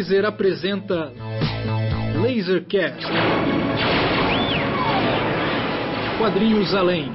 [0.00, 1.12] Laser apresenta
[2.22, 3.06] Lasercast.
[6.16, 7.12] Quadrinhos além.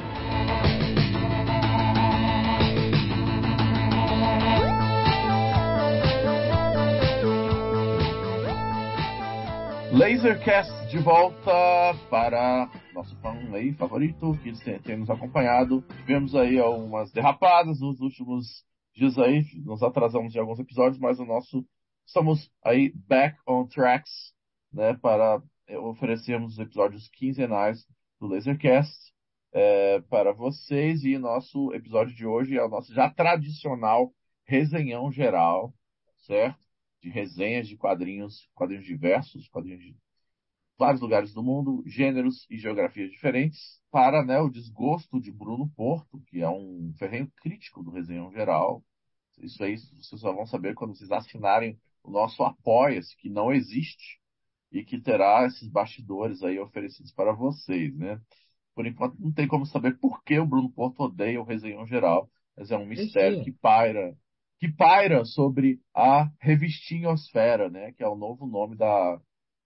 [9.91, 11.51] Lasercast de volta
[12.11, 14.51] para nosso fã aí favorito que
[14.83, 15.83] tem nos acompanhado.
[16.01, 18.63] Tivemos aí algumas derrapadas nos últimos
[18.93, 21.65] dias aí, nos atrasamos de alguns episódios, mas o nosso
[22.05, 24.33] estamos aí back on tracks,
[24.71, 25.41] né, para
[25.81, 27.85] oferecermos os episódios quinzenais
[28.19, 29.13] do Lasercast
[29.51, 34.13] é, para vocês e nosso episódio de hoje é o nosso já tradicional
[34.43, 35.73] resenhão geral,
[36.25, 36.59] certo?
[37.01, 39.95] De resenhas de quadrinhos, quadrinhos diversos, quadrinhos de
[40.77, 46.21] vários lugares do mundo, gêneros e geografias diferentes, para né, o desgosto de Bruno Porto,
[46.27, 48.83] que é um ferrenho crítico do resenhão geral.
[49.39, 54.19] Isso aí vocês só vão saber quando vocês assinarem o nosso Apoia-se, que não existe,
[54.71, 58.19] e que terá esses bastidores aí oferecidos para vocês, né?
[58.75, 62.29] Por enquanto não tem como saber por que o Bruno Porto odeia o resenhão geral,
[62.57, 64.15] mas é um mistério que paira,
[64.59, 67.93] que paira sobre a revistinhosfera, né?
[67.93, 69.19] Que é o novo nome da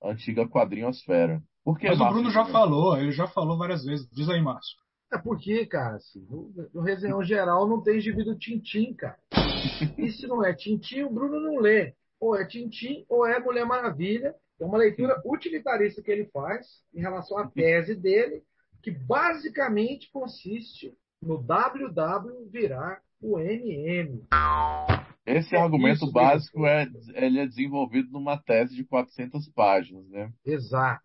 [0.03, 1.41] antiga quadrinhosfera.
[1.63, 4.07] Por que, mas Márcio, o Bruno já falou, ele já falou várias vezes.
[4.11, 4.77] Diz aí, Márcio.
[5.11, 9.17] É porque, cara, assim, no, no resenhão geral não tem do Tintim, cara.
[9.97, 11.95] E se não é Tintim, o Bruno não lê.
[12.19, 14.35] Ou é Tintim ou é Mulher Maravilha.
[14.59, 18.43] É uma leitura utilitarista que ele faz em relação à tese dele,
[18.81, 24.23] que basicamente consiste no WW virar o MM.
[25.25, 30.31] Esse é argumento básico é, ele é desenvolvido numa tese de 400 páginas, né?
[30.45, 31.03] Exato.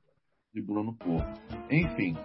[0.53, 1.41] De Bruno Porto.
[1.71, 2.17] Enfim.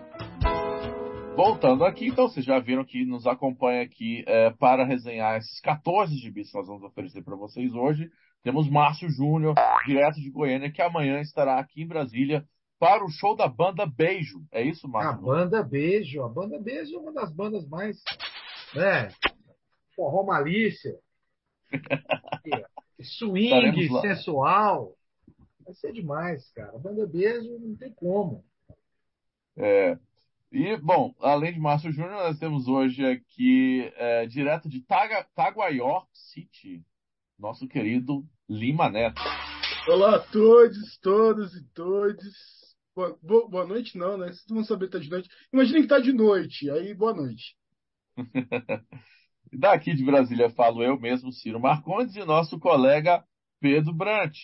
[1.36, 6.16] Voltando aqui, então, vocês já viram que nos acompanha aqui é, para resenhar esses 14
[6.16, 8.09] gibis que nós vamos oferecer para vocês hoje.
[8.44, 12.48] Temos Márcio Júnior, direto de Goiânia, que amanhã estará aqui em Brasília
[12.80, 14.46] para o show da banda Beijo.
[14.52, 15.12] É isso, Márcio?
[15.12, 16.24] A banda Beijo.
[16.24, 18.02] A banda Beijo é uma das bandas mais.
[18.74, 19.09] Né?
[19.96, 20.97] Forró Malícia.
[23.02, 24.96] Swing, sensual.
[25.66, 26.75] Vai ser demais, cara.
[26.75, 28.44] A banda Beijo não tem como.
[29.58, 29.97] É.
[30.52, 36.08] E, bom, além de Márcio Júnior, nós temos hoje aqui, é, direto de Taga, Taguaior
[36.12, 36.84] City,
[37.38, 39.22] nosso querido Lima Neto.
[39.88, 42.34] Olá a todos, todos e todos.
[42.96, 44.26] Boa, boa, boa noite, não, né?
[44.26, 45.30] Vocês vão saber que tá de noite.
[45.54, 47.56] Imaginem que tá de noite, aí boa noite.
[49.54, 53.24] Daqui de Brasília falo eu mesmo, Ciro Marcondes, e nosso colega
[53.60, 54.36] Pedro Brant.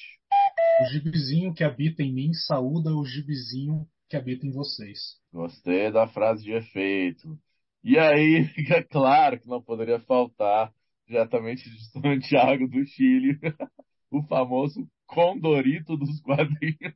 [0.81, 5.19] O gibizinho que habita em mim saúda o gibizinho que habita em vocês.
[5.33, 7.39] Gostei da frase de efeito.
[7.83, 10.71] E aí, é claro que não poderia faltar
[11.07, 13.39] diretamente de Santiago do Chile,
[14.11, 16.93] o famoso Condorito dos quadrinhos,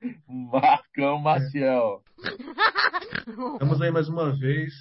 [0.28, 2.02] Marcão Maciel.
[3.54, 4.72] Estamos aí mais uma vez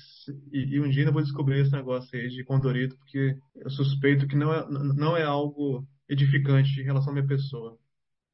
[0.51, 4.27] e, e, um dia eu vou descobrir esse negócio aí de Condorito, porque eu suspeito
[4.27, 7.77] que não é, não é algo edificante em relação à minha pessoa.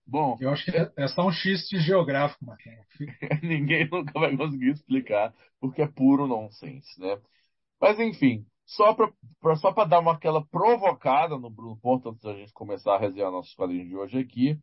[0.07, 2.85] Bom, eu acho que é, é só um xiste geográfico, Marquinhos.
[3.41, 7.17] Ninguém nunca vai conseguir explicar, porque é puro nonsense, né?
[7.81, 12.51] Mas enfim, só para só dar uma aquela provocada no Bruno Porto antes da gente
[12.53, 14.59] começar a resenhar nossos quadrinhos de hoje aqui,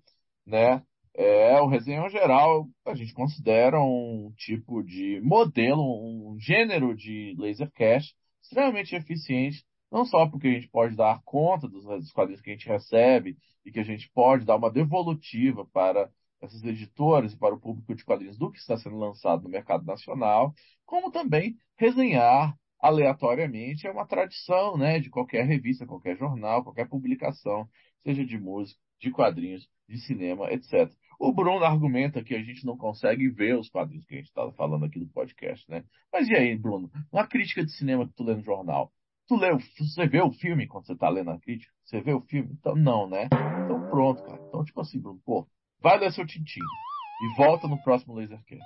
[0.46, 0.82] né?
[1.14, 7.70] É, o resenhão geral a gente considera um tipo de modelo, um gênero de laser
[7.72, 12.50] cache extremamente eficiente, não só porque a gente pode dar conta dos, dos quadrinhos que
[12.50, 17.38] a gente recebe e que a gente pode dar uma devolutiva para essas editoras e
[17.38, 20.52] para o público de quadrinhos do que está sendo lançado no mercado nacional,
[20.84, 27.68] como também resenhar aleatoriamente é uma tradição, né, de qualquer revista, qualquer jornal, qualquer publicação,
[28.02, 30.90] seja de música, de quadrinhos, de cinema, etc.
[31.18, 34.50] O Bruno argumenta que a gente não consegue ver os quadrinhos que a gente está
[34.52, 35.84] falando aqui no podcast, né?
[36.12, 36.90] Mas e aí, Bruno?
[37.12, 38.92] Uma crítica de cinema que tu lê no jornal.
[39.28, 41.72] Tu lê, você vê o filme quando você está lendo a crítica?
[41.84, 42.50] Você vê o filme?
[42.52, 43.26] Então, não, né?
[43.64, 44.42] Então, pronto, cara.
[44.48, 45.46] Então, tipo assim, Bruno, pô,
[45.80, 46.66] vai ler seu tintinho
[47.22, 48.64] e volta no próximo Lasercast.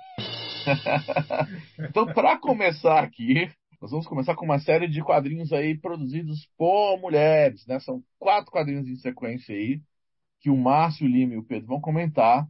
[1.79, 6.97] então, para começar aqui, nós vamos começar com uma série de quadrinhos aí produzidos por
[6.99, 7.79] mulheres, né?
[7.79, 9.79] São quatro quadrinhos em sequência aí,
[10.39, 12.47] que o Márcio, o Lima e o Pedro vão comentar,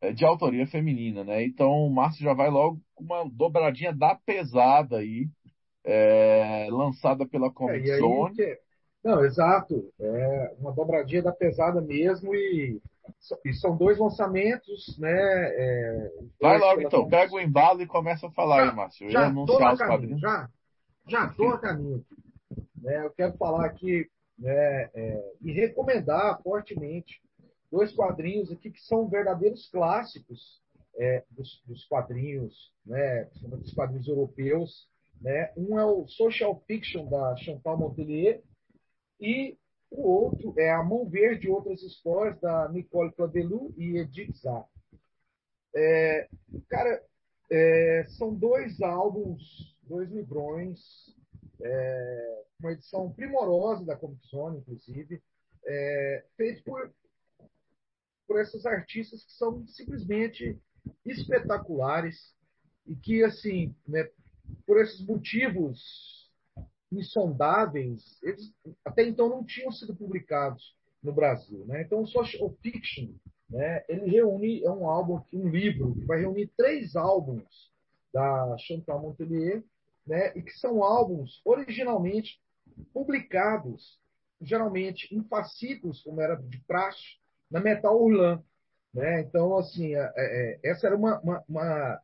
[0.00, 1.44] é, de autoria feminina, né?
[1.44, 5.28] Então o Márcio já vai logo com uma dobradinha da pesada aí,
[5.84, 8.34] é, lançada pela Comic é, Zone.
[8.34, 8.58] Que...
[9.04, 9.92] Não, exato.
[10.00, 12.80] É uma dobradinha da pesada mesmo e,
[13.44, 15.12] e são dois lançamentos, né?
[15.12, 16.10] É,
[16.40, 19.10] vai logo então, pega o embalo e começa a falar já, aí, Márcio.
[19.10, 20.48] Já, tô na caminho, já,
[21.08, 22.04] já estou a caminho.
[22.76, 23.04] Né?
[23.04, 24.08] Eu quero falar aqui
[24.38, 27.22] né, é, e recomendar fortemente
[27.70, 30.62] dois quadrinhos aqui que são verdadeiros clássicos
[30.96, 34.88] é, dos, dos, quadrinhos, né, dos quadrinhos europeus.
[35.20, 35.52] Né?
[35.56, 38.42] Um é o Social Fiction da Chantal Montelier
[39.20, 39.56] e
[39.90, 44.66] o outro é A Mão Verde e Outras Histórias da Nicole Clavelou e Edith Zah.
[45.74, 46.28] É,
[46.68, 47.02] cara,
[47.50, 50.80] é, são dois álbuns, dois livrões,
[51.60, 55.22] é, uma edição primorosa da Comic Zone, inclusive,
[55.66, 56.92] é, feito por,
[58.26, 60.58] por esses artistas que são simplesmente
[61.04, 62.34] espetaculares
[62.86, 64.08] e que, assim, né,
[64.66, 66.30] por esses motivos
[66.92, 68.52] insondáveis, eles
[68.84, 71.64] até então não tinham sido publicados no Brasil.
[71.66, 71.82] Né?
[71.82, 73.12] Então, o Social Fiction,
[73.48, 77.72] né, ele reúne, é um álbum, um livro, que vai reunir três álbuns
[78.12, 79.62] da Chantal Montelier,
[80.06, 82.40] né, e que são álbuns originalmente
[82.92, 83.98] publicados,
[84.40, 87.18] geralmente em fascículos, como era de praxe,
[87.50, 88.42] na Metal Hurlan.
[88.92, 89.22] Né?
[89.22, 92.00] Então, assim, é, é, essa era uma, uma, uma,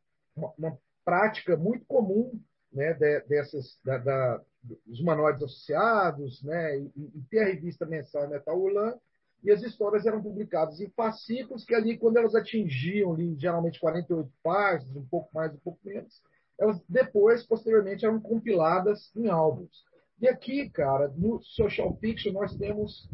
[0.59, 2.41] uma, prática muito comum
[2.73, 4.41] né, de, dessas, da, da,
[4.87, 8.95] dos manuais associados, né, e, e, ter a revista mensal Metal Hurlan,
[9.43, 14.31] e as histórias eram publicadas em fascículos que ali, quando elas atingiam ali, geralmente 48
[14.43, 16.23] páginas, um pouco mais, um pouco menos,
[16.61, 19.83] elas depois, posteriormente, eram compiladas em álbuns.
[20.21, 23.09] E aqui, cara, no Social Fiction, nós temos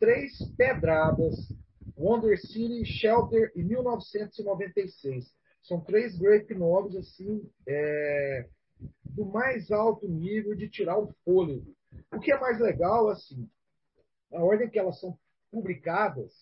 [0.00, 1.36] três pedradas
[1.96, 5.30] Wonder City, Shelter e 1996.
[5.62, 8.48] São três graphic novels assim, é,
[9.04, 11.74] do mais alto nível de tirar o fôlego.
[12.14, 13.48] O que é mais legal, assim,
[14.32, 15.18] a ordem que elas são
[15.50, 16.32] publicadas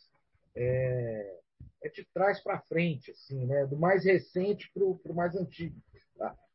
[0.54, 1.40] é,
[1.82, 3.66] é de trás para frente, assim, né?
[3.66, 5.76] do mais recente para o mais antigo.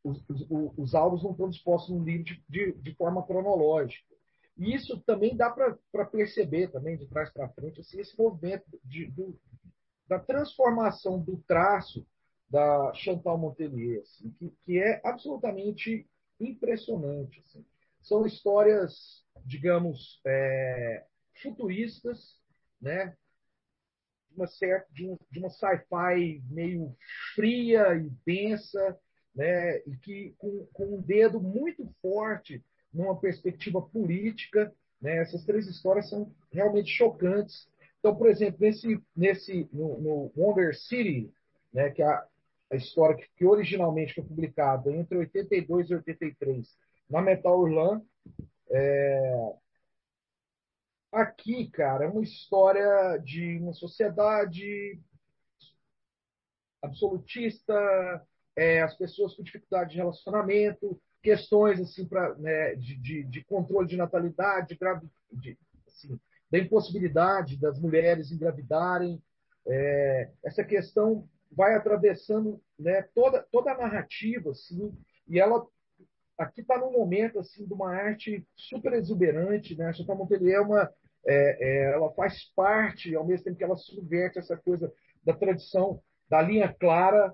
[0.03, 0.45] Os, os,
[0.77, 4.15] os, álbuns não estão dispostos no livro de, de, de forma cronológica.
[4.57, 9.07] E isso também dá para perceber também de trás para frente assim, esse movimento de,
[9.07, 9.37] do,
[10.07, 12.05] da transformação do traço
[12.49, 16.09] da Chantal Montelier, assim, que, que, é absolutamente
[16.39, 17.41] impressionante.
[17.45, 17.65] Assim.
[18.01, 21.05] São histórias, digamos, é,
[21.41, 22.39] futuristas,
[22.81, 23.15] né?
[24.35, 26.95] uma certa de, de uma sci-fi meio
[27.35, 28.97] fria e densa,
[29.35, 29.77] né?
[29.79, 34.73] e que com, com um dedo muito forte numa perspectiva política.
[35.01, 35.17] Né?
[35.17, 37.67] Essas três histórias são realmente chocantes.
[37.99, 41.31] Então, por exemplo, nesse, nesse no, no Wonder City,
[41.73, 42.25] né, que é a,
[42.71, 46.77] a história que, que, originalmente foi publicada entre 82 e 83
[47.09, 48.01] na Metal Hurlan,
[48.71, 49.53] é...
[51.11, 54.99] aqui, cara, é uma história de uma sociedade
[56.81, 58.25] absolutista,
[58.59, 63.87] é, as pessoas com dificuldade de relacionamento, questões assim para né, de, de, de, controle
[63.87, 64.77] de natalidade,
[65.31, 65.57] de,
[65.87, 66.19] assim,
[66.51, 69.23] da impossibilidade das mulheres engravidarem.
[69.65, 74.93] É, essa questão vai atravessando né, toda, toda a narrativa, assim,
[75.25, 75.65] e ela
[76.37, 79.87] aqui está num momento assim de uma arte super exuberante, né?
[79.87, 80.93] A Chantal Montelier é uma,
[81.25, 84.91] é, é, ela faz parte, ao mesmo tempo que ela subverte essa coisa
[85.23, 87.33] da tradição da linha clara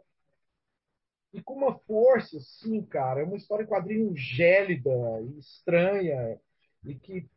[1.35, 3.19] e com uma força, sim, cara.
[3.19, 4.89] É uma história quadrinho gélida
[5.21, 6.39] e estranha
[6.85, 7.29] e que,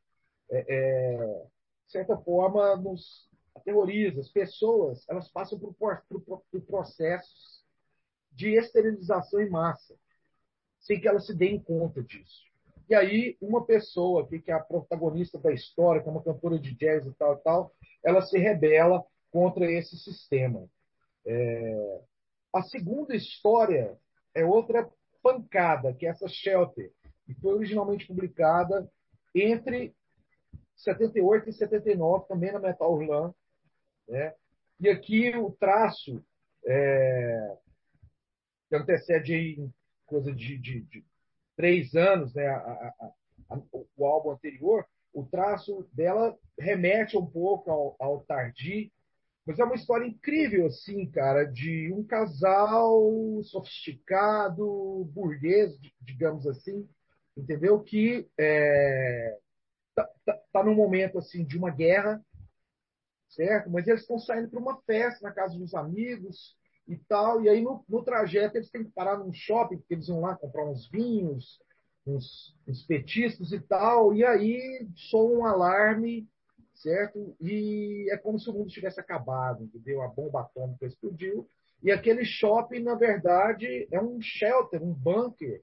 [0.51, 1.17] é, é,
[1.87, 4.21] de certa forma, nos aterroriza.
[4.21, 7.65] As pessoas elas passam por, por, por processos
[8.31, 9.97] de esterilização em massa,
[10.79, 12.47] sem que elas se deem conta disso.
[12.89, 16.73] E aí, uma pessoa que é a protagonista da história, que é uma cantora de
[16.75, 20.67] jazz e tal tal, ela se rebela contra esse sistema.
[21.27, 22.01] É,
[22.53, 23.99] a segunda história
[24.35, 24.89] é outra
[25.23, 26.93] pancada, que é essa Shelter,
[27.27, 28.91] que foi originalmente publicada
[29.35, 29.95] entre
[30.77, 33.35] 78 e 79, também na Metal Hurlan.
[34.09, 34.35] Né?
[34.81, 36.25] E aqui o traço,
[36.65, 37.57] é,
[38.69, 39.71] que antecede aí
[40.07, 41.05] coisa de, de, de
[41.57, 42.47] três anos, né?
[42.47, 43.13] A, a,
[43.51, 43.61] a,
[43.97, 48.93] o álbum anterior, o traço dela remete um pouco ao, ao Tardi,
[49.49, 53.03] mas é uma história incrível, assim, cara, de um casal
[53.45, 56.87] sofisticado, burguês, digamos assim,
[57.35, 57.81] entendeu?
[57.81, 59.39] Que é,
[59.95, 62.23] tá, tá, tá num momento, assim, de uma guerra,
[63.31, 63.71] certo?
[63.71, 66.55] Mas eles estão saindo para uma festa na casa dos amigos
[66.87, 70.09] e tal, e aí no, no, trajeto eles têm que parar num shopping, porque eles
[70.09, 71.59] vão lá comprar uns vinhos,
[72.07, 76.29] uns, uns petiscos e tal, e aí soa um alarme
[76.79, 77.37] certo?
[77.41, 80.03] E é como se o mundo tivesse acabado, entendeu?
[80.03, 81.49] A bomba atômica explodiu.
[81.83, 85.63] E aquele shopping, na verdade, é um shelter, um bunker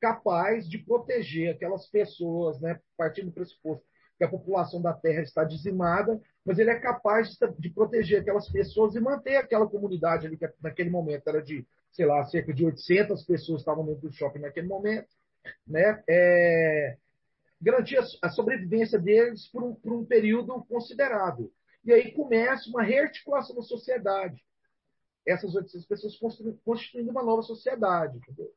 [0.00, 3.84] capaz de proteger aquelas pessoas, né, partindo do pressuposto
[4.16, 8.96] que a população da Terra está dizimada, mas ele é capaz de, proteger aquelas pessoas
[8.96, 13.22] e manter aquela comunidade ali que naquele momento era de, sei lá, cerca de 800
[13.24, 15.08] pessoas estavam dentro do shopping naquele momento,
[15.64, 16.02] né?
[16.08, 16.96] É,
[17.60, 21.52] garantir a, sobrevivência deles por um, por um período considerável.
[21.84, 24.44] E aí começa uma rearticulação da sociedade.
[25.26, 26.18] Essas 800 pessoas
[26.64, 28.18] constituindo uma nova sociedade.
[28.18, 28.52] Entendeu?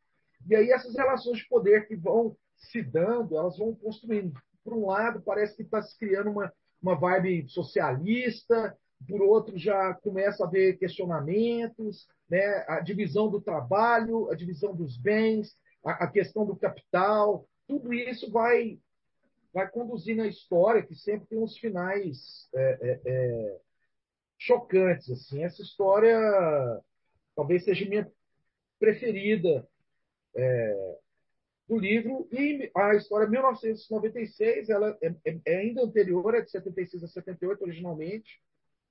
[0.48, 4.39] E aí essas relações de poder que vão se dando, elas vão construindo.
[4.63, 8.77] Por um lado, parece que está se criando uma, uma vibe socialista,
[9.08, 12.63] por outro, já começa a haver questionamentos, né?
[12.67, 18.31] a divisão do trabalho, a divisão dos bens, a, a questão do capital, tudo isso
[18.31, 18.79] vai,
[19.53, 23.60] vai conduzindo a história, que sempre tem uns finais é, é, é,
[24.38, 25.10] chocantes.
[25.10, 25.43] Assim.
[25.43, 26.17] Essa história
[27.36, 28.12] talvez seja minha
[28.79, 29.67] preferida
[30.36, 30.98] é,
[31.67, 32.27] do livro.
[32.31, 37.63] E a história 1996, ela é, é, é, ainda anterior, é de 76 a 78
[37.63, 38.41] originalmente,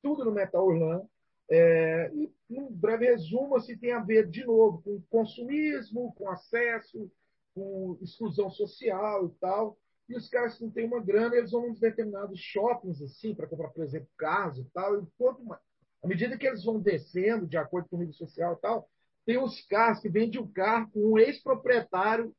[0.03, 1.07] tudo no Metal Orlan.
[1.51, 7.11] É, e, um breve resumo, assim, tem a ver, de novo, com consumismo, com acesso,
[7.55, 9.77] com exclusão social e tal.
[10.11, 13.47] E os caras que não têm uma grana, eles vão nos determinados shoppings, assim, para
[13.47, 15.01] comprar, por exemplo, carros e tal.
[15.01, 15.61] E quanto mais,
[16.03, 18.91] à medida que eles vão descendo, de acordo com o nível social e tal,
[19.25, 22.35] tem os carros que vendem o carro com um ex-proprietário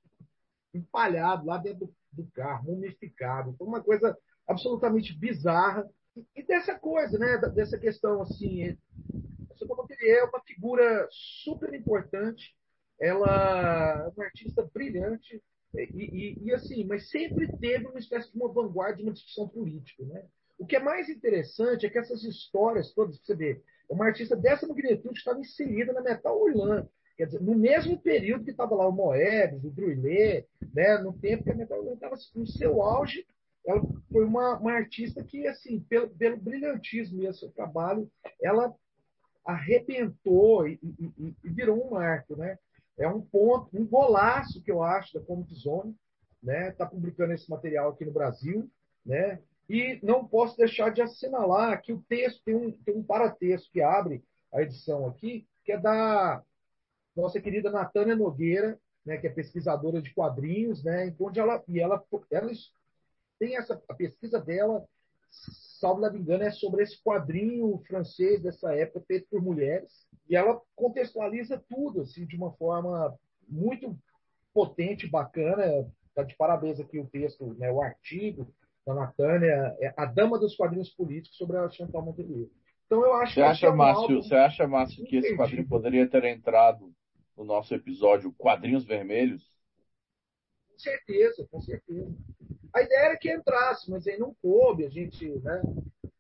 [0.73, 3.51] empalhado lá dentro do, do carro, mumificado.
[3.51, 5.89] Então, uma coisa absolutamente bizarra.
[6.13, 7.37] E, e dessa coisa, né?
[7.55, 12.53] Dessa questão, assim, a Montpellier é uma figura super importante.
[12.99, 15.41] Ela é uma artista brilhante.
[15.73, 20.03] E, e, e, assim, mas sempre teve uma espécie de uma vanguarda, uma discussão política,
[20.05, 20.25] né?
[20.59, 24.67] O que é mais interessante é que essas histórias todas, você vê, uma artista dessa
[24.67, 26.87] magnitude estava inserida na Metal Urlan.
[27.17, 31.43] Quer dizer, no mesmo período que estava lá o Moebius, o Druillet, né, no tempo
[31.43, 33.25] que a Metal Urlan estava no seu auge,
[33.65, 38.09] ela foi uma, uma artista que, assim, pelo, pelo brilhantismo e seu trabalho,
[38.41, 38.73] ela
[39.45, 42.57] arrebentou e, e, e, virou um marco, né?
[43.01, 45.95] É um ponto, um golaço que eu acho da Comic Zone,
[46.41, 46.69] né?
[46.69, 48.69] Está publicando esse material aqui no Brasil,
[49.05, 49.39] né?
[49.67, 53.81] E não posso deixar de assinalar que o texto tem um, tem um paratexto que
[53.81, 56.43] abre a edição aqui, que é da
[57.15, 62.03] nossa querida Natânia Nogueira, né, que é pesquisadora de quadrinhos, né, onde ela e ela,
[62.29, 62.51] ela
[63.39, 64.85] tem essa a pesquisa dela,
[65.31, 70.61] salvo me engano, é sobre esse quadrinho francês dessa época feito por mulheres, e ela
[70.75, 73.97] contextualiza tudo assim de uma forma muito
[74.53, 75.89] potente, bacana.
[76.13, 78.53] Tá de parabéns aqui o texto, né, o artigo,
[78.85, 82.49] da Natânia, é a dama dos quadrinhos políticos sobre a Chantal Montelier.
[82.85, 85.67] Então eu acho você que acha, é um Márcio, você acha, Márcio, que esse quadrinho
[85.67, 86.91] poderia ter entrado
[87.37, 89.41] no nosso episódio Quadrinhos Vermelhos?
[90.69, 92.13] Com certeza, com certeza.
[92.73, 95.61] A ideia era que entrasse, mas aí não coube, a gente, né?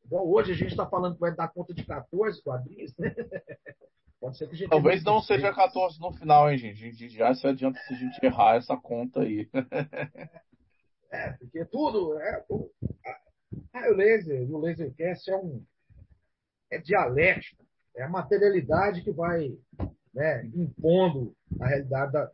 [0.05, 3.15] Bom, hoje a gente está falando que vai dar conta de 14 quadrinhos, né?
[4.19, 6.83] Pode ser que a gente Talvez não seja 14 no final, hein, gente?
[6.83, 9.49] A gente já se adianta se a gente errar essa conta aí.
[11.13, 12.17] É, porque tudo.
[12.21, 12.71] É, o,
[13.73, 15.61] a, o laser, o Lasercast é um.
[16.71, 17.65] É dialético.
[17.93, 19.53] É a materialidade que vai
[20.13, 22.31] né, impondo a realidade da,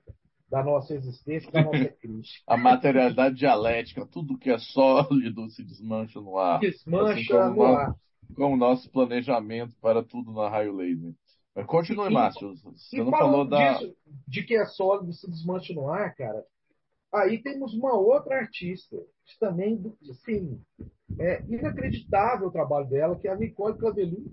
[0.49, 2.41] da nossa existência, da nossa crise.
[2.47, 6.59] a materialidade dialética, tudo que é sólido se desmancha no ar.
[6.59, 7.95] Desmancha assim no ar.
[8.35, 11.13] Como o nosso planejamento para tudo na raio laser.
[11.55, 12.53] Mas continue, Márcio.
[12.55, 13.73] Você não falou da.
[13.73, 13.95] Disso,
[14.27, 16.45] de que é sólido se desmancha no ar, cara.
[17.11, 20.61] Aí temos uma outra artista, que também, assim,
[21.17, 24.23] é inacreditável o trabalho dela, que é a Nicole Clavelu,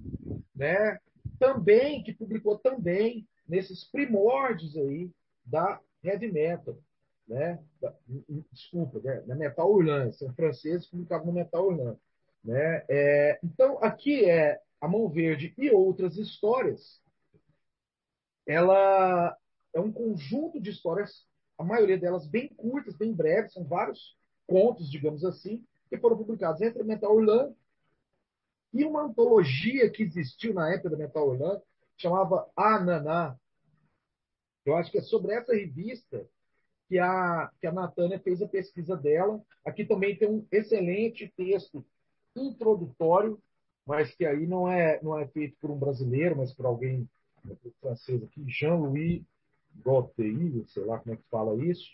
[0.54, 0.98] né?
[1.38, 5.10] Também, que publicou também nesses primórdios aí
[5.46, 6.76] da heavy metal,
[7.26, 7.62] né?
[7.80, 7.94] Da,
[8.52, 9.22] desculpa, né?
[9.22, 11.96] da metal urlan, são franceses que publicavam metal urlan,
[12.44, 12.84] né?
[12.88, 17.02] É, então, aqui é a Mão Verde e outras histórias,
[18.46, 19.36] ela
[19.74, 21.26] é um conjunto de histórias
[21.58, 26.60] a maioria delas bem curtas, bem breves, são vários contos, digamos assim, que foram publicados
[26.60, 27.54] entre a Metal Orlan
[28.72, 31.60] e uma antologia que existiu na época da Metal Orlan,
[31.96, 33.38] chamava Ananá.
[34.64, 36.26] Eu acho que é sobre essa revista
[36.88, 39.40] que a, que a Natânia fez a pesquisa dela.
[39.64, 41.84] Aqui também tem um excelente texto
[42.36, 43.38] introdutório,
[43.86, 47.08] mas que aí não é, não é feito por um brasileiro, mas por alguém
[47.80, 49.22] francês aqui, Jean-Louis
[49.84, 51.90] Gauthier, sei lá como é que fala isso,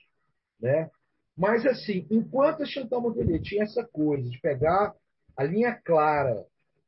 [0.61, 0.91] né?
[1.37, 4.95] Mas, assim, enquanto a Chantal Montelier tinha essa coisa de pegar
[5.37, 6.47] a linha clara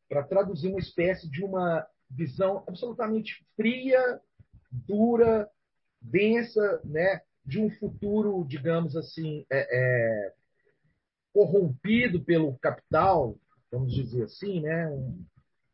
[0.08, 4.20] para traduzir uma espécie de uma visão absolutamente fria,
[4.70, 5.48] dura,
[6.02, 7.20] densa, né?
[7.44, 10.32] de um futuro, digamos assim, é, é,
[11.32, 13.36] corrompido pelo capital,
[13.70, 14.90] vamos dizer assim, né?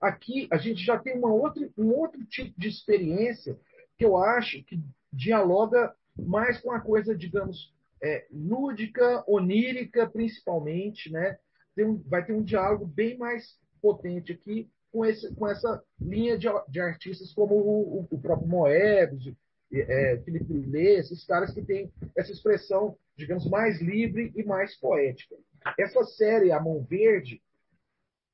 [0.00, 3.58] Aqui a gente já tem uma outra, um outro tipo de experiência
[3.96, 4.80] que eu acho que
[5.12, 11.38] dialoga mais com a coisa, digamos, é, lúdica, onírica, principalmente, né?
[11.76, 16.48] Um, vai ter um diálogo bem mais potente aqui com, esse, com essa linha de,
[16.68, 19.32] de artistas como o, o, próprio Moebius,
[19.72, 25.36] é, Felipe Lê, esses caras que têm essa expressão, digamos, mais livre e mais poética.
[25.78, 27.42] Essa série, A Mão Verde,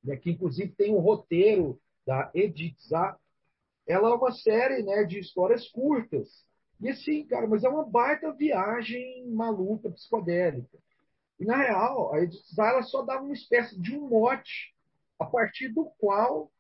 [0.03, 3.17] né, que inclusive tem um roteiro da Edith Zá,
[3.87, 6.45] ela é uma série né, de histórias curtas.
[6.81, 10.79] E assim, cara, mas é uma baita viagem maluca, psicodélica.
[11.39, 14.75] E na real, a Edith Zá ela só dava uma espécie de um mote
[15.19, 16.51] a partir do qual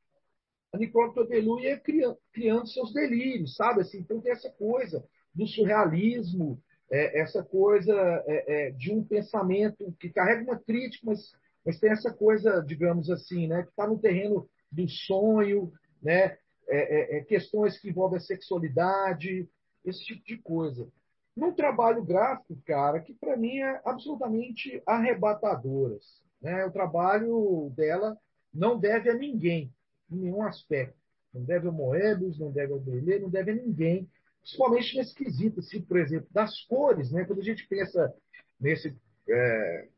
[0.75, 3.83] a Nicole Todelu ia criando, criando, seus delírios, sabe?
[3.83, 7.93] Assim, então tem essa coisa do surrealismo, é, essa coisa
[8.27, 11.33] é, é, de um pensamento que carrega uma crítica, mas,
[11.65, 17.17] mas tem essa coisa, digamos assim, né, que está no terreno do sonho, né, é,
[17.17, 19.49] é, é, questões que envolvem a sexualidade,
[19.85, 20.89] esse tipo de coisa.
[21.37, 26.23] Num trabalho gráfico, cara, que para mim é absolutamente arrebatadoras.
[26.41, 26.65] Né?
[26.65, 28.17] O trabalho dela
[28.53, 29.73] não deve a ninguém,
[30.15, 30.97] em nenhum aspecto.
[31.33, 34.09] Não deve ao Moebius, não deve ao Belê, não deve a ninguém
[34.45, 37.25] principalmente nesse quesito, assim, por exemplo, das cores, né?
[37.25, 38.15] Quando a gente pensa
[38.61, 38.95] nesse.
[39.29, 39.89] É...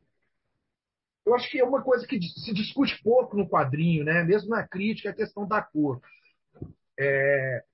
[1.26, 4.22] Eu acho que é uma coisa que se discute pouco no quadrinho, né?
[4.22, 6.00] Mesmo na crítica, a questão da cor.
[6.98, 7.64] É...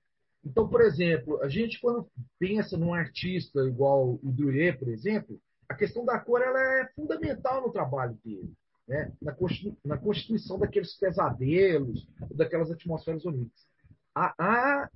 [0.43, 2.09] Então, por exemplo, a gente quando
[2.39, 7.61] pensa num artista igual o Duret, por exemplo, a questão da cor ela é fundamental
[7.61, 8.51] no trabalho dele.
[8.87, 9.13] Né?
[9.21, 13.65] Na, constituição daqueles pesadelos, daquelas atmosferas oníricas.
[14.13, 14.89] A, a,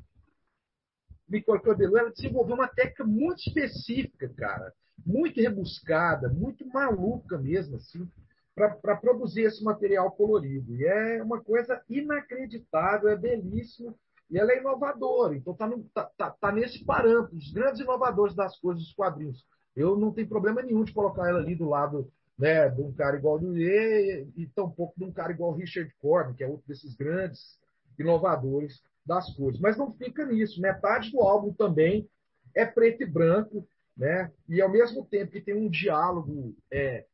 [2.00, 4.74] ela desenvolveu uma técnica muito específica, cara,
[5.06, 8.10] muito rebuscada, muito maluca mesmo, assim,
[8.56, 10.76] para produzir esse material colorido.
[10.76, 13.98] E é uma coisa inacreditável, é belíssimo
[14.30, 15.36] e ela é inovadora.
[15.36, 19.46] Então está tá, tá, tá nesse parâmetro, os grandes inovadores das coisas dos quadrinhos.
[19.76, 23.18] Eu não tenho problema nenhum de colocar ela ali do lado né, de um cara
[23.18, 26.96] igual o e, e tampouco de um cara igual Richard Corbin, que é outro desses
[26.96, 27.60] grandes
[27.98, 29.60] inovadores das cores.
[29.60, 30.62] Mas não fica nisso.
[30.62, 32.08] Metade do álbum também
[32.56, 34.32] é preto e branco, né?
[34.48, 37.06] E ao mesmo tempo que tem um diálogo é,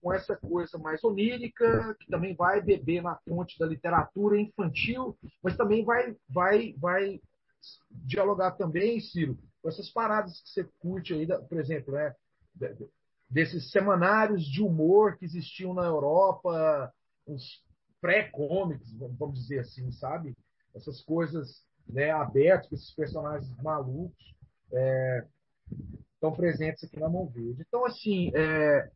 [0.00, 5.56] com essa coisa mais onírica, que também vai beber na fonte da literatura infantil, mas
[5.56, 7.20] também vai, vai, vai
[7.90, 12.14] dialogar também, Ciro, com essas paradas que você curte aí, por exemplo, né?
[13.30, 16.92] Desses semanários de humor que existiam na Europa,
[17.26, 17.62] os
[18.00, 20.36] pré-comics, vamos dizer assim, sabe?
[20.74, 24.34] essas coisas né, abertas, com esses personagens malucos
[24.72, 25.26] é,
[26.14, 27.64] estão presentes aqui na Mão Verde.
[27.66, 28.90] Então, assim, é,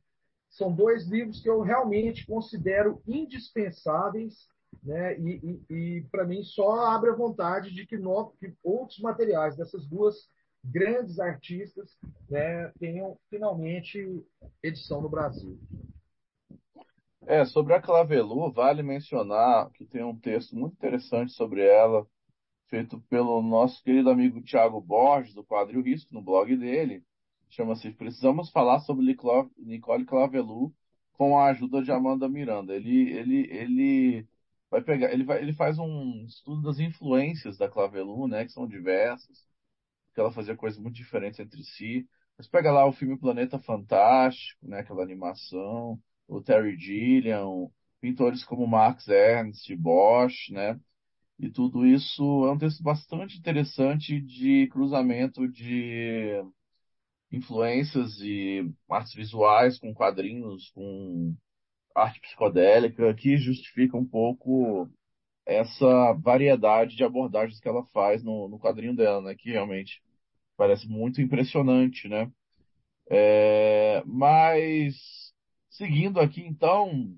[0.50, 4.48] são dois livros que eu realmente considero indispensáveis
[4.82, 8.98] né, e, e, e para mim só abre a vontade de que, no, que outros
[9.00, 10.28] materiais dessas duas
[10.64, 11.96] grandes artistas
[12.28, 14.24] né, tenham finalmente
[14.62, 15.58] edição no Brasil.
[17.26, 22.06] É, sobre a Clavelu, vale mencionar que tem um texto muito interessante sobre ela,
[22.66, 27.02] feito pelo nosso querido amigo Tiago Borges, do Quadril Risco, no blog dele.
[27.48, 29.16] Chama-se Precisamos Falar sobre
[29.58, 30.72] Nicole Clavelu
[31.12, 32.74] com a ajuda de Amanda Miranda.
[32.74, 34.28] Ele, ele, ele
[34.70, 38.66] vai pegar, ele, vai, ele faz um estudo das influências da Clavelu, né, que são
[38.66, 39.46] diversas,
[40.14, 42.08] que ela fazia coisas muito diferentes entre si.
[42.38, 48.66] Mas pega lá o filme Planeta Fantástico, né, aquela animação o Terry Gilliam, pintores como
[48.66, 50.78] Max Ernst, Bosch, né?
[51.38, 56.42] E tudo isso é um texto bastante interessante de cruzamento de
[57.32, 61.34] influências e artes visuais com quadrinhos, com
[61.94, 64.88] arte psicodélica, que justifica um pouco
[65.46, 69.34] essa variedade de abordagens que ela faz no, no quadrinho dela, né?
[69.34, 70.02] Que realmente
[70.56, 72.30] parece muito impressionante, né?
[73.10, 74.94] É, mas
[75.76, 77.16] Seguindo aqui, então,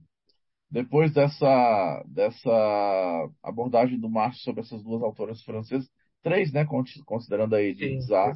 [0.71, 5.91] depois dessa, dessa abordagem do Márcio sobre essas duas autoras francesas,
[6.23, 6.67] três, né,
[7.05, 8.35] considerando a Edith Zar,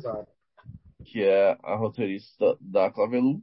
[1.06, 3.40] que é a roteirista da Clavelu,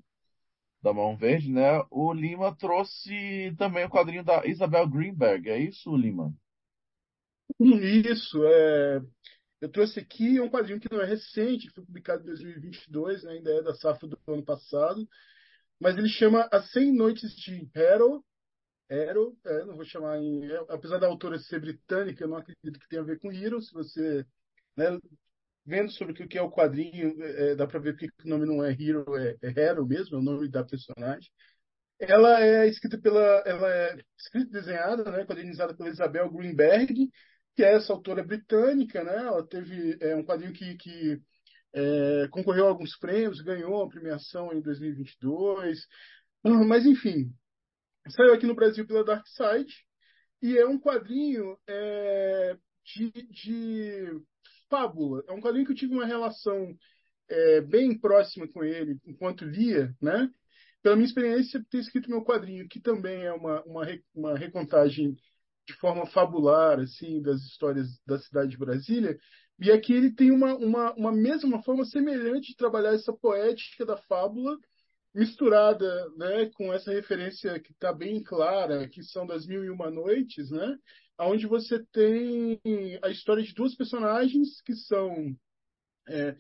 [0.80, 5.96] da Mão Verde, né, o Lima trouxe também o quadrinho da Isabel Greenberg, é isso,
[5.96, 6.32] Lima?
[7.60, 9.02] Isso, é...
[9.60, 13.52] Eu trouxe aqui um quadrinho que não é recente, foi publicado em 2022, né, ainda
[13.52, 15.08] é da safra do ano passado,
[15.80, 18.24] mas ele chama As 100 Noites de Hero.
[18.90, 20.46] Hero, é, não vou chamar em.
[20.46, 23.62] É, apesar da autora ser britânica, eu não acredito que tenha a ver com Hero.
[23.62, 24.26] Se você.
[24.76, 24.98] Né,
[25.66, 28.64] vendo sobre o que é o quadrinho, é, dá para ver que o nome não
[28.64, 31.30] é Hero, é, é Hero mesmo, é o nome da personagem.
[32.00, 37.10] ela é escrita pela, ela é escrita e desenhada, né, quadrinizada pela Isabel Greenberg,
[37.58, 39.18] que é essa autora britânica, né?
[39.18, 41.20] Ela teve é, um quadrinho que, que
[41.74, 45.80] é, concorreu a alguns prêmios, ganhou a premiação em 2022,
[46.68, 47.34] mas enfim,
[48.10, 49.74] saiu aqui no Brasil pela Dark Side
[50.40, 54.22] e é um quadrinho é, de, de
[54.70, 55.24] fábula.
[55.28, 56.78] É um quadrinho que eu tive uma relação
[57.28, 60.30] é, bem próxima com ele enquanto lia, né?
[60.84, 65.18] Pela minha experiência, ter escrito meu quadrinho, que também é uma, uma, uma recontagem
[65.68, 69.20] de forma fabular, assim, das histórias da cidade de Brasília,
[69.60, 73.98] e aqui ele tem uma, uma, uma mesma forma semelhante de trabalhar essa poética da
[73.98, 74.58] fábula,
[75.14, 79.90] misturada né, com essa referência que está bem clara, que são das Mil e Uma
[79.90, 80.78] Noites, né,
[81.20, 82.62] onde você tem
[83.02, 85.36] a história de duas personagens que são
[86.08, 86.38] é,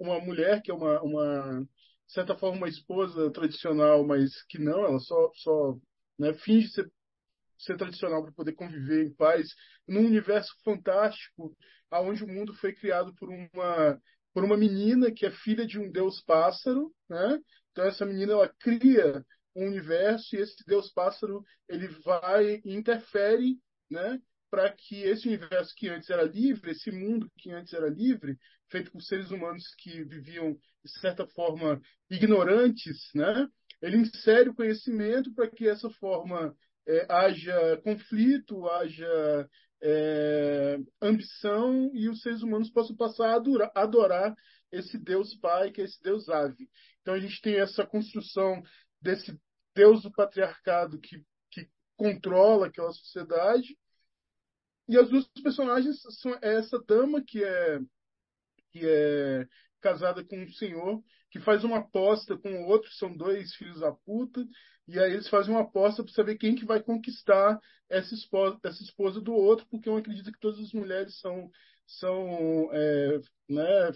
[0.00, 1.68] uma mulher que é uma, uma
[2.06, 5.76] certa forma uma esposa tradicional, mas que não, ela só, só
[6.18, 6.90] né, finge ser,
[7.58, 9.48] ser tradicional para poder conviver em paz
[9.86, 11.56] num universo fantástico,
[11.90, 14.00] aonde o mundo foi criado por uma
[14.32, 17.40] por uma menina que é filha de um deus pássaro, né?
[17.72, 19.24] Então essa menina ela cria
[19.56, 23.58] um universo e esse deus pássaro ele vai e interfere,
[23.90, 24.20] né?
[24.50, 28.38] Para que esse universo que antes era livre, esse mundo que antes era livre,
[28.70, 30.52] feito por seres humanos que viviam
[30.84, 33.48] de certa forma ignorantes, né?
[33.80, 36.54] Ele insere o conhecimento para que essa forma
[36.88, 39.48] é, haja conflito, haja
[39.82, 44.34] é, ambição e os seres humanos possam passar a adorar, adorar
[44.72, 46.68] esse Deus Pai, que é esse Deus Ave.
[47.02, 48.62] Então a gente tem essa construção
[49.00, 49.38] desse
[49.74, 53.78] Deus do patriarcado que, que controla aquela sociedade.
[54.88, 57.78] E as duas personagens são essa dama que é
[58.70, 59.46] que é
[59.80, 63.92] casada com um senhor que faz uma aposta com o outro, são dois filhos da
[63.92, 64.44] puta,
[64.88, 68.82] e aí eles fazem uma aposta para saber quem que vai conquistar essa esposa, essa
[68.82, 71.50] esposa do outro, porque um acredita que todas as mulheres são
[71.86, 73.92] são é, né,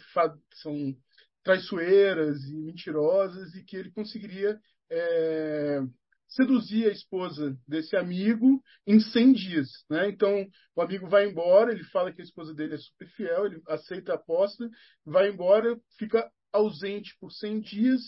[0.55, 0.95] são
[1.43, 4.59] traiçoeiras e mentirosas e que ele conseguiria
[4.91, 5.81] é,
[6.29, 9.69] seduzir a esposa desse amigo em 100 dias.
[9.91, 10.09] Né?
[10.09, 13.63] Então, o amigo vai embora, ele fala que a esposa dele é super fiel, ele
[13.69, 14.69] aceita a aposta,
[15.05, 18.01] vai embora, fica ausente por 100 dias,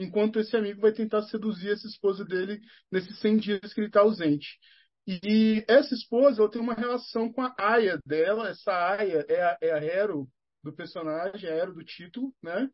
[0.00, 2.58] enquanto esse amigo vai tentar seduzir essa esposa dele
[2.90, 4.58] nesses 100 dias que ele está ausente.
[5.06, 9.58] E essa esposa ela tem uma relação com a Aya dela, essa Aya é a,
[9.60, 10.26] é a Hero
[10.62, 12.68] do personagem, a Hero do título, né?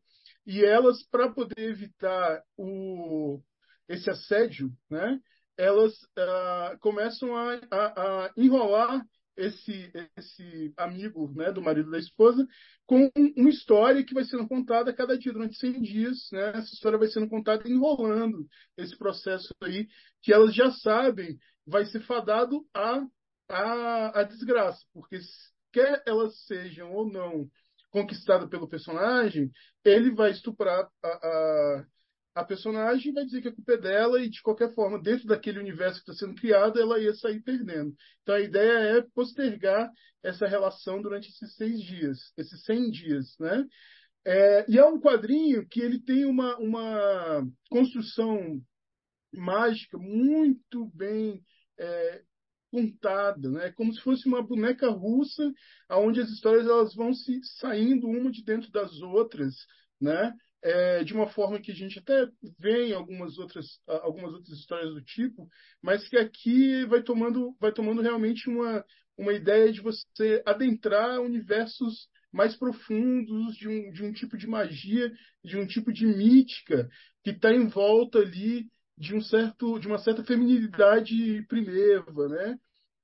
[0.45, 3.41] E elas, para poder evitar o,
[3.89, 5.19] esse assédio, né?
[5.57, 9.03] Elas uh, começam a, a, a, enrolar
[9.37, 12.45] esse, esse amigo né, do marido da esposa
[12.85, 16.29] com uma história que vai sendo contada a cada dia, durante 100 dias.
[16.31, 16.49] Né?
[16.49, 19.87] Essa história vai sendo contada enrolando esse processo aí,
[20.21, 23.05] que elas já sabem vai ser fadado a,
[23.49, 25.19] a, a desgraça, porque
[25.71, 27.49] quer elas sejam ou não
[27.91, 29.51] conquistadas pelo personagem,
[29.83, 31.85] ele vai estuprar a, a,
[32.37, 35.59] a personagem vai dizer que a culpa é dela e, de qualquer forma, dentro daquele
[35.59, 37.95] universo que está sendo criado, ela ia sair perdendo.
[38.21, 43.65] Então, a ideia é postergar essa relação durante esses seis dias, esses cem dias, né?
[44.23, 48.61] É, e é um quadrinho que ele tem uma, uma construção
[49.33, 51.43] mágica muito bem
[51.79, 52.21] é,
[52.69, 53.71] contada, né?
[53.71, 55.51] Como se fosse uma boneca russa,
[55.89, 59.55] onde as histórias elas vão se saindo uma de dentro das outras,
[59.99, 60.31] né?
[60.63, 62.27] É, de uma forma que a gente até
[62.59, 65.47] vê em algumas outras, algumas outras histórias do tipo,
[65.81, 68.83] mas que aqui vai tomando, vai tomando realmente uma,
[69.17, 75.11] uma ideia de você adentrar universos mais profundos de um, de um tipo de magia,
[75.43, 76.89] de um tipo de mítica
[77.23, 78.67] que está em volta ali
[78.97, 82.59] de um certo de uma certa feminilidade primeva, né?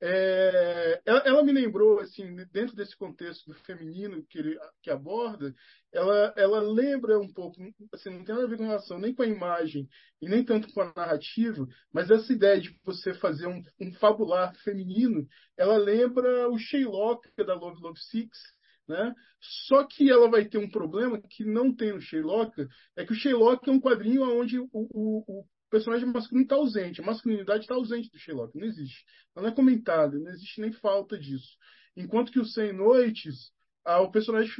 [0.05, 5.55] É, ela, ela, me lembrou assim dentro desse contexto do feminino que ele que aborda,
[5.93, 7.55] ela ela lembra um pouco
[7.93, 9.87] assim não tem nada a ver com relação nem com a imagem
[10.21, 14.53] e nem tanto com a narrativa, mas essa ideia de você fazer um, um fabular
[14.57, 18.37] feminino, ela lembra o Sherlock da Love Love Six,
[18.85, 19.15] né?
[19.39, 23.15] Só que ela vai ter um problema que não tem no Sherlock, é que o
[23.15, 27.73] Sherlock é um quadrinho onde o, o, o personagem masculino está ausente, a masculinidade está
[27.73, 29.03] ausente do Sherlock, não existe.
[29.35, 31.57] Não é comentada, não existe nem falta disso.
[31.97, 33.51] Enquanto que o Cem Noites,
[33.83, 34.51] ah, o personagem,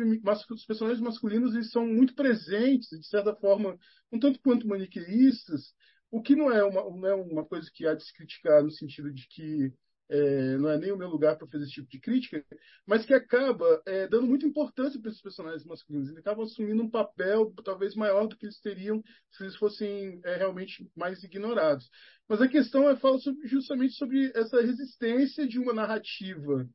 [0.50, 3.78] os personagens masculinos eles são muito presentes, de certa forma,
[4.12, 5.76] um tanto quanto maniqueístas,
[6.10, 8.72] o que não é uma, não é uma coisa que há de se criticar no
[8.72, 9.72] sentido de que
[10.10, 12.46] é, não é nem o meu lugar para fazer esse tipo de crítica,
[12.86, 16.10] mas que acaba é, dando muita importância para esses personagens masculinos.
[16.10, 20.36] Eles acabam assumindo um papel talvez maior do que eles teriam se eles fossem é,
[20.36, 21.90] realmente mais ignorados.
[22.28, 26.68] Mas a questão é fala sobre, justamente sobre essa resistência de uma narrativa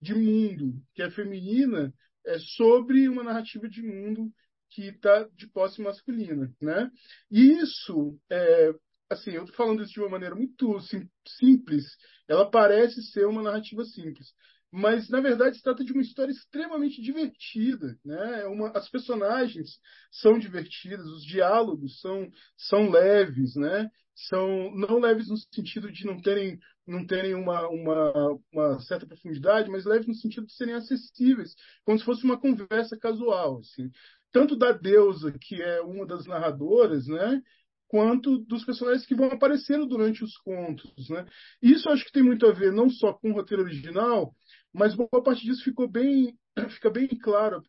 [0.00, 1.92] de mundo que é feminina
[2.26, 4.32] é, sobre uma narrativa de mundo
[4.70, 6.90] que está de posse masculina, né?
[7.30, 8.72] E isso é,
[9.10, 11.84] assim, eu estou falando isso de uma maneira muito sim, simples,
[12.28, 14.28] ela parece ser uma narrativa simples.
[14.72, 17.98] Mas, na verdade, se trata de uma história extremamente divertida.
[18.04, 18.42] Né?
[18.42, 19.68] É uma, as personagens
[20.12, 23.90] são divertidas, os diálogos são, são leves, né?
[24.28, 29.70] são não leves no sentido de não terem, não terem uma, uma, uma certa profundidade,
[29.70, 33.58] mas leves no sentido de serem acessíveis, como se fosse uma conversa casual.
[33.58, 33.90] Assim.
[34.32, 37.42] Tanto da deusa, que é uma das narradoras, né?
[37.90, 41.10] Quanto dos personagens que vão aparecendo durante os contos.
[41.10, 41.26] Né?
[41.60, 44.32] Isso acho que tem muito a ver não só com o roteiro original,
[44.72, 46.38] mas boa parte disso ficou bem,
[46.70, 47.64] fica bem claro,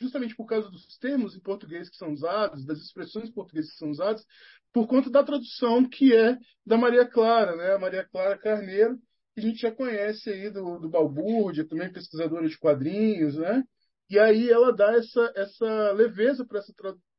[0.00, 3.90] justamente por causa dos termos em português que são usados, das expressões portuguesas que são
[3.90, 4.24] usadas,
[4.72, 7.74] por conta da tradução que é da Maria Clara, né?
[7.74, 8.98] a Maria Clara Carneiro,
[9.34, 13.62] que a gente já conhece aí do, do Balbúrdia, também pesquisadora de quadrinhos, né?
[14.08, 16.72] E aí ela dá essa, essa leveza para essa,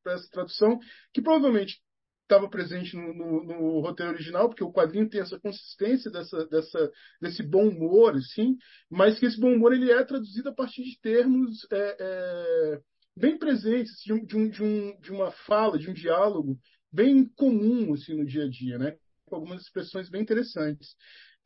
[0.08, 0.80] essa tradução,
[1.14, 1.80] que provavelmente
[2.26, 6.92] estava presente no, no, no, roteiro original, porque o quadrinho tem essa consistência dessa, dessa,
[7.22, 8.58] desse bom humor, assim,
[8.90, 12.82] mas que esse bom humor ele é traduzido a partir de termos é, é,
[13.16, 16.58] bem presentes, de, um, de, um, de, um, uma fala, de um diálogo
[16.92, 18.98] bem comum assim, no dia a dia, né?
[19.26, 20.96] com algumas expressões bem interessantes.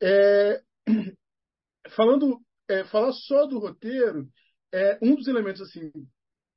[0.02, 0.62] É,
[1.90, 4.28] falando, é, falar só do roteiro,
[4.72, 5.90] é um dos elementos assim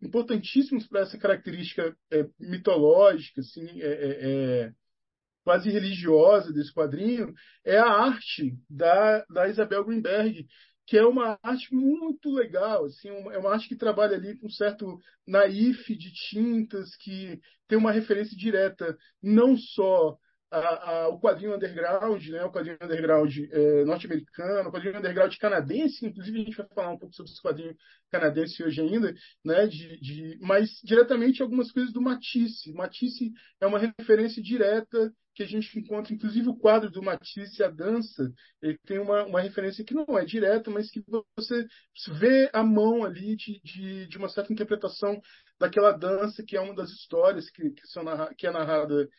[0.07, 4.73] importantíssimos para essa característica é, mitológica, assim, é, é, é,
[5.43, 10.45] quase religiosa desse quadrinho, é a arte da, da Isabel Greenberg,
[10.85, 14.51] que é uma arte muito legal, assim, é uma arte que trabalha ali com um
[14.51, 20.17] certo naif de tintas, que tem uma referência direta não só
[20.53, 26.05] a, a, o quadrinho underground, né, o quadrinho underground é, norte-americano, o quadrinho underground canadense,
[26.05, 27.75] inclusive a gente vai falar um pouco sobre esse quadrinho
[28.11, 32.71] canadense hoje ainda, né, de, de, mas diretamente algumas coisas do Matisse.
[32.73, 37.69] Matisse é uma referência direta que a gente encontra, inclusive o quadro do Matisse, a
[37.69, 41.03] dança, ele tem uma, uma referência que não é direta, mas que
[41.35, 41.65] você
[42.09, 45.19] vê a mão ali de, de, de uma certa interpretação
[45.59, 48.03] daquela dança, que é uma das histórias que, que, são
[48.37, 49.09] que é narrada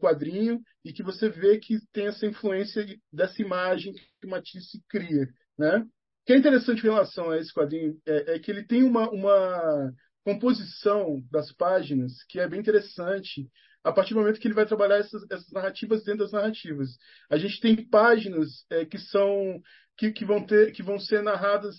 [0.00, 5.28] quadrinho e que você vê que tem essa influência dessa imagem que Matisse cria,
[5.58, 5.78] né?
[5.78, 9.08] O que é interessante em relação a esse quadrinho é, é que ele tem uma,
[9.10, 9.92] uma
[10.24, 13.48] composição das páginas que é bem interessante
[13.84, 16.88] a partir do momento que ele vai trabalhar essas, essas narrativas dentro das narrativas.
[17.30, 19.60] A gente tem páginas é, que são
[19.96, 21.76] que, que, vão ter que vão ser narradas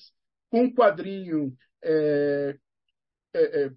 [0.49, 1.53] com quadrinho
[1.83, 2.57] é,
[3.35, 3.71] é, é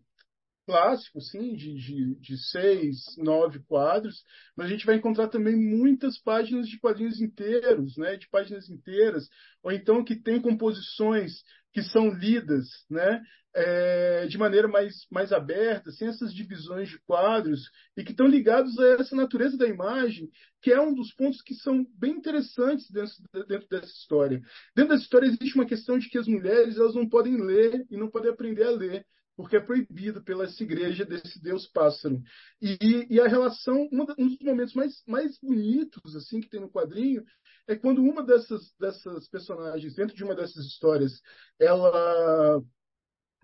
[0.70, 4.22] clássico, sim, de, de, de seis, nove quadros,
[4.56, 9.28] mas a gente vai encontrar também muitas páginas de quadrinhos inteiros, né, de páginas inteiras,
[9.64, 13.20] ou então que tem composições que são lidas, né,
[13.52, 18.78] é, de maneira mais, mais aberta, sem essas divisões de quadros, e que estão ligados
[18.78, 20.30] a essa natureza da imagem,
[20.62, 23.14] que é um dos pontos que são bem interessantes dentro,
[23.48, 24.40] dentro dessa história.
[24.76, 27.96] Dentro dessa história existe uma questão de que as mulheres elas não podem ler e
[27.96, 29.04] não podem aprender a ler
[29.40, 32.22] porque é proibido pela essa igreja desse Deus pássaro.
[32.60, 37.24] E, e a relação, um dos momentos mais, mais bonitos assim que tem no quadrinho
[37.66, 41.20] é quando uma dessas, dessas personagens, dentro de uma dessas histórias,
[41.58, 42.62] ela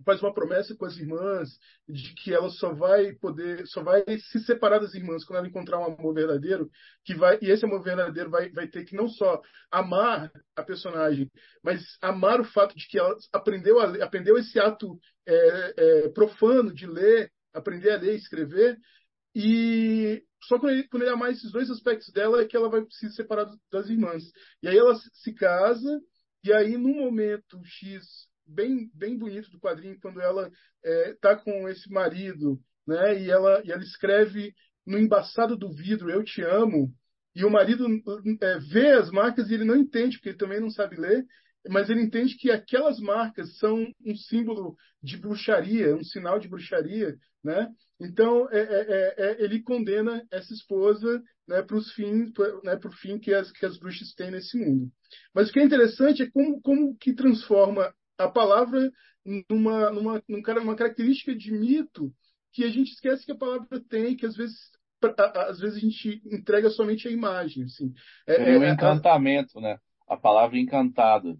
[0.04, 4.40] faz uma promessa com as irmãs de que ela só vai poder, só vai se
[4.40, 6.70] separar das irmãs quando ela encontrar um amor verdadeiro,
[7.04, 11.30] que vai e esse amor verdadeiro vai, vai ter que não só amar a personagem,
[11.62, 16.72] mas amar o fato de que ela aprendeu a, aprendeu esse ato é, é, profano
[16.72, 18.78] de ler, aprender a ler e escrever
[19.34, 22.84] e só quando ele, quando ele amar esses dois aspectos dela é que ela vai
[22.90, 24.22] se separar das irmãs.
[24.62, 26.00] E aí ela se casa
[26.44, 30.50] e aí num momento X bem, bem bonito do quadrinho quando ela
[30.82, 33.20] está é, com esse marido, né?
[33.20, 34.54] E ela, e ela escreve
[34.86, 36.92] no embaçado do vidro, eu te amo.
[37.34, 37.86] E o marido
[38.40, 41.26] é, vê as marcas e ele não entende, porque ele também não sabe ler,
[41.68, 47.16] mas ele entende que aquelas marcas são um símbolo de bruxaria, um sinal de bruxaria,
[47.42, 47.68] né?
[48.00, 52.32] Então é, é, é, é ele condena essa esposa né, para os fins,
[52.64, 54.90] né, para o fim que as, que as bruxas têm nesse mundo.
[55.34, 58.90] Mas o que é interessante é como, como que transforma a palavra
[59.50, 62.12] numa, numa, numa característica de mito
[62.52, 64.70] que a gente esquece que a palavra tem, que às vezes,
[65.48, 67.64] às vezes a gente entrega somente a imagem.
[67.64, 67.92] Assim.
[68.26, 69.78] É, é, um encantamento, né?
[70.08, 71.36] A palavra encantada.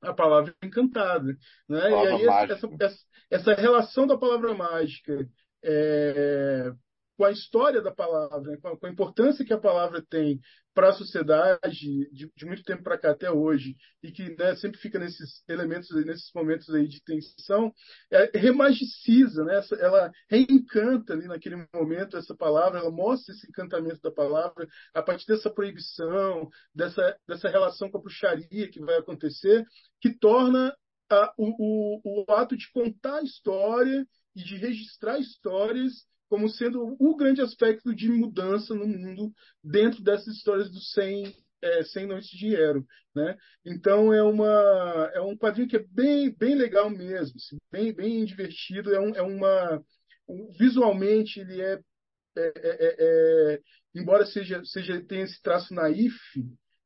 [0.00, 1.36] A palavra encantada.
[1.68, 1.80] Né?
[1.80, 2.98] Palavra e aí essa, essa,
[3.30, 5.28] essa relação da palavra mágica
[5.62, 6.72] é,
[7.18, 10.40] com a história da palavra, com, a, importância que a palavra tem
[10.72, 14.78] para a sociedade de, de, muito tempo para cá até hoje e que né, sempre
[14.78, 17.74] fica nesses elementos, nesses momentos aí de tensão,
[18.08, 19.60] é, remagiciza, né?
[19.80, 25.26] ela reencanta ali naquele momento essa palavra, ela mostra esse encantamento da palavra a partir
[25.26, 29.66] dessa proibição, dessa, dessa relação com a bruxaria que vai acontecer,
[30.00, 30.72] que torna
[31.10, 36.96] a, o, o, o ato de contar a história e de registrar histórias como sendo
[36.98, 42.30] o grande aspecto de mudança no mundo dentro dessas histórias dos 100, é, 100 Noites
[42.30, 42.86] de Hero.
[43.14, 43.36] Né?
[43.64, 48.24] Então é, uma, é um quadrinho que é bem, bem legal mesmo, assim, bem, bem
[48.24, 49.82] divertido, é, um, é uma...
[50.58, 51.80] Visualmente ele é,
[52.36, 53.60] é, é, é
[53.94, 56.14] embora seja, seja tenha esse traço naif,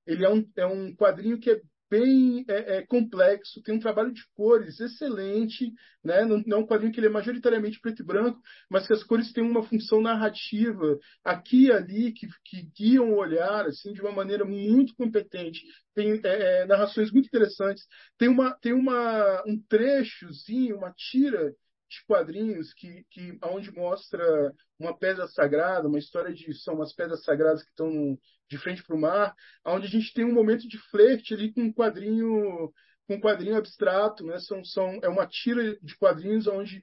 [0.07, 1.61] ele é um, é um quadrinho que é
[1.93, 5.71] bem é, é, complexo, tem um trabalho de cores excelente,
[6.03, 6.25] né?
[6.25, 9.05] não, não é um quadrinho que ele é majoritariamente preto e branco, mas que as
[9.05, 14.01] cores têm uma função narrativa aqui e ali que, que guiam o olhar assim de
[14.01, 15.61] uma maneira muito competente.
[15.95, 17.85] Tem é, é narrações muito interessantes.
[18.17, 21.55] Tem uma tem uma um trechozinho, uma tira
[21.93, 27.23] de quadrinhos que, que onde mostra uma pedra sagrada, uma história de são umas pedras
[27.23, 30.79] sagradas que estão de frente para o mar, onde a gente tem um momento de
[30.91, 32.73] flerte ali com um quadrinho
[33.07, 34.39] com um quadrinho abstrato, né?
[34.39, 36.83] São, são, é uma tira de quadrinhos onde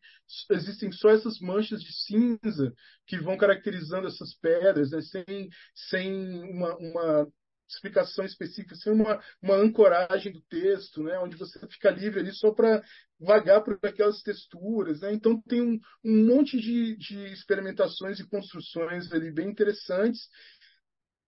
[0.51, 2.73] existem só essas manchas de cinza
[3.07, 4.99] que vão caracterizando essas pedras, né?
[5.01, 7.27] sem, sem uma, uma
[7.69, 11.19] explicação específica, sem uma, uma ancoragem do texto, né?
[11.19, 12.83] onde você fica livre ali só para
[13.19, 15.01] vagar por aquelas texturas.
[15.01, 15.13] Né?
[15.13, 20.27] Então tem um, um monte de, de experimentações e construções ali bem interessantes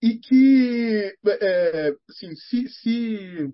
[0.01, 3.53] e que, é, assim, se, se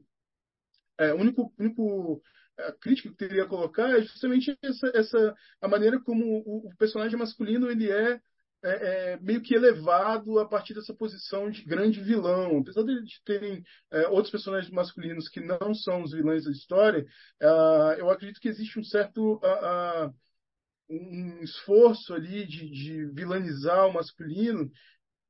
[0.98, 2.22] é, o único, único
[2.58, 6.78] a crítica que teria a colocar é justamente essa, essa a maneira como o, o
[6.78, 8.20] personagem masculino ele é,
[8.68, 12.60] é, é, meio que elevado a partir dessa posição de grande vilão.
[12.60, 17.06] Apesar de terem é, outros personagens masculinos que não são os vilões da história,
[17.42, 20.14] uh, eu acredito que existe um certo uh, uh,
[20.90, 24.70] um esforço ali de, de vilanizar o masculino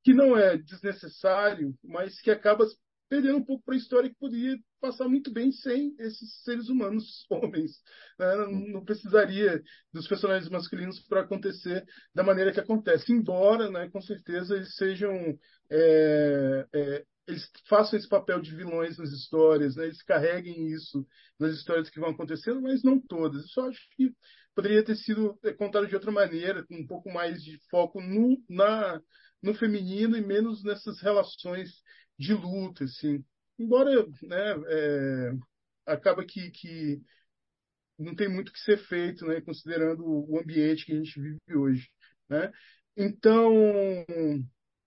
[0.04, 2.64] que não é desnecessário, mas que acaba
[3.08, 7.24] perdendo um pouco para a história que poderia passar muito bem sem esses seres humanos,
[7.30, 7.72] homens.
[8.18, 8.36] Né?
[8.72, 13.12] Não, precisaria dos personagens masculinos para acontecer da maneira que acontece.
[13.12, 15.38] Embora, né, com certeza, eles sejam.
[15.70, 19.84] É, é, eles façam esse papel de vilões nas histórias, né?
[19.84, 21.06] eles carreguem isso
[21.38, 23.42] nas histórias que vão acontecendo, mas não todas.
[23.42, 24.10] Eu só acho que
[24.54, 28.42] poderia ter sido é, contado de outra maneira, com um pouco mais de foco no,
[28.48, 29.00] na,
[29.42, 31.70] no feminino e menos nessas relações
[32.18, 33.24] de luta, assim.
[33.58, 35.32] Embora, né, é,
[35.86, 37.00] acaba que, que
[37.98, 41.88] não tem muito que ser feito, né, considerando o ambiente que a gente vive hoje,
[42.28, 42.52] né?
[42.96, 43.52] Então,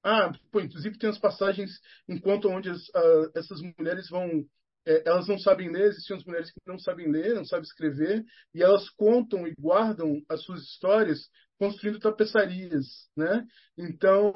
[0.04, 1.72] ah, pô, inclusive tem as passagens
[2.08, 4.46] enquanto onde as, a, essas mulheres vão
[4.86, 8.24] é, elas não sabem ler, existem as mulheres que não sabem ler, não sabem escrever,
[8.54, 11.30] e elas contam e guardam as suas histórias
[11.62, 13.46] construindo tapeçarias, né?
[13.78, 14.34] Então,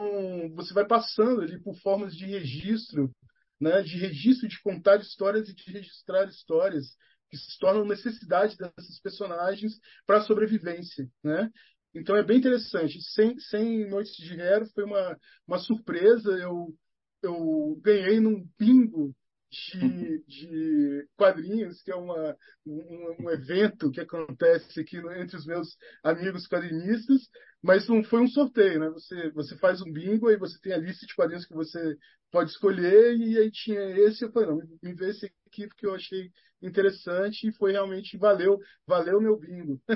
[0.53, 3.11] você vai passando ali por formas de registro,
[3.59, 3.81] né?
[3.81, 6.85] De registro de contar histórias e de registrar histórias
[7.31, 9.73] que se tornam necessidade dessas personagens
[10.05, 11.49] para a sobrevivência, né?
[11.95, 13.01] Então é bem interessante.
[13.01, 16.29] Sem, sem Noites de Hero foi uma, uma surpresa.
[16.29, 16.75] Eu,
[17.23, 19.15] eu ganhei num bingo
[19.49, 25.77] de, de quadrinhos, que é uma, um, um, evento que acontece aqui entre os meus
[26.03, 27.21] amigos quadrinistas,
[27.63, 28.89] mas não foi um sorteio, né?
[28.89, 31.97] Você, você faz um bingo e você tem a lista de quadrinhos que você
[32.31, 35.95] pode escolher, e aí tinha esse, eu falei, não, me, vê esse aqui porque eu
[35.95, 36.29] achei
[36.61, 39.79] interessante e foi realmente, valeu, valeu meu bingo.
[39.87, 39.93] É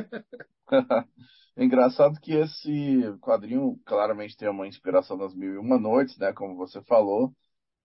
[1.63, 6.31] engraçado que esse quadrinho claramente tem uma inspiração das Mil e Uma Noites, né?
[6.31, 7.33] Como você falou.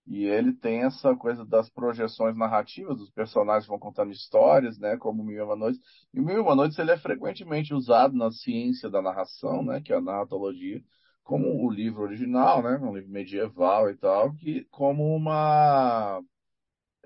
[0.06, 5.24] E ele tem essa coisa das projeções narrativas, os personagens vão contando histórias, né, como
[5.24, 5.80] Mil e Uma Noites.
[6.12, 9.92] E Mil e Uma Noites ele é frequentemente usado na ciência da narração, né, que
[9.92, 10.82] é a narratologia,
[11.22, 16.20] como o livro original, né, um livro medieval e tal, que como uma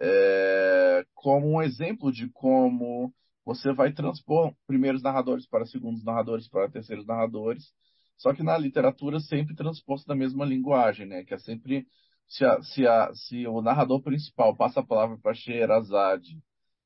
[0.00, 3.12] é, como um exemplo de como
[3.44, 7.72] você vai transpor primeiros narradores para segundos narradores para terceiros narradores,
[8.16, 11.86] só que na literatura sempre transposto da mesma linguagem, né, que é sempre
[12.28, 16.38] se, a, se, a, se o narrador principal passa a palavra para Sherazade,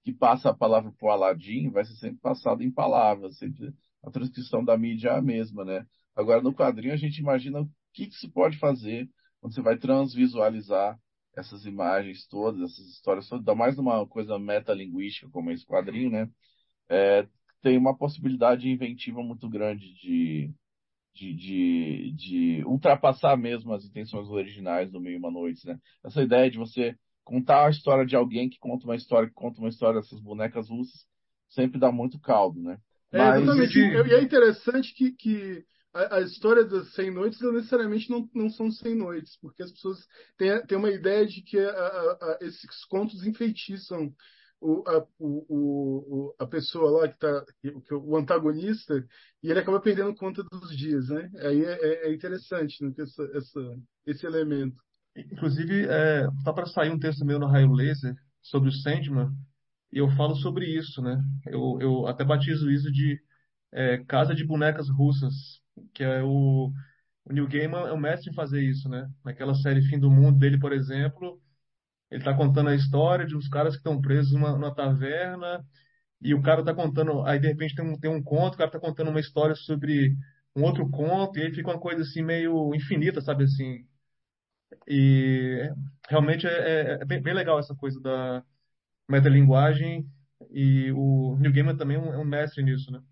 [0.05, 3.72] que passa a palavra para o Aladim, vai ser sempre passado em palavras, sempre
[4.03, 5.86] a transcrição da mídia é a mesma, né?
[6.14, 9.09] Agora, no quadrinho, a gente imagina o que, que se pode fazer
[9.40, 10.99] quando você vai transvisualizar
[11.36, 16.28] essas imagens todas, essas histórias todas, ainda mais numa coisa metalinguística como esse quadrinho, né?
[16.88, 17.26] É,
[17.62, 20.53] tem uma possibilidade inventiva muito grande de,
[21.15, 25.79] de, de, de, ultrapassar mesmo as intenções originais do Mil e Uma Noites, né?
[26.05, 29.61] Essa ideia de você contar a história de alguém que conta uma história, que conta
[29.61, 31.07] uma história dessas bonecas russas,
[31.49, 32.79] sempre dá muito caldo, né?
[33.13, 33.79] É, exatamente.
[33.79, 38.49] E é interessante que, que a, a, história das 100 noites não necessariamente não, não
[38.49, 39.99] são 100 noites, porque as pessoas
[40.39, 44.13] têm, têm uma ideia de que a, a, esses contos enfeitiçam
[44.63, 47.45] o, a, o, a pessoa lá que está
[47.93, 48.95] o antagonista
[49.43, 51.31] e ele acaba perdendo conta dos dias, né?
[51.41, 53.61] Aí é, é, é interessante né, essa, essa,
[54.07, 54.77] esse elemento.
[55.17, 59.31] Inclusive, é, tá para sair um texto meu no Raio Laser sobre o Sandman
[59.93, 61.23] e eu falo sobre isso, né?
[61.47, 63.21] Eu, eu até batizo isso de
[63.73, 65.35] é, Casa de Bonecas Russas,
[65.93, 66.73] que é o,
[67.25, 69.11] o Neil Gaiman é o mestre em fazer isso, né?
[69.25, 71.41] Naquela série Fim do Mundo dele, por exemplo,
[72.13, 75.65] ele está contando a história de uns caras que estão presos numa, numa, taverna
[76.21, 78.69] e o cara está contando, aí de repente tem um, tem um conto, o cara
[78.69, 80.15] está contando uma história sobre
[80.55, 83.87] um outro conto e aí fica uma coisa assim meio infinita, sabe assim?
[84.87, 85.71] E
[86.09, 88.45] realmente é, é, é bem, bem legal essa coisa da
[89.09, 90.07] metalinguagem
[90.51, 93.03] e o Neil Gaiman também é um, é um mestre nisso, né?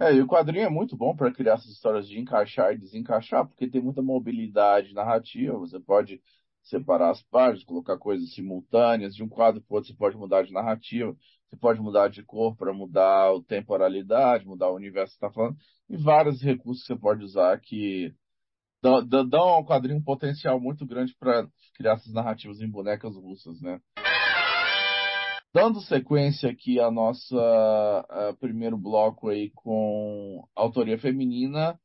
[0.00, 3.46] É, e o quadrinho é muito bom para criar essas histórias de encaixar e desencaixar,
[3.46, 5.56] porque tem muita mobilidade narrativa.
[5.56, 6.20] Você pode
[6.64, 9.14] separar as páginas, colocar coisas simultâneas.
[9.14, 11.14] De um quadro para outro, você pode mudar de narrativa,
[11.48, 15.56] você pode mudar de cor para mudar a temporalidade, mudar o universo que está falando.
[15.88, 18.12] E vários recursos que você pode usar que
[18.82, 21.46] dão, dão ao quadrinho um potencial muito grande para
[21.76, 23.78] criar essas narrativas em bonecas russas, né?
[25.52, 31.78] Dando sequência aqui a nossa a primeiro bloco aí com autoria feminina,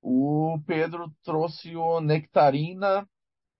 [0.00, 3.04] o Pedro trouxe o Nectarina,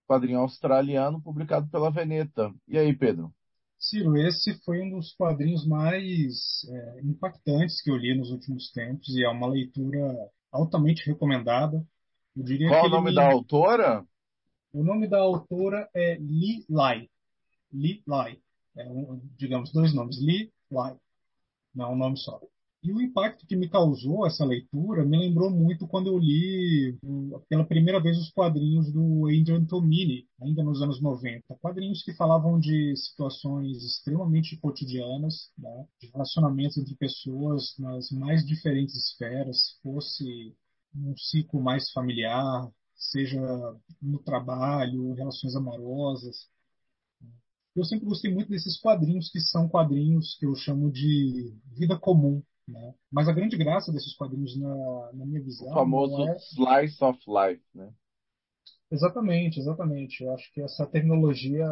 [0.06, 2.52] quadrinho australiano, publicado pela Veneta.
[2.68, 3.32] E aí, Pedro?
[3.78, 9.08] Ciro, esse foi um dos quadrinhos mais é, impactantes que eu li nos últimos tempos
[9.14, 11.84] e é uma leitura altamente recomendada.
[12.68, 13.14] Qual o nome me...
[13.14, 14.04] da autora?
[14.72, 17.08] O nome da autora é Li Lai.
[17.72, 18.38] Li Lai
[18.76, 20.94] é, um, digamos, dois nomes, Li Lai,
[21.74, 22.40] não é um nome só.
[22.86, 26.96] E o impacto que me causou essa leitura me lembrou muito quando eu li
[27.48, 31.56] pela primeira vez os quadrinhos do Adrian Tomini, ainda nos anos 90.
[31.56, 35.84] Quadrinhos que falavam de situações extremamente cotidianas, né?
[36.00, 40.54] de relacionamentos entre pessoas nas mais diferentes esferas, fosse
[40.94, 43.40] um ciclo mais familiar, seja
[44.00, 46.48] no trabalho, relações amorosas,
[47.74, 52.42] eu sempre gostei muito desses quadrinhos que são quadrinhos que eu chamo de vida comum.
[52.66, 52.94] Né?
[53.10, 55.68] Mas a grande graça desses quadrinhos, na, na minha visão.
[55.68, 56.36] O famoso é...
[56.36, 57.92] slice of life, né?
[58.90, 60.22] Exatamente, exatamente.
[60.22, 61.66] Eu acho que essa tecnologia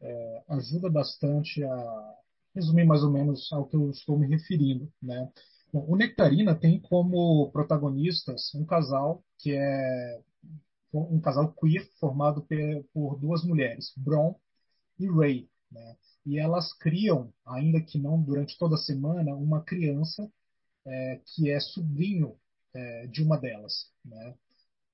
[0.00, 2.14] é, ajuda bastante a
[2.54, 4.90] resumir mais ou menos ao que eu estou me referindo.
[5.02, 5.30] Né?
[5.72, 10.20] Bom, o Nectarina tem como protagonistas um casal que é
[10.92, 12.46] um casal queer formado
[12.92, 14.34] por duas mulheres, Bron
[14.98, 15.48] e Ray.
[15.70, 15.96] Né?
[16.26, 20.28] E elas criam, ainda que não durante toda a semana, uma criança
[20.84, 22.36] é, que é sobrinho
[22.74, 23.90] é, de uma delas.
[24.04, 24.34] Né?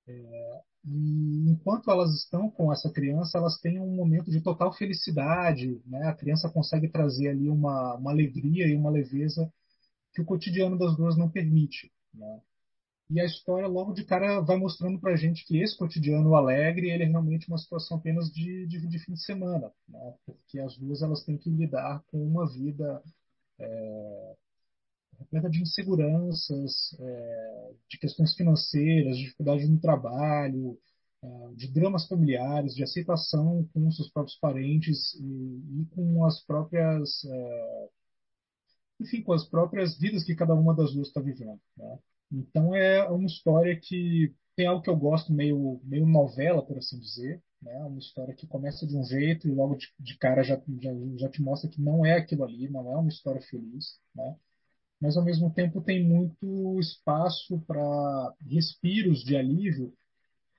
[0.06, 5.80] É, e enquanto elas estão com essa criança, elas têm um momento de total felicidade.
[5.86, 6.06] Né?
[6.06, 9.50] A criança consegue trazer ali uma, uma alegria e uma leveza
[10.12, 11.90] que o cotidiano das duas não permite.
[12.12, 12.40] Né?
[13.12, 16.90] E a história logo de cara vai mostrando para a gente que esse cotidiano alegre
[16.90, 20.14] ele é realmente uma situação apenas de, de, de fim de semana, né?
[20.24, 23.02] porque as duas elas têm que lidar com uma vida
[23.58, 24.36] é,
[25.18, 30.78] repleta de inseguranças, é, de questões financeiras, de dificuldades no trabalho,
[31.22, 37.22] é, de dramas familiares, de aceitação com seus próprios parentes e, e com as próprias
[37.26, 37.88] é,
[39.00, 41.60] enfim, com as próprias vidas que cada uma das duas está vivendo.
[41.76, 41.98] Né?
[42.32, 46.98] Então é uma história que tem algo que eu gosto meio, meio novela, por assim
[46.98, 47.42] dizer.
[47.60, 47.76] Né?
[47.84, 51.28] Uma história que começa de um jeito e logo de, de cara já, já, já,
[51.28, 54.00] te mostra que não é aquilo ali, não é uma história feliz.
[54.14, 54.36] Né?
[55.00, 59.92] Mas ao mesmo tempo tem muito espaço para respiros de alívio,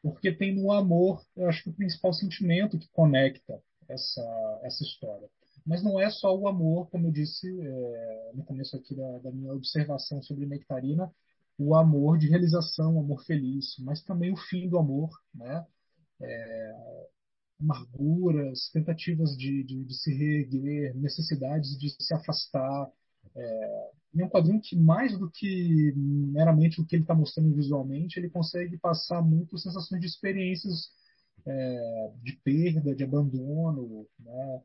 [0.01, 5.29] porque tem no amor, eu acho que o principal sentimento que conecta essa, essa história.
[5.65, 9.31] Mas não é só o amor, como eu disse é, no começo aqui da, da
[9.31, 11.09] minha observação sobre Nectarina,
[11.57, 15.65] o amor de realização, o amor feliz, mas também o fim do amor, né?
[16.21, 17.07] É,
[17.59, 22.91] amarguras, tentativas de, de, de, se reerguer, necessidades de se afastar.
[23.35, 28.19] É, é um quadrinho que, mais do que meramente o que ele está mostrando visualmente,
[28.19, 30.91] ele consegue passar muito sensações de experiências
[31.45, 34.61] é, de perda, de abandono, né?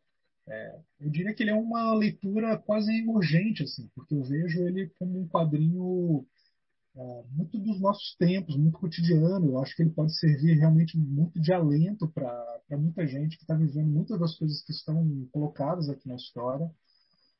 [0.50, 4.90] É, eu diria que ele é uma leitura quase emergente, assim, porque eu vejo ele
[4.98, 6.26] como um quadrinho
[7.30, 9.52] muito dos nossos tempos, muito cotidiano.
[9.52, 13.54] Eu acho que ele pode servir realmente muito de alento para muita gente que está
[13.54, 16.70] vivendo muitas das coisas que estão colocadas aqui na história.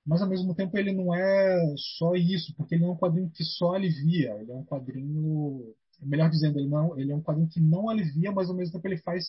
[0.07, 3.45] Mas ao mesmo tempo ele não é só isso, porque ele é um quadrinho que
[3.45, 4.35] só alivia.
[4.41, 8.33] Ele é um quadrinho, melhor dizendo, ele não, ele é um quadrinho que não alivia,
[8.33, 9.27] mas ao mesmo tempo ele faz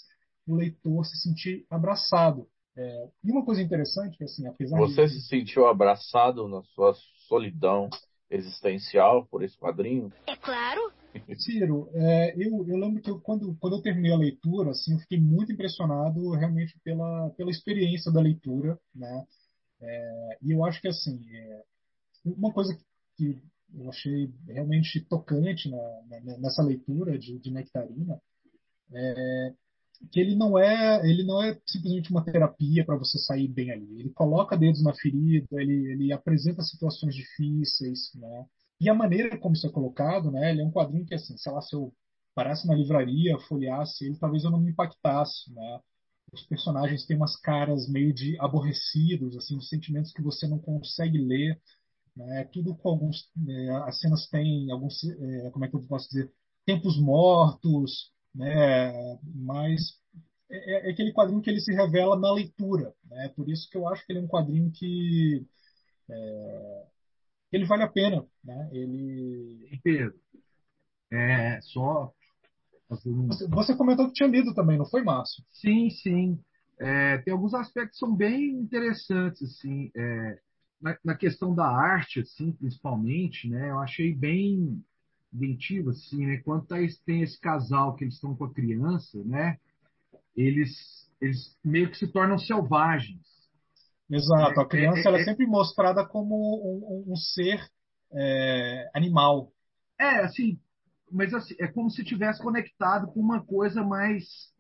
[0.48, 2.48] o leitor se sentir abraçado.
[2.78, 5.14] É, e uma coisa interessante que assim, apesar Você de...
[5.14, 6.94] se sentiu abraçado na sua
[7.28, 7.90] solidão
[8.30, 10.12] existencial por esse quadrinho?
[10.28, 10.92] É claro.
[11.40, 15.00] Ciro, é, eu, eu lembro que eu, quando, quando eu terminei a leitura, assim, eu
[15.00, 19.26] fiquei muito impressionado realmente pela, pela experiência da leitura, né?
[19.82, 21.64] É, e eu acho que assim, é,
[22.26, 22.78] uma coisa
[23.16, 23.42] que
[23.74, 28.20] eu achei realmente tocante na, na, nessa leitura de, de Nectarina
[28.92, 29.54] é
[30.12, 34.00] que ele não é ele não é simplesmente uma terapia para você sair bem ali.
[34.00, 38.46] Ele coloca dedos na ferida, ele, ele apresenta situações difíceis, né?
[38.80, 40.52] E a maneira como isso é colocado, né?
[40.52, 41.94] Ele é um quadrinho que assim, sei lá, se eu
[42.34, 45.80] parasse na livraria, folheasse ele, talvez eu não me impactasse, né?
[46.32, 51.18] Os personagens têm umas caras meio de aborrecidos, assim, de sentimentos que você não consegue
[51.18, 51.60] ler,
[52.16, 52.46] né?
[52.54, 56.32] Tudo com alguns, é, as cenas têm alguns, é, como é que eu posso dizer,
[56.66, 59.20] tempos mortos, né?
[59.24, 60.00] Mas
[60.50, 63.30] é, é, aquele quadrinho que ele se revela na leitura, né?
[63.36, 65.46] Por isso que eu acho que ele é um quadrinho que
[66.10, 66.86] é,
[67.52, 68.70] ele vale a pena, né?
[68.72, 70.20] Ele Pedro,
[71.12, 72.14] é, só
[72.90, 75.44] você, você comentou que tinha lido também, não foi, Márcio?
[75.52, 76.40] Sim, sim.
[76.80, 80.40] É, tem alguns aspectos que são bem interessantes, assim, é,
[80.82, 83.70] na, na, questão da arte, assim, principalmente, né?
[83.70, 84.84] Eu achei bem
[85.34, 86.38] inventivo, assim, né?
[86.38, 89.58] Quando tá, tem esse casal que eles estão com a criança, né?
[90.36, 93.22] Eles, eles meio que se tornam selvagens.
[94.10, 94.60] Exato.
[94.60, 97.64] A criança é, ela é, é sempre mostrada como um, um, ser
[98.12, 99.52] é, animal.
[100.00, 100.60] É, assim,
[101.12, 104.52] mas assim, é como se tivesse conectado com uma coisa mais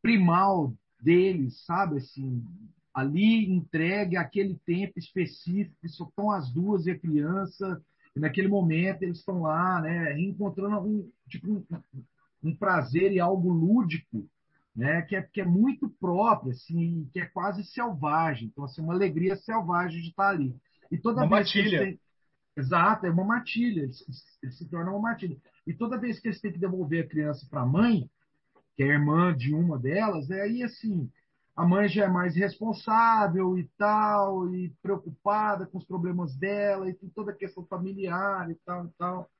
[0.00, 1.96] primal deles, sabe?
[1.96, 2.44] Assim,
[2.94, 7.82] ali entregue aquele tempo específico, só estão as duas e a criança,
[8.16, 11.64] e naquele momento eles estão lá, né, reencontrando um, tipo, um,
[12.42, 14.26] um prazer e algo lúdico,
[14.74, 18.48] né, que é, que é muito próprio, assim, que é quase selvagem.
[18.48, 20.56] Então, assim, uma alegria selvagem de estar ali.
[20.90, 21.68] E toda uma vez matilha.
[21.68, 22.06] que eles têm...
[22.58, 24.02] Exato, é uma matilha, eles,
[24.42, 25.36] eles se tornam uma matilha.
[25.66, 28.08] E toda vez que eles têm que devolver a criança para a mãe,
[28.74, 31.10] que é irmã de uma delas, é aí assim,
[31.56, 36.92] a mãe já é mais responsável e tal, e preocupada com os problemas dela, e
[36.92, 39.30] tem toda a questão familiar e tal e tal.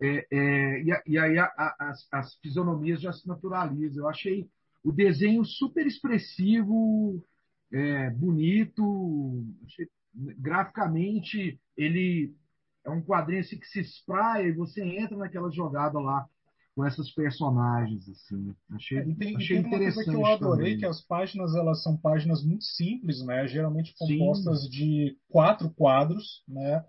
[0.00, 4.04] É, é, e, e, aí a, a, as, as, fisionomias já se naturalizam.
[4.04, 4.48] Eu achei
[4.82, 7.22] o desenho super expressivo,
[7.70, 12.34] é, bonito, achei, graficamente ele
[12.82, 16.26] é um quadrinho assim que se espraia e você entra naquela jogada lá
[16.74, 18.54] com essas personagens assim.
[18.70, 20.78] Achei, é, e tem, achei e tem interessante uma coisa que eu adorei também.
[20.78, 23.46] que as páginas elas são páginas muito simples, né?
[23.46, 24.70] Geralmente compostas Sim.
[24.70, 26.84] de quatro quadros, né?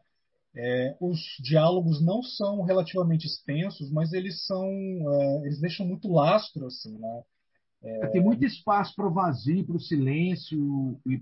[0.53, 6.67] É, os diálogos não são relativamente extensos, mas eles são é, eles deixam muito lastro
[6.67, 7.23] assim, né?
[7.84, 8.07] É...
[8.07, 11.21] Tem muito espaço para o vazio, para o silêncio e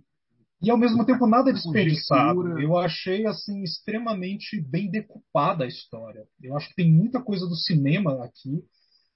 [0.62, 2.60] e ao mesmo tempo nada desperdiçado.
[2.60, 6.28] Eu achei assim extremamente bem decupada a história.
[6.41, 8.64] Eu acho que tem muita coisa do cinema aqui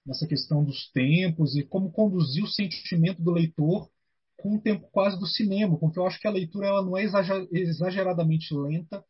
[0.05, 3.89] nessa questão dos tempos e como conduzir o sentimento do leitor
[4.37, 7.03] com o tempo quase do cinema, porque eu acho que a leitura ela não é
[7.51, 9.03] exageradamente lenta,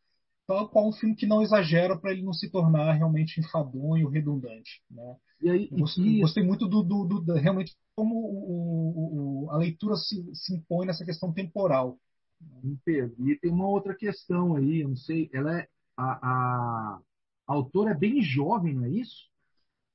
[0.46, 4.82] tal qual um filme que não exagera para ele não se tornar realmente enfadonho, redundante.
[4.90, 5.16] Né?
[5.40, 6.20] E aí, gostei, e...
[6.20, 10.86] gostei, muito do, do, do, do, realmente como o, o, a leitura se, se impõe
[10.86, 11.98] nessa questão temporal.
[13.18, 17.00] E tem uma outra questão aí, eu não sei, ela é a, a,
[17.46, 19.28] a autora é bem jovem, não é isso?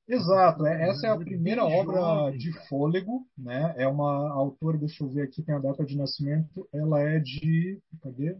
[0.08, 3.76] Exato, é, essa é a primeira obra de fôlego, né?
[3.78, 7.80] É uma autora, deixa eu ver aqui, tem a data de nascimento, ela é de,
[8.02, 8.36] cadê?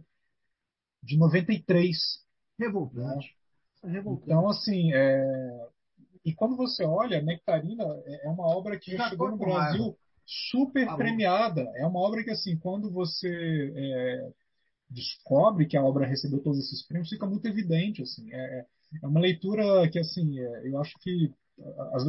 [1.00, 1.96] De 93.
[2.58, 3.36] Revoltante.
[3.84, 3.92] Né?
[3.92, 4.24] Revoltante.
[4.26, 5.68] Então, assim, é...
[6.24, 9.96] e quando você olha, Nectarina é uma obra que já chegou no Brasil raiva.
[10.26, 11.62] Super tá premiada.
[11.76, 14.30] É uma obra que, assim, quando você é,
[14.88, 18.32] descobre que a obra recebeu todos esses prêmios, fica muito evidente, assim.
[18.32, 18.66] É,
[19.02, 21.32] é uma leitura que, assim, é, eu acho que
[21.92, 22.04] as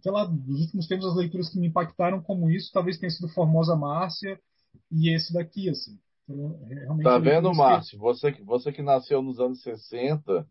[0.00, 3.28] sei lá, dos últimos tempos, as leituras que me impactaram como isso, talvez tenha sido
[3.28, 4.38] Formosa Márcia
[4.90, 5.98] e esse daqui, assim.
[6.28, 7.98] Realmente Tá leituras vendo, Márcio?
[7.98, 10.46] Você, que- você que nasceu nos anos 60,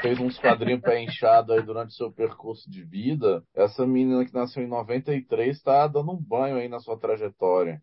[0.00, 3.42] fez uns quadrinhos pé inchado aí durante o seu percurso de vida.
[3.54, 7.80] Essa menina que nasceu em 93 tá dando um banho aí na sua trajetória.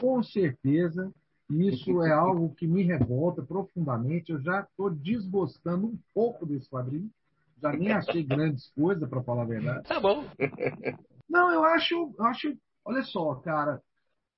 [0.00, 1.12] Com certeza,
[1.48, 4.32] isso é algo que me revolta profundamente.
[4.32, 7.08] Eu já estou desgostando um pouco desse quadrinho.
[7.62, 9.84] Já nem achei grandes coisas, para falar a verdade.
[9.88, 10.24] Tá bom.
[11.30, 12.54] Não, eu acho, eu acho.
[12.84, 13.80] Olha só, cara,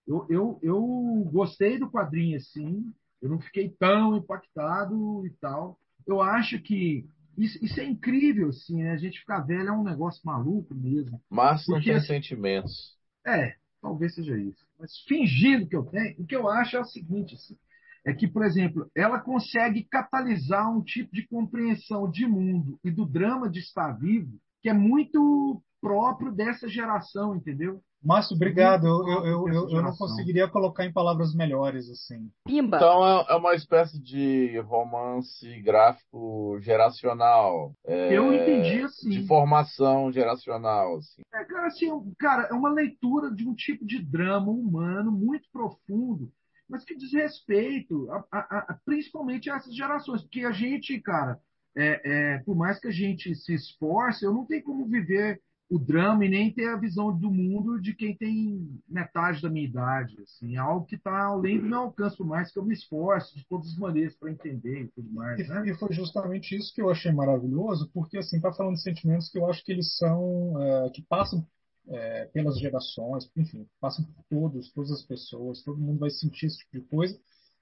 [0.07, 2.93] eu, eu, eu gostei do quadrinho assim.
[3.21, 5.79] Eu não fiquei tão impactado e tal.
[6.07, 8.93] Eu acho que isso, isso é incrível, assim, né?
[8.93, 11.21] A gente ficar velho é um negócio maluco mesmo.
[11.29, 12.97] Márcio não tem sentimentos.
[13.27, 14.65] É, talvez seja isso.
[14.79, 17.57] Mas fingindo que eu tenho, o que eu acho é o seguinte, assim,
[18.05, 23.05] é que, por exemplo, ela consegue catalisar um tipo de compreensão de mundo e do
[23.05, 27.81] drama de estar vivo que é muito próprio dessa geração, entendeu?
[28.07, 28.87] Márcio, obrigado.
[28.87, 32.31] Eu, eu, eu, eu, não conseguiria colocar em palavras melhores, assim.
[32.45, 32.77] Pimba!
[32.77, 37.75] Então é, é uma espécie de romance gráfico geracional.
[37.85, 39.11] é, Eu entendi assim.
[39.11, 41.23] De formação geracional, assim.
[41.35, 41.89] É, cara, assim,
[42.19, 46.31] cara, é uma leitura de um tipo de drama humano muito profundo,
[46.69, 51.41] mas que diz respeito a, a- a- principalmente a essas gerações, porque a gente, cara,
[51.77, 55.79] é, é, por mais que a gente se esforce, eu não tenho como viver o
[55.81, 60.17] drama e nem ter a visão do mundo de quem tem metade da minha idade,
[60.23, 63.45] assim, é algo que está além do meu alcance, mais que eu me esforce de
[63.49, 65.69] todas as maneiras para entender e tudo mais, né?
[65.69, 69.39] E, foi justamente isso que eu achei maravilhoso, porque assim, tá falando de sentimentos que
[69.39, 71.45] eu acho que eles são, é, que passam
[71.89, 76.59] é, pelas gerações, enfim, passam por todos, todas as pessoas, todo mundo vai sentir esse
[76.59, 77.19] tipo de coisa,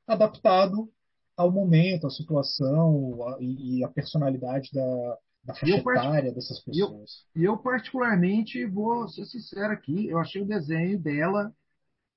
[0.06, 0.90] adaptado
[1.36, 6.88] ao momento, à situação a- e à personalidade da, da faixa eu etária dessas eu-
[6.88, 7.26] pessoas.
[7.36, 11.54] E eu, particularmente, vou ser sincero aqui, eu achei o desenho dela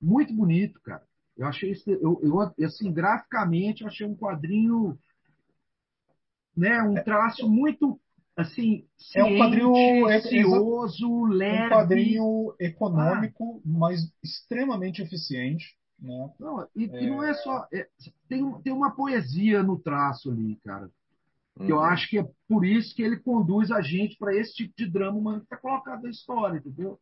[0.02, 1.04] muito bonito, cara.
[1.36, 4.98] Eu achei, eu, eu, assim, graficamente, eu achei um quadrinho,
[6.56, 8.00] né, um traço muito,
[8.36, 11.66] assim, É um quadrinho- é- é- cioso, leve.
[11.66, 16.32] Um quadrinho econômico, mas extremamente eficiente, né?
[16.40, 17.68] Não, e, e não é só.
[17.72, 17.88] é-
[18.28, 20.90] tem, tem uma poesia no traço ali, cara.
[21.58, 21.84] Que Eu Uhum.
[21.84, 25.18] acho que é por isso que ele conduz a gente para esse tipo de drama
[25.18, 27.00] humano que está colocado na história, entendeu?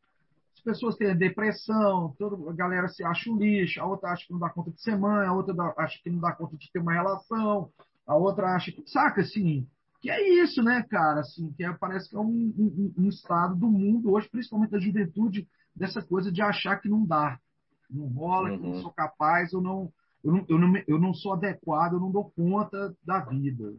[0.55, 4.31] As pessoas têm depressão, toda a galera se acha um lixo, a outra acha que
[4.33, 6.71] não dá conta de ser mãe, a outra dá- acha que não dá conta de
[6.71, 7.69] ter uma relação,
[8.07, 8.83] a outra acha que.
[8.89, 9.67] Saca assim?
[10.01, 11.21] Que é isso, né, cara?
[11.21, 12.25] Assim, que é- parece que é um,
[12.57, 17.05] um- um estado do mundo hoje, principalmente da juventude, dessa coisa de achar que não
[17.05, 17.39] dá.
[17.89, 18.81] Não rola, que eu não Uhum.
[18.81, 19.91] sou capaz, eu não,
[20.23, 23.73] eu não, eu não, eu não sou adequado, eu não dou conta da vida.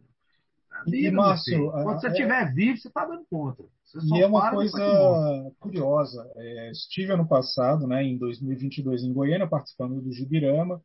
[0.85, 3.63] E, Márcio, quando você é- estiver vivo, você está dando conta.
[4.03, 6.29] E é uma coisa curiosa.
[6.35, 10.81] É, estive ano passado, né, em 2022, em Goiânia, participando do Gibirama,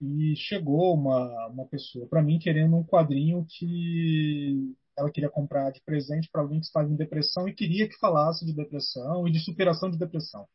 [0.00, 5.80] e chegou uma, uma pessoa para mim querendo um quadrinho que ela queria comprar de
[5.82, 9.40] presente para alguém que estava em depressão e queria que falasse de depressão e de
[9.40, 10.46] superação de depressão.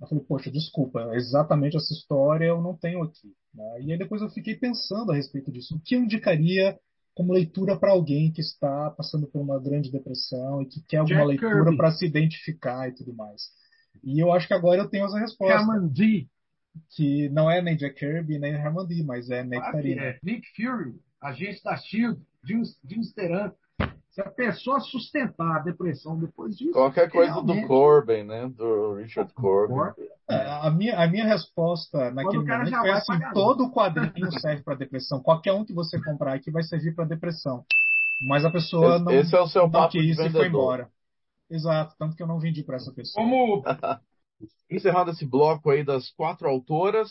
[0.00, 3.32] Eu falei, poxa, desculpa, exatamente essa história eu não tenho aqui.
[3.54, 3.82] né?
[3.82, 5.76] E aí depois eu fiquei pensando a respeito disso.
[5.76, 6.78] O que eu indicaria
[7.14, 11.26] como leitura para alguém que está passando por uma grande depressão e que quer alguma
[11.26, 13.50] Jack leitura para se identificar e tudo mais.
[14.02, 16.26] E eu acho que agora eu tenho essa resposta, D.
[16.90, 20.02] que não é nem Jack Kirby nem Herman D, mas é Nectarina.
[20.02, 20.18] é.
[20.22, 23.52] Nick Fury, agente da SHIELD, James, James Teran.
[24.12, 26.72] Se a pessoa sustentar a depressão depois disso.
[26.72, 28.46] Qualquer coisa do Corbin, né?
[28.46, 29.72] Do Richard Corbin.
[29.72, 33.70] Corbin, É, A minha, a minha resposta naquele o cara momento já foi assim: todo
[33.70, 35.22] quadrinho serve para depressão.
[35.22, 37.64] Qualquer um que você comprar aqui vai servir para depressão.
[38.20, 40.46] Mas a pessoa Esse, não, esse é o seu papo de quis e foi vendedor.
[40.46, 40.90] embora.
[41.50, 43.24] Exato, tanto que eu não vendi para essa pessoa.
[43.24, 43.62] Como
[44.70, 47.10] Encerrando esse bloco aí das quatro autoras,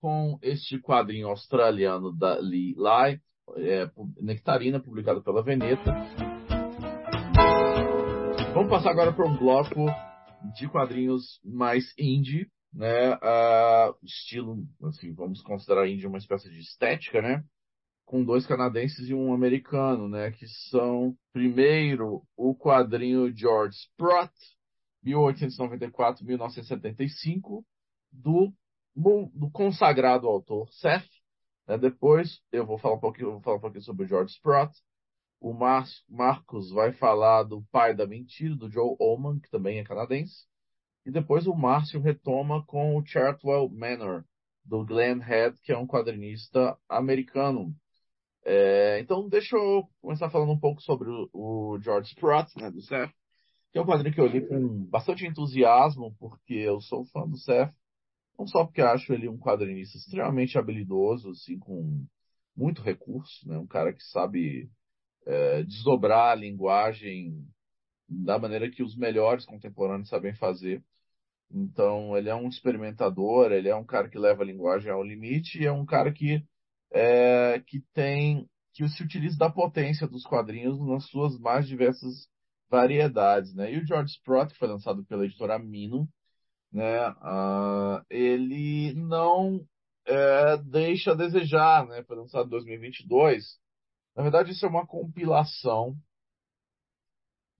[0.00, 3.20] com este quadrinho australiano da Lee Lai,
[3.56, 3.90] é,
[4.20, 5.92] Nectarina, publicado pela Veneta.
[8.52, 9.86] Vamos passar agora para um bloco
[10.56, 13.12] de quadrinhos mais indie, né?
[13.22, 17.44] Ah, estilo, assim, vamos considerar indie uma espécie de estética, né?
[18.04, 20.30] Com dois canadenses e um americano, né?
[20.32, 24.32] Que são, primeiro, o quadrinho George Sprott,
[25.04, 27.64] 1894-1975,
[28.12, 28.52] do,
[28.96, 31.08] do consagrado autor Seth.
[31.70, 31.78] Né?
[31.78, 34.76] Depois eu vou falar um pouquinho, vou falar um pouquinho sobre o George Sprott.
[35.40, 39.84] O Mar Marcos vai falar do Pai da Mentira, do Joe Oman, que também é
[39.84, 40.46] canadense.
[41.06, 44.24] E depois o Márcio retoma com o Chartwell Manor,
[44.64, 47.72] do Glenn Head, que é um quadrinista americano.
[48.44, 52.82] É, então, deixa eu começar falando um pouco sobre o, o George Sprott, né, do
[52.82, 53.12] Seth
[53.72, 57.36] que é um quadrinho que eu li com bastante entusiasmo, porque eu sou fã do
[57.36, 57.72] Seth,
[58.40, 62.06] Não só porque acho ele um quadrinista extremamente habilidoso, assim, com
[62.56, 63.58] muito recurso, né?
[63.58, 64.70] Um cara que sabe
[65.26, 67.46] é, desdobrar a linguagem
[68.08, 70.82] da maneira que os melhores contemporâneos sabem fazer.
[71.50, 75.60] Então, ele é um experimentador, ele é um cara que leva a linguagem ao limite
[75.60, 76.42] e é um cara que,
[76.92, 82.26] é, que tem que se utiliza da potência dos quadrinhos nas suas mais diversas
[82.70, 83.70] variedades, né?
[83.70, 86.08] E o George Sprott, que foi lançado pela editora Mino,
[86.72, 87.10] né?
[87.10, 89.66] Uh, ele não
[90.06, 92.02] é, deixa a desejar, né?
[92.04, 93.58] Foi lançado em 2022.
[94.16, 95.96] Na verdade, isso é uma compilação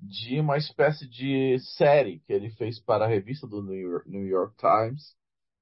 [0.00, 4.26] de uma espécie de série que ele fez para a revista do New York, New
[4.26, 5.14] York Times,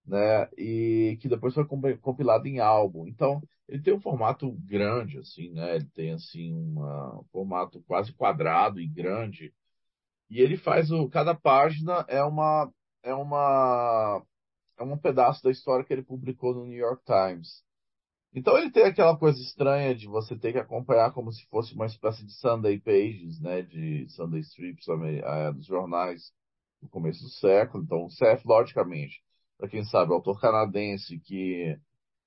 [0.07, 0.49] né?
[0.57, 1.67] E que depois foi
[1.99, 3.07] compilado em álbum.
[3.07, 5.77] Então, ele tem um formato grande, assim, né?
[5.77, 9.53] Ele tem, assim, uma, um formato quase quadrado e grande.
[10.31, 11.09] E ele faz o...
[11.09, 12.73] Cada página é uma...
[13.03, 14.23] É uma...
[14.79, 17.65] É um pedaço da história que ele publicou no New York Times.
[18.33, 21.87] Então ele tem aquela coisa estranha de você ter que acompanhar como se fosse uma
[21.87, 23.63] espécie de Sunday Pages, né?
[23.63, 26.33] De Sunday Strips é, dos jornais
[26.81, 27.83] no começo do século.
[27.83, 29.21] Então o Seth, logicamente,
[29.57, 31.77] para quem sabe, autor canadense que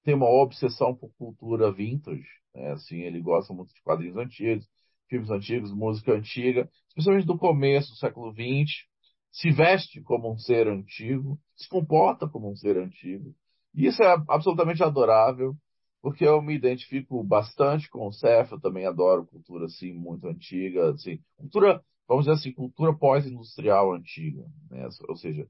[0.03, 2.71] tem uma obsessão por cultura vintage, né?
[2.71, 4.67] assim, ele gosta muito de quadrinhos antigos,
[5.07, 8.85] filmes antigos, música antiga, especialmente do começo do século XX,
[9.31, 13.33] se veste como um ser antigo, se comporta como um ser antigo.
[13.73, 15.55] E isso é absolutamente adorável,
[16.01, 20.91] porque eu me identifico bastante com o Seth, eu também adoro cultura assim muito antiga,
[20.91, 24.87] assim, cultura, vamos dizer assim, cultura pós-industrial antiga, né?
[25.07, 25.47] Ou seja,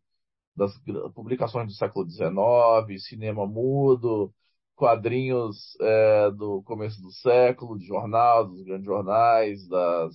[0.55, 0.71] das
[1.15, 4.33] publicações do século XIX, cinema mudo,
[4.75, 10.13] quadrinhos é, do começo do século, de jornal, dos grandes jornais, das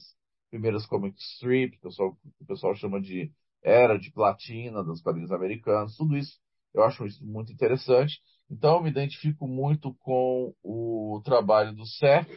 [0.50, 3.32] primeiras comic strips, que o pessoal, o pessoal chama de
[3.66, 6.38] era de platina dos quadrinhos americanos, tudo isso
[6.72, 8.20] eu acho isso muito interessante.
[8.50, 12.28] Então eu me identifico muito com o trabalho do Seth,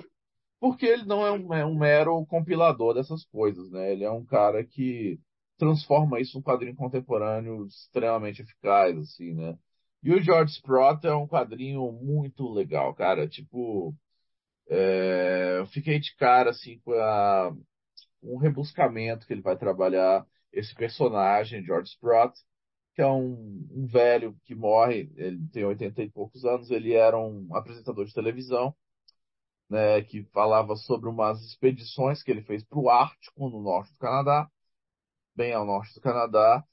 [0.59, 3.91] porque ele não é um, é um mero compilador dessas coisas, né?
[3.91, 5.19] Ele é um cara que
[5.57, 9.57] transforma isso num quadrinho contemporâneo extremamente eficaz, assim, né?
[10.03, 13.27] E o George Sprott é um quadrinho muito legal, cara.
[13.27, 13.93] Tipo,
[14.69, 17.53] é, eu fiquei de cara assim com a,
[18.23, 22.39] um rebuscamento que ele vai trabalhar esse personagem, George Sprott,
[22.95, 27.17] que é um, um, velho que morre, ele tem 80 e poucos anos, ele era
[27.17, 28.75] um apresentador de televisão,
[29.69, 33.99] né, que falava sobre umas expedições que ele fez para o Ártico, no norte do
[33.99, 34.49] Canadá,
[35.35, 36.63] bem ao norte do Canadá,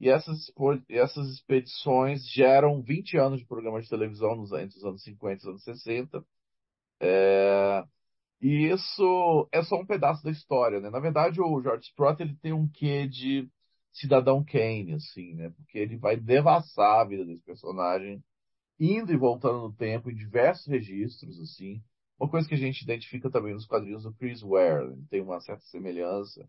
[0.00, 0.52] e essas,
[0.88, 5.36] essas expedições geram 20 anos de programa de televisão nos, entre os anos 50 e
[5.36, 6.24] os anos 60.
[7.00, 7.84] É,
[8.40, 10.90] e isso é só um pedaço da história, né?
[10.90, 13.48] Na verdade, o George Sprott ele tem um quê de
[13.92, 15.50] cidadão Kane, assim, né?
[15.50, 18.22] Porque ele vai devassar a vida desse personagem,
[18.80, 21.82] indo e voltando no tempo em diversos registros, assim.
[22.18, 24.96] Uma coisa que a gente identifica também nos quadrinhos do Chris Ware, né?
[25.10, 26.48] tem uma certa semelhança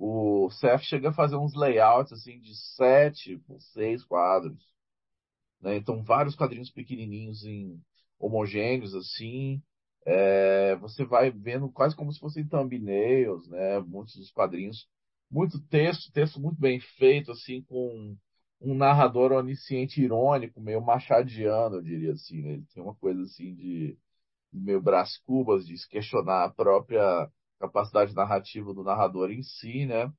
[0.00, 4.58] o Seth chega a fazer uns layouts assim de sete por seis quadros.
[5.60, 5.76] Né?
[5.76, 7.78] Então, vários quadrinhos pequenininhos em
[8.18, 9.62] homogêneos, assim.
[10.06, 13.80] É, você vai vendo quase como se fossem thumbnails, né?
[13.80, 14.88] Muitos dos quadrinhos.
[15.30, 18.16] Muito texto, texto muito bem feito, assim, com
[18.60, 22.42] um narrador onisciente irônico, meio machadiano, eu diria assim.
[22.42, 22.52] Né?
[22.54, 23.96] Ele tem uma coisa assim de
[24.52, 30.12] meio brás cubas, de questionar a própria capacidade narrativa do narrador em si, né?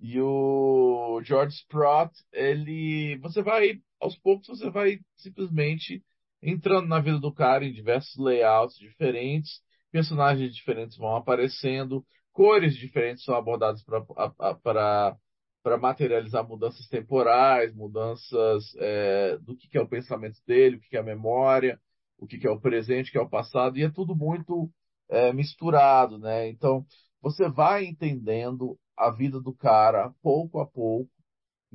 [0.00, 6.02] E o George Sprott, ele, você vai, aos poucos, você vai simplesmente
[6.44, 13.24] entrando na vida do cara em diversos layouts diferentes, personagens diferentes vão aparecendo, cores diferentes
[13.24, 15.16] são abordadas para
[15.64, 20.90] para materializar mudanças temporais, mudanças é, do que, que, é o pensamento dele, o que,
[20.90, 21.80] que é a memória,
[22.18, 24.70] o que, que é o presente, o que é o passado, e é tudo muito
[25.08, 26.50] é, misturado, né?
[26.50, 26.84] Então,
[27.22, 31.10] você vai entendendo a vida do cara pouco a pouco,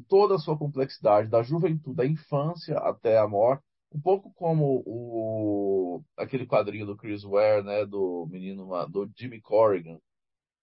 [0.07, 6.03] toda a sua complexidade, da juventude, da infância até a morte, um pouco como o
[6.17, 9.99] aquele quadrinho do Chris Ware, né, do menino do Jimmy Corrigan,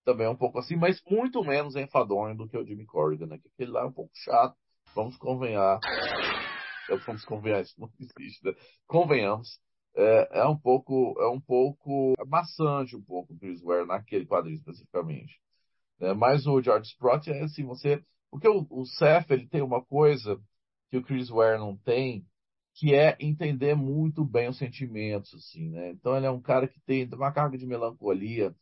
[0.05, 3.39] também é um pouco assim, mas muito menos enfadonho do que o Jimmy Corrigan, né?
[3.39, 4.57] Que aquele lá é um pouco chato,
[4.95, 5.81] vamos convenhar.
[7.05, 8.55] Vamos convenhar, isso não existe, né?
[8.87, 9.59] Convenhamos
[9.97, 14.57] é, é um pouco é um pouco maçante um pouco o Chris Ware naquele quadrinho
[14.57, 15.41] especificamente.
[15.99, 16.13] Né?
[16.13, 20.39] Mas o George Sprott é assim, você porque o, o Seth ele tem uma coisa
[20.91, 22.25] que o Chris Ware não tem,
[22.77, 25.91] que é entender muito bem os sentimentos, assim, né?
[25.93, 28.55] Então ele é um cara que tem uma carga de melancolia.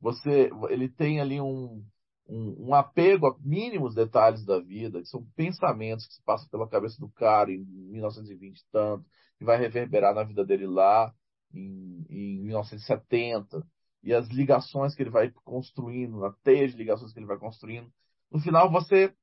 [0.00, 1.84] Você, ele tem ali um,
[2.28, 6.68] um, um, apego a mínimos detalhes da vida, que são pensamentos que se passam pela
[6.68, 9.06] cabeça do cara em 1920 e tanto,
[9.38, 11.14] que vai reverberar na vida dele lá
[11.54, 13.64] em, em 1970,
[14.02, 17.92] e as ligações que ele vai construindo, a teia de ligações que ele vai construindo.
[18.32, 19.14] No final, você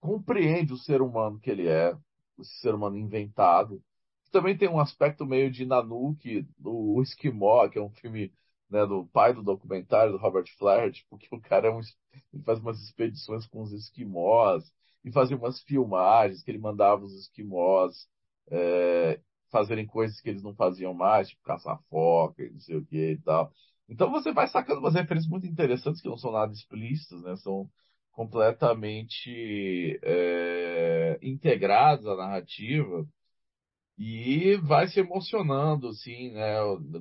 [0.00, 1.96] compreende o ser humano que ele é,
[2.38, 3.82] esse ser humano inventado.
[4.30, 8.32] Também tem um aspecto meio de Nanook, do Esquimó, que é um filme
[8.68, 11.80] né, do pai do documentário, do Robert Flaherty, porque o cara é um,
[12.32, 14.72] ele faz umas expedições com os esquimós
[15.04, 18.08] e fazia umas filmagens que ele mandava os esquimós
[18.50, 19.20] é,
[19.50, 23.12] fazerem coisas que eles não faziam mais, tipo caçar foca e não sei o que
[23.12, 23.52] e tal.
[23.88, 27.36] Então você vai sacando umas referências muito interessantes que não são nada explícitas, né?
[27.36, 27.70] São
[28.14, 33.06] completamente é, integradas à narrativa
[33.98, 36.56] e vai se emocionando, assim, né,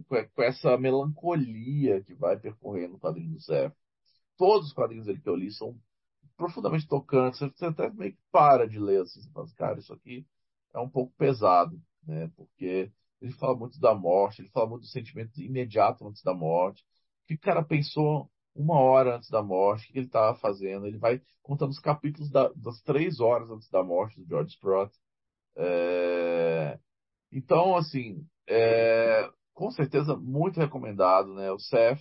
[0.08, 3.72] com essa melancolia que vai percorrendo o quadrinho do Zé.
[4.38, 5.76] Todos os quadrinhos dele que eu li são
[6.36, 7.40] profundamente tocantes.
[7.40, 10.26] Você até meio que para de ler, assim, você fala, cara, isso aqui
[10.74, 12.92] é um pouco pesado, né, porque
[13.22, 16.84] ele fala muito da morte, ele fala muito do sentimento imediato antes da morte,
[17.24, 20.86] o que o cara pensou uma hora antes da morte, o que ele estava fazendo.
[20.86, 24.94] Ele vai contando os capítulos da, das três horas antes da morte do George Sprott.
[25.56, 26.80] É...
[27.32, 29.30] Então, assim, é...
[29.54, 31.52] com certeza muito recomendado, né?
[31.52, 32.00] O Seth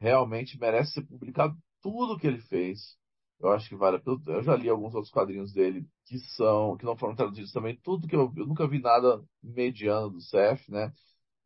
[0.00, 2.96] realmente merece ser publicado tudo que ele fez.
[3.40, 4.02] Eu acho que vale.
[4.26, 7.78] Eu já li alguns outros quadrinhos dele que são, que não foram traduzidos também.
[7.82, 10.92] Tudo que eu, eu nunca vi nada mediano do Seth, né?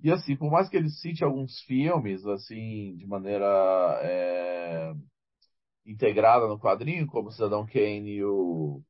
[0.02, 3.46] E assim, por mais que ele cite alguns filmes, assim, de maneira
[4.02, 4.92] é,
[5.86, 8.82] integrada no quadrinho, como Cidadão Kane e o,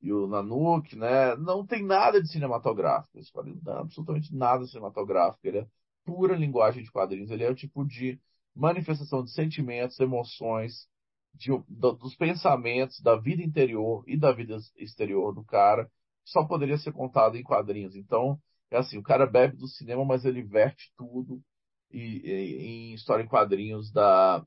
[0.00, 1.34] e o Nanook, né?
[1.36, 3.18] Não tem nada de cinematográfico.
[3.18, 5.46] Esse quadrinho não tem absolutamente nada cinematográfico.
[5.46, 5.66] Ele é
[6.04, 7.30] pura linguagem de quadrinhos.
[7.30, 8.20] Ele é o tipo de
[8.54, 10.88] manifestação de sentimentos, emoções,
[11.34, 15.90] de, do, dos pensamentos, da vida interior e da vida exterior do cara,
[16.24, 17.96] só poderia ser contado em quadrinhos.
[17.96, 18.38] Então,
[18.70, 21.42] é assim, o cara bebe do cinema, mas ele verte tudo
[21.90, 24.44] em história em quadrinhos da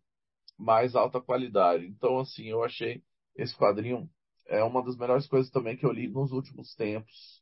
[0.57, 1.85] mais alta qualidade.
[1.87, 3.03] Então, assim, eu achei
[3.35, 4.09] esse quadrinho
[4.47, 7.41] é uma das melhores coisas também que eu li nos últimos tempos.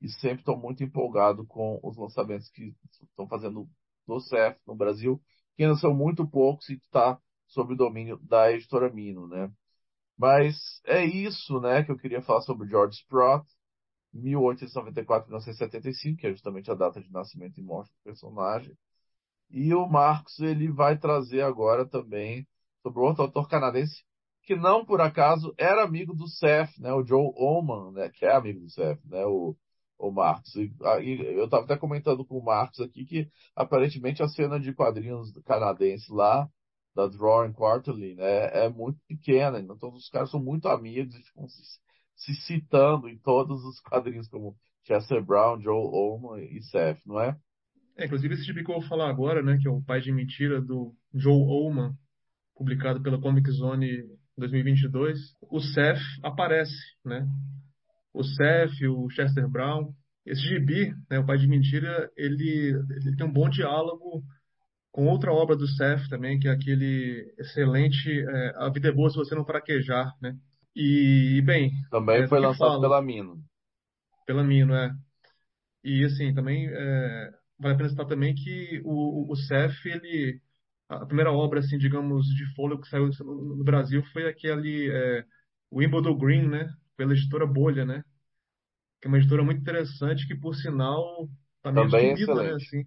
[0.00, 3.68] E sempre estou muito empolgado com os lançamentos que estão fazendo
[4.06, 5.20] do CEF no Brasil,
[5.56, 9.50] que ainda são muito poucos e está sob o domínio da editora Mino, né?
[10.16, 13.46] Mas é isso, né, que eu queria falar sobre George Sprott.
[14.12, 18.76] 1894 1975, que é justamente a data de nascimento e morte do personagem.
[19.50, 22.46] E o Marcos ele vai trazer agora também
[22.82, 24.04] sobre outro autor canadense
[24.42, 28.34] que não por acaso era amigo do Seth, né, o Joe Oman, né, que é
[28.34, 29.56] amigo do Seth, né, o,
[29.98, 30.54] o Marcos.
[30.56, 34.72] E, e eu estava até comentando com o Marcos aqui que aparentemente a cena de
[34.72, 36.48] quadrinhos canadense lá
[36.94, 41.44] da Drawing Quarterly, né, é muito pequena, então os caras são muito amigos e ficam
[42.20, 44.56] se, citando em todos os quadrinhos, como
[44.86, 47.36] Chester Brown, Joe Oman e Seth, não é?
[47.96, 50.12] É, inclusive esse tipo que eu vou falar agora, né, que é o Pai de
[50.12, 51.94] Mentira do Joe Oman,
[52.54, 54.04] publicado pela Comic Zone
[54.36, 55.18] 2022,
[55.50, 57.26] o Seth aparece, né?
[58.12, 59.92] O Seth, o Chester Brown,
[60.26, 64.22] esse gibi, né, o Pai de Mentira, ele, ele tem um bom diálogo
[64.90, 69.10] com outra obra do Seth também, que é aquele excelente é, A Vida é Boa
[69.10, 70.36] Se Você Não Fraquejar, né?
[70.74, 71.72] E, bem.
[71.90, 73.42] Também é, foi lançado falo, pela Mino.
[74.26, 74.94] Pela Mino, é.
[75.82, 80.40] E, assim, também é, vale a pena citar também que o, o Cef, ele.
[80.88, 85.24] A primeira obra, assim, digamos, de folha que saiu no Brasil foi aquele é,
[85.72, 86.68] Wimbledon Green, né?
[86.96, 88.02] Pela editora Bolha, né?
[89.00, 91.28] Que é uma editora muito interessante que, por sinal,
[91.62, 92.54] tá meio também sumida, né?
[92.54, 92.84] Assim,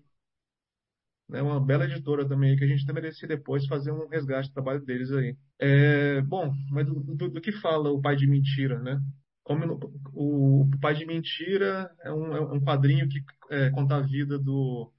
[1.34, 4.54] é uma bela editora também, que a gente até merecia depois fazer um resgate do
[4.54, 5.36] trabalho deles aí.
[5.60, 9.02] É, bom, mas do, do, do, que fala o Pai de Mentira, né?
[9.44, 9.80] Como
[10.14, 14.38] o, o Pai de Mentira é um, é um quadrinho que é, conta a vida
[14.40, 14.92] do,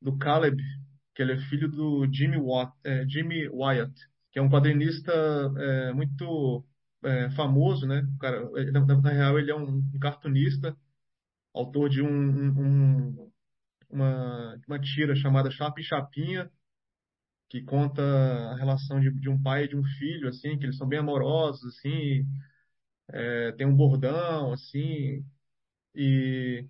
[0.00, 0.62] do Caleb,
[1.14, 3.92] que ele é filho do Jimmy, Watt, é, Jimmy Wyatt,
[4.30, 5.12] que é um quadrinista
[5.58, 6.64] é, muito
[7.04, 8.06] é, famoso, né?
[8.14, 10.76] O cara, na, na, real, ele é um, um cartunista,
[11.54, 13.30] autor de um, um
[13.90, 16.50] uma, uma tira chamada Chapa e Chapinha,
[17.48, 20.76] que conta a relação de, de um pai e de um filho, assim, que eles
[20.76, 22.26] são bem amorosos, assim,
[23.08, 25.24] é, tem um bordão, assim,
[25.94, 26.66] e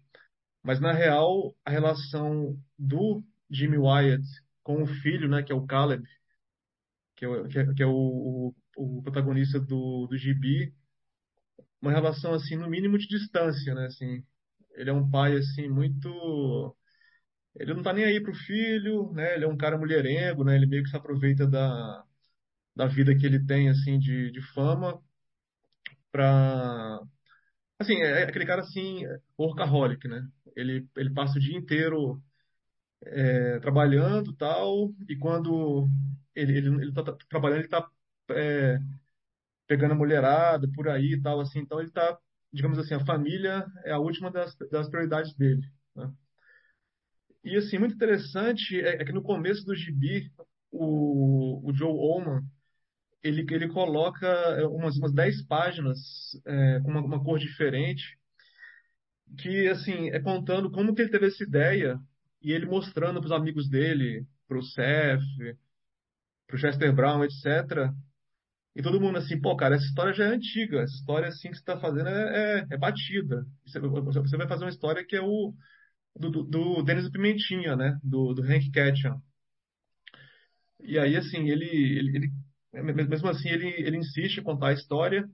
[0.62, 4.24] mas na real a relação do Jimmy Wyatt
[4.62, 6.04] com o filho, né, que é o Caleb,
[7.16, 10.74] que é, que é, que é o, o, o, protagonista do, do gibi,
[11.80, 14.24] uma relação assim no mínimo de distância, né, assim,
[14.72, 16.76] ele é um pai assim muito
[17.58, 19.34] ele não tá nem aí pro filho, né?
[19.34, 20.56] Ele é um cara mulherengo, né?
[20.56, 22.04] Ele meio que se aproveita da,
[22.76, 25.00] da vida que ele tem, assim, de, de fama,
[26.12, 27.00] para
[27.78, 29.02] assim, é aquele cara assim,
[29.38, 30.26] workaholic, né?
[30.56, 32.22] Ele, ele passa o dia inteiro
[33.04, 35.88] é, trabalhando tal, e quando
[36.34, 37.88] ele, ele, ele tá trabalhando, ele tá
[38.32, 38.78] é,
[39.66, 42.18] pegando a mulherada por aí e tal, assim, então ele tá,
[42.52, 45.62] digamos assim, a família é a última das, das prioridades dele,
[45.96, 46.12] né?
[47.44, 50.30] E assim, muito interessante é, é que no começo do gibi,
[50.70, 52.42] o, o Joe Oman,
[53.22, 55.98] ele, ele coloca é, umas, umas 10 páginas
[56.46, 58.18] é, com uma, uma, cor diferente,
[59.38, 61.98] que, assim, é contando como que ele teve essa ideia
[62.42, 65.20] e ele mostrando para os amigos dele, para o Seth,
[66.46, 67.92] para o Chester Brown, etc.
[68.74, 71.56] E todo mundo assim, pô, cara, essa história já é antiga, essa história assim que
[71.56, 73.44] você está fazendo é, é, é batida.
[73.66, 75.52] Você, você, vai fazer uma história que é o
[76.16, 77.98] do, do, do Denis Pimentinha, né?
[78.02, 79.20] Do, do Hank Ketchum.
[80.80, 82.32] E aí, assim, ele, ele,
[82.72, 85.28] ele mesmo assim, ele, ele insiste em contar a história.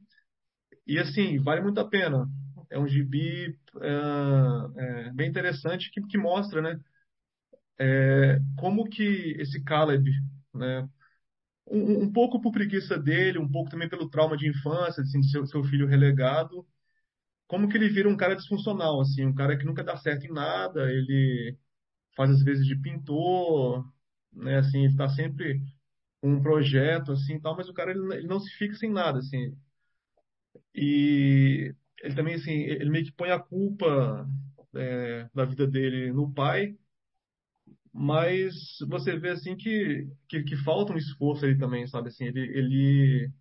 [0.86, 2.26] E, assim, vale muito a pena.
[2.70, 6.80] É um gibi é, é, bem interessante que, que mostra, né?
[7.78, 10.10] É, como que esse Caleb,
[10.54, 10.88] né?
[11.66, 15.30] Um, um, pouco por preguiça dele, um pouco também pelo trauma de infância, assim, de
[15.30, 16.66] seu, seu filho relegado,
[17.46, 20.32] como que ele vira um cara disfuncional, assim, um cara que nunca dá certo em
[20.32, 21.56] nada, ele
[22.16, 23.84] faz às vezes de pintor,
[24.32, 25.62] né, assim, ele está sempre
[26.22, 29.56] um projeto assim tal, mas o cara ele, ele, não se fixa em nada assim.
[30.74, 34.26] E ele também assim, ele meio que põe a culpa
[34.74, 36.76] é, da vida dele no pai,
[37.92, 42.40] mas você vê assim que, que, que falta um esforço ali também, sabe assim, ele
[42.40, 43.32] ele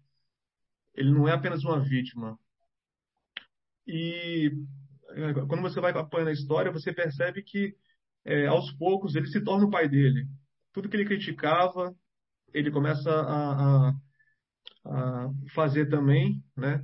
[0.95, 2.37] ele não é apenas uma vítima.
[3.87, 4.51] E
[5.11, 7.75] é, quando você vai apoiando a história, você percebe que
[8.25, 10.27] é, aos poucos ele se torna o pai dele.
[10.71, 11.93] Tudo que ele criticava,
[12.53, 13.93] ele começa a, a,
[14.85, 16.83] a fazer também, né?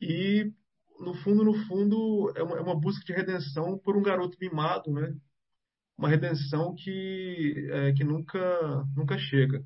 [0.00, 0.52] E
[1.00, 4.90] no fundo, no fundo, é uma, é uma, busca de redenção por um garoto mimado,
[4.92, 5.14] né?
[5.98, 8.38] Uma redenção que, é, que nunca,
[8.94, 9.64] nunca chega.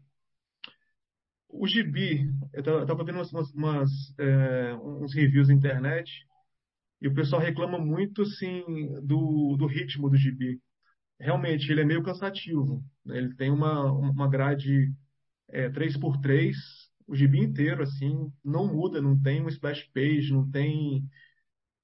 [1.49, 6.09] O Gibi, eu estava vendo umas, umas é, uns reviews na internet
[7.01, 8.63] e o pessoal reclama muito, assim,
[9.03, 10.61] do, do ritmo do Gibi.
[11.19, 12.85] Realmente, ele é meio cansativo.
[13.05, 13.19] Né?
[13.19, 14.93] Ele tem uma, uma grade
[15.49, 16.53] é, 3x3,
[17.07, 21.05] o gibi inteiro, assim, não muda, não tem um splash page, não tem,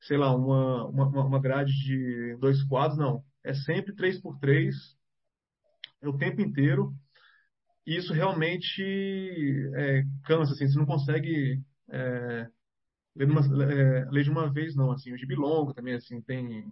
[0.02, 3.24] sei lá, uma, uma, uma grade de dois quadros, não.
[3.42, 4.70] É sempre 3x3,
[6.02, 6.94] é o tempo inteiro.
[7.86, 8.82] E isso realmente
[9.74, 12.48] é, cansa, assim, você não consegue é,
[13.16, 14.92] ler, uma, é, ler de uma vez, não.
[14.92, 16.70] Assim, o gibi longo também, assim, tem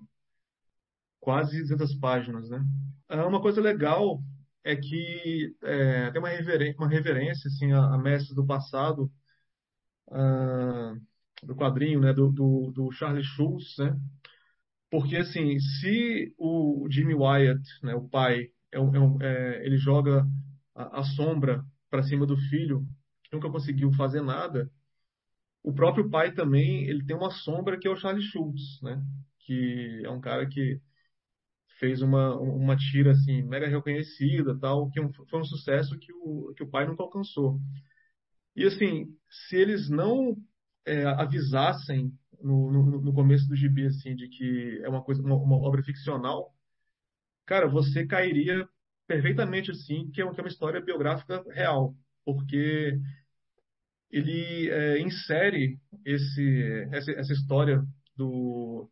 [1.21, 2.65] quase 200 páginas, né?
[3.09, 4.23] É uma coisa legal
[4.63, 9.11] é que é, tem uma, reverência, uma reverência assim, a, a mestres do passado,
[10.09, 11.01] uh,
[11.43, 13.99] do quadrinho né, do, do, do Charlie Schulz, né?
[14.91, 20.27] Porque, assim, se o Jimmy Wyatt, né, o pai, é, é, é ele joga
[20.75, 22.87] a, a sombra para cima do filho,
[23.23, 24.71] que nunca conseguiu fazer nada,
[25.65, 29.03] o próprio pai também, ele tem uma sombra que é o Charlie Schultz, né?
[29.41, 30.81] Que é um cara que
[31.79, 36.63] fez uma, uma tira assim mega reconhecida tal que foi um sucesso que o, que
[36.63, 37.61] o pai nunca alcançou
[38.55, 40.37] e assim se eles não
[40.87, 45.35] é, avisassem no, no, no, começo do gibi assim de que é uma coisa uma,
[45.35, 46.55] uma, obra ficcional
[47.47, 48.69] cara você cairia
[49.07, 51.95] perfeitamente assim que é uma, que é uma história biográfica real
[52.25, 52.99] porque
[54.11, 57.83] ele é, insere esse essa, essa história
[58.17, 58.91] do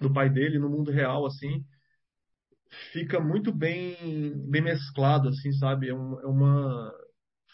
[0.00, 1.64] do pai dele no mundo real assim
[2.92, 3.96] fica muito bem
[4.48, 5.88] bem mesclado assim sabe?
[5.88, 6.92] É, um, é uma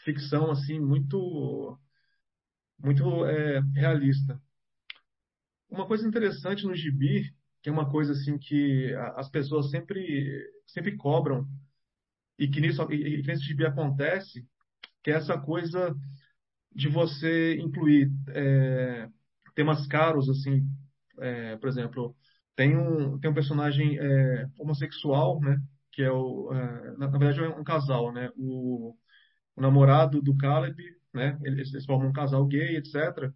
[0.05, 1.79] ficção assim muito
[2.79, 4.41] muito é, realista.
[5.71, 10.97] Uma coisa interessante no gibi que é uma coisa assim que as pessoas sempre sempre
[10.97, 11.47] cobram
[12.39, 14.45] e que nisso e que nesse gibi acontece
[15.03, 15.95] que é essa coisa
[16.75, 19.09] de você incluir é,
[19.55, 20.67] temas caros assim
[21.21, 22.17] é, por exemplo
[22.57, 25.59] tem um, tem um personagem é, homossexual, né?
[25.93, 28.31] Que é o, é, na, na, verdade é um casal, né?
[28.37, 28.95] O,
[29.57, 30.77] o namorado do Caleb,
[31.15, 31.39] né?
[31.45, 33.33] Eles, eles, formam um casal gay, etc.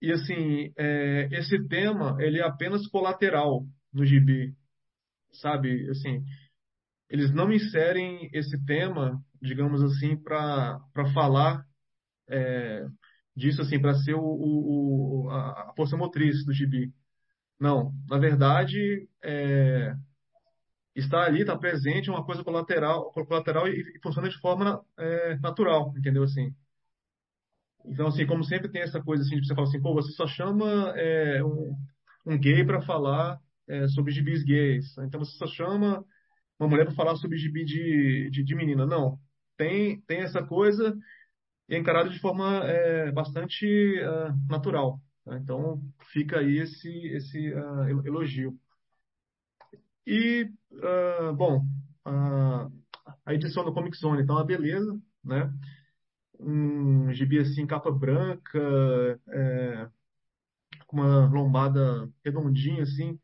[0.00, 4.54] E assim, é, esse tema ele é apenas colateral no gibi,
[5.32, 5.88] sabe?
[5.90, 6.22] Assim,
[7.08, 11.64] eles não inserem esse tema, digamos assim, para para falar
[12.32, 12.86] é,
[13.36, 16.92] disso assim, para ser o, o, a, força motriz do gibi.
[17.60, 19.94] Não, na verdade, é,
[20.94, 25.94] está ali, está presente, uma coisa colateral, colateral e, e funciona de forma é, natural,
[25.96, 26.22] entendeu?
[26.24, 26.54] Assim.
[27.84, 30.26] Então, assim, como sempre tem essa coisa assim, de você falar assim, pô, você só
[30.26, 31.76] chama é, um,
[32.26, 34.96] um gay para falar é, sobre gibis gays.
[34.98, 36.04] Então você só chama
[36.58, 38.86] uma mulher para falar sobre gibi de, de, de, menina.
[38.86, 39.18] Não.
[39.56, 40.96] Tem, tem essa coisa
[41.68, 43.66] e é encarado de forma é, bastante
[44.00, 45.00] uh, natural.
[45.26, 45.38] Né?
[45.42, 45.82] Então
[46.12, 48.58] fica aí esse, esse uh, elogio.
[50.06, 51.64] E, uh, bom,
[53.24, 55.52] a edição do Comic Zone, então, é uma beleza, né?
[56.38, 58.58] Um gibi assim, capa branca,
[59.28, 59.88] é,
[60.86, 63.18] com uma lombada redondinha, assim,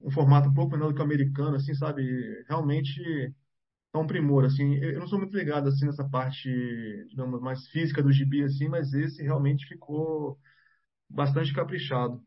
[0.00, 2.44] um formato um pouco menor do que o americano, assim, sabe?
[2.48, 3.34] Realmente
[3.94, 4.76] é um primor, assim.
[4.76, 6.48] Eu não sou muito ligado, assim, nessa parte,
[7.08, 10.38] digamos, mais física do gibi, assim, mas esse realmente ficou
[11.08, 12.22] bastante caprichado.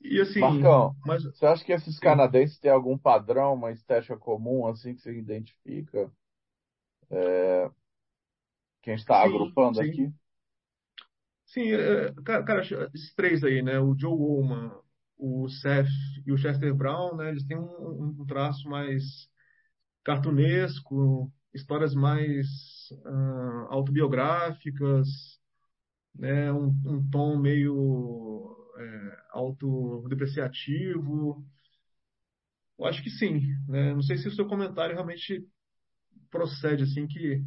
[0.00, 4.66] E assim, Marcão, mas você acha que esses canadenses têm algum padrão, uma estética comum,
[4.66, 6.10] assim, que você identifica?
[7.10, 7.70] É...
[8.82, 9.90] Quem está sim, agrupando sim.
[9.90, 10.12] aqui?
[11.46, 12.62] Sim, é, cara, cara,
[12.94, 13.80] esses três aí, né?
[13.80, 14.70] O Joe Woolman,
[15.16, 15.88] o Seth
[16.26, 17.30] e o Chester Brown, né?
[17.30, 19.28] Eles têm um, um traço mais
[20.08, 22.46] cartunesco, histórias mais
[23.04, 25.06] uh, autobiográficas,
[26.14, 26.50] né?
[26.50, 31.44] Um, um tom meio é, autodepreciativo.
[32.78, 33.92] Eu acho que sim, né?
[33.92, 35.46] Não sei se o seu comentário realmente
[36.30, 37.44] procede assim que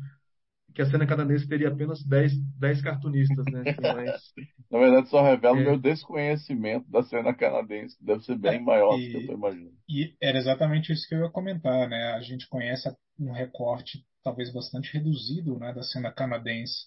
[0.74, 3.64] que a cena canadense teria apenas 10, 10 cartunistas, né?
[3.64, 4.34] Assim, mas,
[4.70, 5.62] Na verdade, só revela o É.
[5.62, 9.24] meu desconhecimento da cena canadense, que deve ser bem É, maior do e- que eu
[9.24, 9.78] tô imaginando.
[9.90, 12.14] E era exatamente isso que eu ia comentar, né?
[12.14, 16.86] A gente conhece um recorte talvez bastante reduzido, né, da cena canadense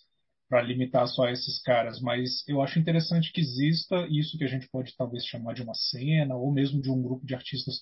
[0.48, 4.68] para limitar só esses caras, mas eu acho interessante que exista isso que a gente
[4.70, 7.80] pode talvez chamar de uma cena ou mesmo de um grupo de artistas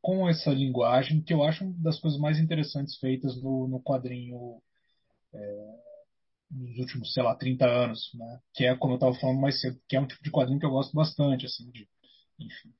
[0.00, 4.62] com essa linguagem, que eu acho uma das coisas mais interessantes feitas no, no quadrinho
[6.50, 8.40] nos últimos, sei lá, 30 anos, né?
[8.54, 10.66] Que é, como eu estava falando mais cedo, que é um tipo de quadrinho que
[10.66, 11.88] eu gosto bastante, assim, de,
[12.38, 12.72] enfim.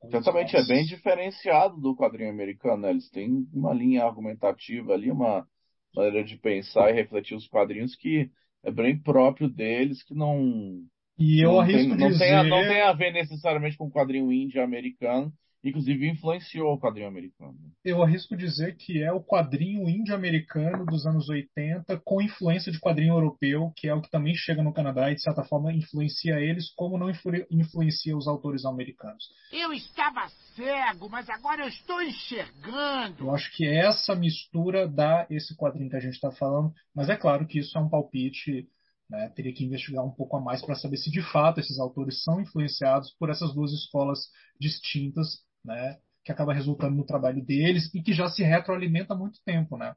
[0.00, 2.90] coisas Certamente é bem diferenciado do quadrinho americano, né?
[2.90, 5.46] Eles têm uma linha argumentativa ali, uma
[5.94, 8.30] maneira de pensar e refletir os quadrinhos que
[8.64, 10.84] é bem próprio deles, que não,
[11.18, 12.24] E eu não, tem, arrisco não, dizer...
[12.24, 15.32] tem a, não tem a ver necessariamente com o quadrinho indie americano,
[15.64, 17.54] inclusive influenciou o quadrinho americano.
[17.84, 23.14] eu arrisco dizer que é o quadrinho índio-americano dos anos 80 com influência de quadrinho
[23.14, 26.70] europeu, que é o que também chega no Canadá e, de certa forma, influencia eles,
[26.74, 29.24] como não influ- influencia os autores americanos.
[29.52, 33.24] Eu estava cego, mas agora eu estou enxergando.
[33.24, 37.16] Eu acho que essa mistura dá esse quadrinho que a gente está falando, mas é
[37.16, 38.68] claro que isso é um palpite,
[39.08, 39.28] né?
[39.34, 42.40] teria que investigar um pouco a mais para saber se de fato esses autores são
[42.40, 44.18] influenciados por essas duas escolas
[44.58, 45.98] distintas, né?
[46.24, 49.94] que acaba resultando no trabalho deles e que já se retroalimenta há muito tempo, né?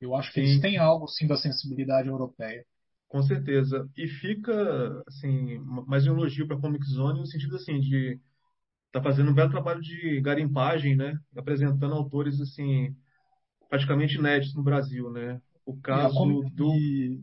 [0.00, 0.38] Eu acho que Sim.
[0.38, 2.64] eles têm algo sim da sensibilidade europeia.
[3.08, 3.88] com certeza.
[3.96, 8.20] E fica, assim, mais um elogio para a Comic Zone no sentido, assim, de
[8.92, 11.18] tá fazendo um belo trabalho de garimpagem, né?
[11.36, 12.96] Apresentando autores, assim,
[13.70, 15.40] praticamente inéditos no Brasil, né?
[15.66, 17.22] O E caso Comic- do...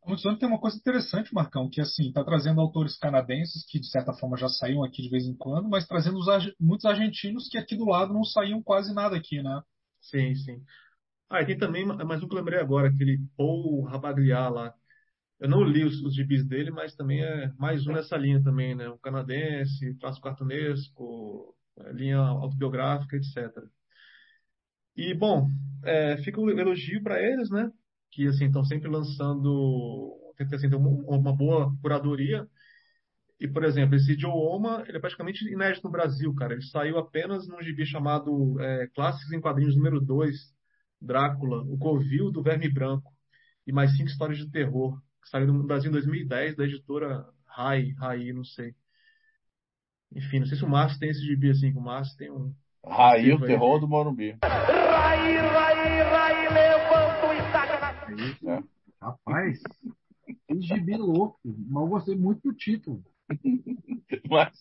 [0.00, 3.64] e a Comic Zone tem uma coisa interessante, Marcão, que assim, está trazendo autores canadenses
[3.66, 6.26] que de certa forma já saíam aqui de vez em quando, mas trazendo os
[6.58, 9.62] muitos argentinos que aqui do lado não saíam quase nada aqui, né?
[10.00, 10.62] Sim, sim.
[11.28, 14.74] Ah, e tem também mais um que eu lembrei agora, aquele Paul Rabagliar lá.
[15.38, 18.74] Eu não li os, os gibis dele, mas também é mais um nessa linha também,
[18.74, 18.88] né?
[18.90, 23.66] Um canadense, traço cartunesco, é, linha autobiográfica, etc.
[24.96, 25.48] E, bom,
[25.84, 27.70] é, fica o elogio para eles, né?
[28.10, 32.46] Que, assim, estão sempre lançando, tenta assim, ter uma, uma boa curadoria.
[33.38, 36.52] E, por exemplo, esse Joe Oma, ele é praticamente inédito no Brasil, cara.
[36.52, 40.36] Ele saiu apenas num gibi chamado é, Clássicos em Quadrinhos número 2,
[41.00, 43.10] Drácula, O Covil do Verme Branco
[43.66, 47.92] e mais cinco histórias de terror, que saiu no Brasil em 2010, da editora Rai,
[47.98, 48.74] Rai, não sei.
[50.14, 52.52] Enfim, não sei se o Márcio tem esse gibi assim, que o Márcio tem um.
[52.84, 53.80] Raí, o terror foi.
[53.80, 54.36] do Morumbi.
[58.46, 58.62] É.
[59.00, 59.60] Rapaz,
[60.46, 61.38] que gibi louco.
[61.44, 63.02] Mas eu gostei muito do título.
[64.28, 64.52] Mas,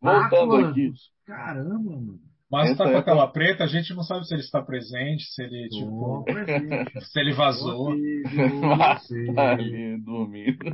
[0.00, 0.92] voltando Drácula, aqui,
[1.24, 2.20] Caramba, mano.
[2.50, 5.24] Mas Essa tá com é aquela preta, a gente não sabe se ele está presente,
[5.24, 7.00] se ele, tipo, presente.
[7.04, 7.92] se ele vazou.
[9.34, 10.64] Tá ali dormindo.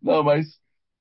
[0.00, 0.46] Não, mas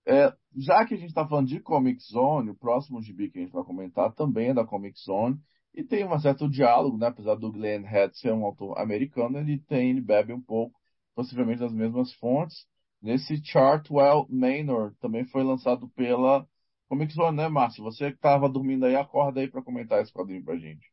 [0.07, 3.41] é, já que a gente está falando de Comic Zone, o próximo gibi que a
[3.41, 5.37] gente vai comentar também é da Comic Zone
[5.75, 7.07] e tem um certo diálogo, né?
[7.07, 10.79] Apesar do Glenn Head ser um autor americano, ele tem, ele bebe um pouco,
[11.13, 12.65] possivelmente das mesmas fontes.
[13.01, 16.47] Nesse Chartwell Manor também foi lançado pela
[16.87, 17.83] Comics One, né, Márcio?
[17.83, 20.89] Você que tava dormindo aí, acorda aí pra comentar esse quadrinho pra gente.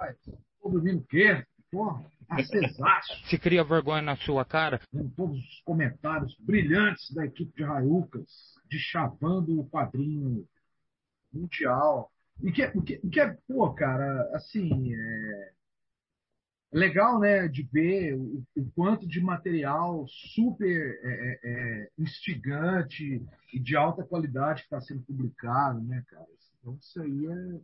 [0.00, 0.14] Ué,
[0.62, 1.44] tô dormindo o quê?
[1.70, 3.26] Porra, acesaço.
[3.26, 4.80] Se cria vergonha na sua cara.
[4.92, 8.30] Vendo todos os comentários brilhantes da equipe de Raiucas,
[8.70, 10.46] de chavando o quadrinho
[11.32, 12.10] mundial.
[12.42, 15.52] E que, o que, que é, pô, cara, assim, é
[16.72, 23.60] legal, né, de ver o, o quanto de material super é, é, é instigante e
[23.60, 26.26] de alta qualidade que está sendo publicado, né, cara?
[26.58, 27.60] Então isso aí é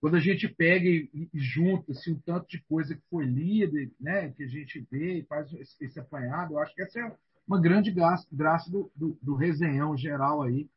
[0.00, 3.78] quando a gente pega e, e junta assim, um tanto de coisa que foi lida,
[4.00, 7.16] né, que a gente vê e faz esse, esse apanhado, eu acho que essa é
[7.46, 10.68] uma grande graça, graça do, do, do resenhão geral aí,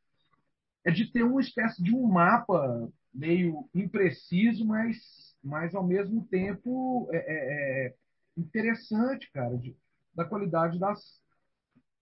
[0.85, 4.97] é de ter uma espécie de um mapa meio impreciso, mas,
[5.43, 7.95] mas ao mesmo tempo é, é, é
[8.37, 9.75] interessante, cara, de,
[10.13, 11.21] da qualidade das,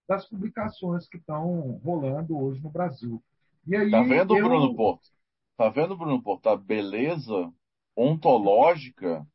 [0.07, 3.21] das publicações que estão rolando hoje no Brasil.
[3.67, 4.43] E aí, tá vendo, eu...
[4.43, 5.09] Bruno Porto?
[5.57, 7.51] Tá vendo, Bruno Porto, a beleza
[7.95, 9.25] ontológica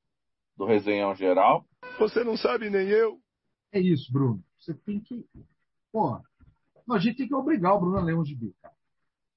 [0.57, 1.65] do resenhão geral?
[1.99, 3.21] Você não sabe nem eu.
[3.71, 4.43] É isso, Bruno.
[4.59, 5.25] Você tem que.
[5.93, 6.21] Pô,
[6.91, 8.76] a gente tem que obrigar o Bruno a ler um gibi, cara.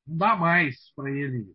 [0.09, 1.45] Não dá mais para ele.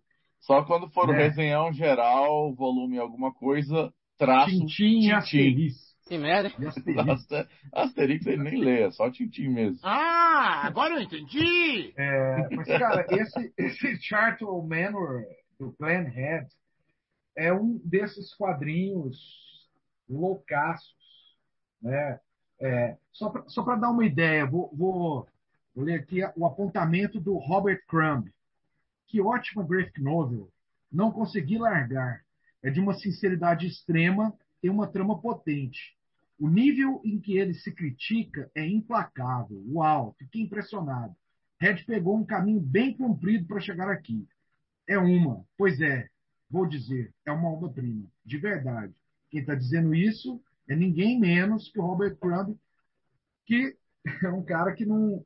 [0.40, 1.12] Só quando for é.
[1.12, 4.51] o resenhão geral, volume alguma coisa, traço.
[4.51, 5.74] Tintim e Asterix.
[6.06, 6.48] Que merda.
[6.68, 7.51] Asterix.
[7.72, 9.81] Asterix ele nem lê, é só Tintim mesmo.
[9.82, 11.94] Ah, agora eu entendi!
[11.97, 15.24] É, mas, cara, esse, esse Chartle Manor
[15.59, 16.47] do Glenn Head
[17.36, 19.16] é um desses quadrinhos
[20.09, 20.94] loucaços,
[21.82, 22.20] né?
[22.60, 23.31] É, só
[23.64, 25.26] para dar uma ideia, vou, vou,
[25.74, 28.31] vou ler aqui o apontamento do Robert Crumb.
[29.06, 30.51] Que ótima graphic novel.
[30.90, 32.24] Não consegui largar.
[32.62, 35.97] É de uma sinceridade extrema, tem uma trama potente.
[36.39, 39.62] O nível em que ele se critica é implacável.
[39.68, 41.14] Uau, fiquei impressionado.
[41.60, 44.26] Red pegou um caminho bem comprido para chegar aqui.
[44.86, 46.09] É uma, pois é,
[46.51, 48.94] vou dizer, é uma obra-prima, de verdade.
[49.31, 52.56] Quem está dizendo isso é ninguém menos que o Robert Crumb,
[53.47, 53.76] que
[54.22, 55.24] é um cara que não,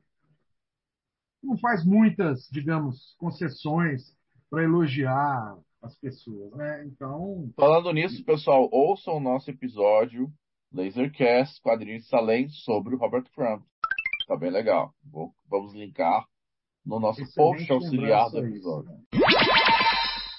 [1.43, 4.15] não faz muitas, digamos, concessões
[4.49, 6.85] para elogiar as pessoas, né?
[6.85, 7.51] Então.
[7.55, 10.31] Falando nisso, pessoal, ouçam o nosso episódio
[10.71, 13.63] Lasercast, quadrinhos Salem sobre o Robert Crumb.
[14.27, 14.93] Tá bem legal.
[15.03, 16.25] Vou, vamos linkar
[16.85, 18.91] no nosso Excelente post auxiliar do episódio.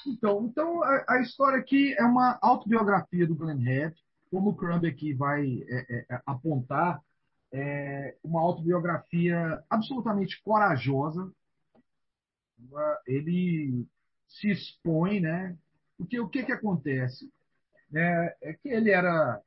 [0.06, 3.94] Então, então a, a, história aqui é uma autobiografia do Glenn Head,
[4.30, 7.00] como o Crumb aqui vai é, é, apontar
[7.52, 11.32] é uma autobiografia absolutamente corajosa.
[13.06, 13.86] Ele
[14.28, 15.56] se expõe, né?
[15.96, 17.30] Porque o que, que acontece?
[17.94, 19.40] É, é que ele era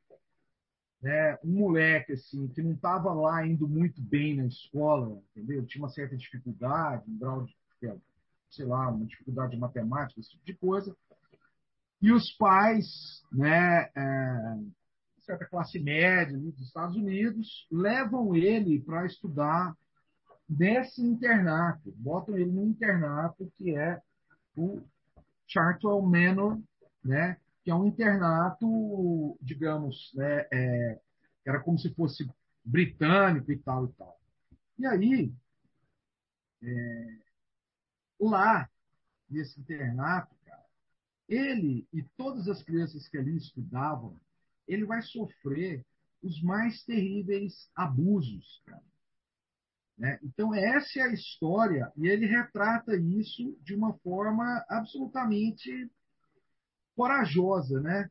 [1.02, 5.66] né, um moleque assim que não estava lá indo muito bem na escola, entendeu?
[5.66, 7.56] Tinha uma certa dificuldade, um grau de,
[8.50, 10.96] sei lá, uma dificuldade de matemática, esse tipo de coisa.
[12.02, 14.58] E os pais, né, é,
[15.24, 19.76] certa classe média dos Estados Unidos, levam ele para estudar
[20.48, 24.02] nesse internato, botam ele no internato que é
[24.56, 24.82] o
[25.48, 26.62] Chartwell Manor,
[27.04, 31.00] né, que é um internato, digamos, né, é,
[31.46, 32.30] era como se fosse
[32.64, 34.20] britânico e tal e tal.
[34.80, 35.34] E aí,
[36.62, 37.18] é,
[38.20, 38.70] lá,
[39.30, 40.64] nesse internato, cara,
[41.28, 44.20] ele e todas as crianças que ali estudavam
[44.68, 45.86] ele vai sofrer
[46.22, 48.64] os mais terríveis abusos.
[49.98, 50.20] Né?
[50.24, 55.90] Então, essa é a história, e ele retrata isso de uma forma absolutamente
[56.96, 58.10] corajosa, né?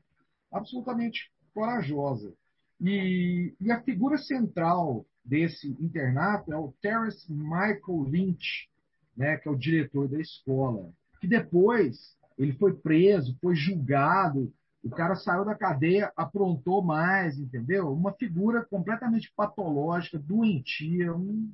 [0.51, 2.33] absolutamente corajosa.
[2.81, 8.69] E, e, a figura central desse internato é o Terence Michael Lynch,
[9.17, 14.53] né, que é o diretor da escola, que depois ele foi preso, foi julgado
[14.83, 17.93] o cara saiu da cadeia, aprontou mais, entendeu?
[17.93, 21.51] Uma figura completamente patológica, doentia, um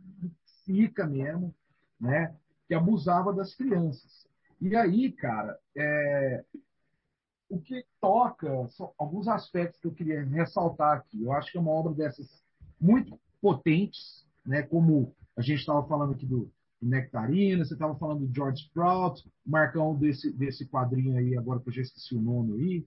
[0.64, 1.54] fica mesmo,
[2.00, 2.34] né?
[2.66, 4.26] Que abusava das crianças.
[4.60, 6.44] E aí, cara, é...
[7.48, 8.50] o que toca
[8.98, 11.22] alguns aspectos que eu queria ressaltar aqui.
[11.22, 12.42] Eu acho que é uma obra dessas
[12.80, 14.62] muito potentes, né?
[14.62, 16.50] Como a gente estava falando aqui do,
[16.80, 21.72] Nectarina, você estava falando do George Sprout, Marcão desse, desse quadrinho aí, agora que eu
[21.72, 22.86] já esqueci o nome aí,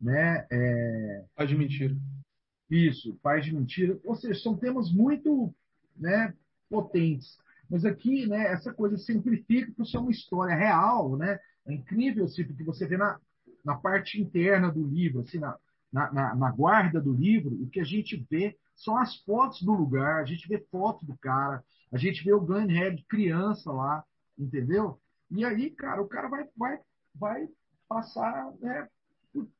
[0.00, 0.46] né?
[0.50, 1.24] É...
[1.46, 1.96] De mentira.
[2.70, 3.98] Isso, pai de mentira.
[4.04, 5.54] Ou seja, são temas muito
[5.96, 6.34] né,
[6.68, 7.38] potentes.
[7.70, 11.38] Mas aqui, né, essa coisa simplifica para ser uma história real, né?
[11.66, 13.18] É incrível, assim, porque você vê na,
[13.64, 15.58] na parte interna do livro, assim, na,
[15.92, 20.22] na, na, guarda do livro, o que a gente vê são as fotos do lugar,
[20.22, 24.04] a gente vê foto do cara, a gente vê o Gunhead criança lá,
[24.38, 25.00] entendeu?
[25.30, 26.78] E aí, cara, o cara vai, vai,
[27.14, 27.48] vai
[27.88, 28.88] passar né,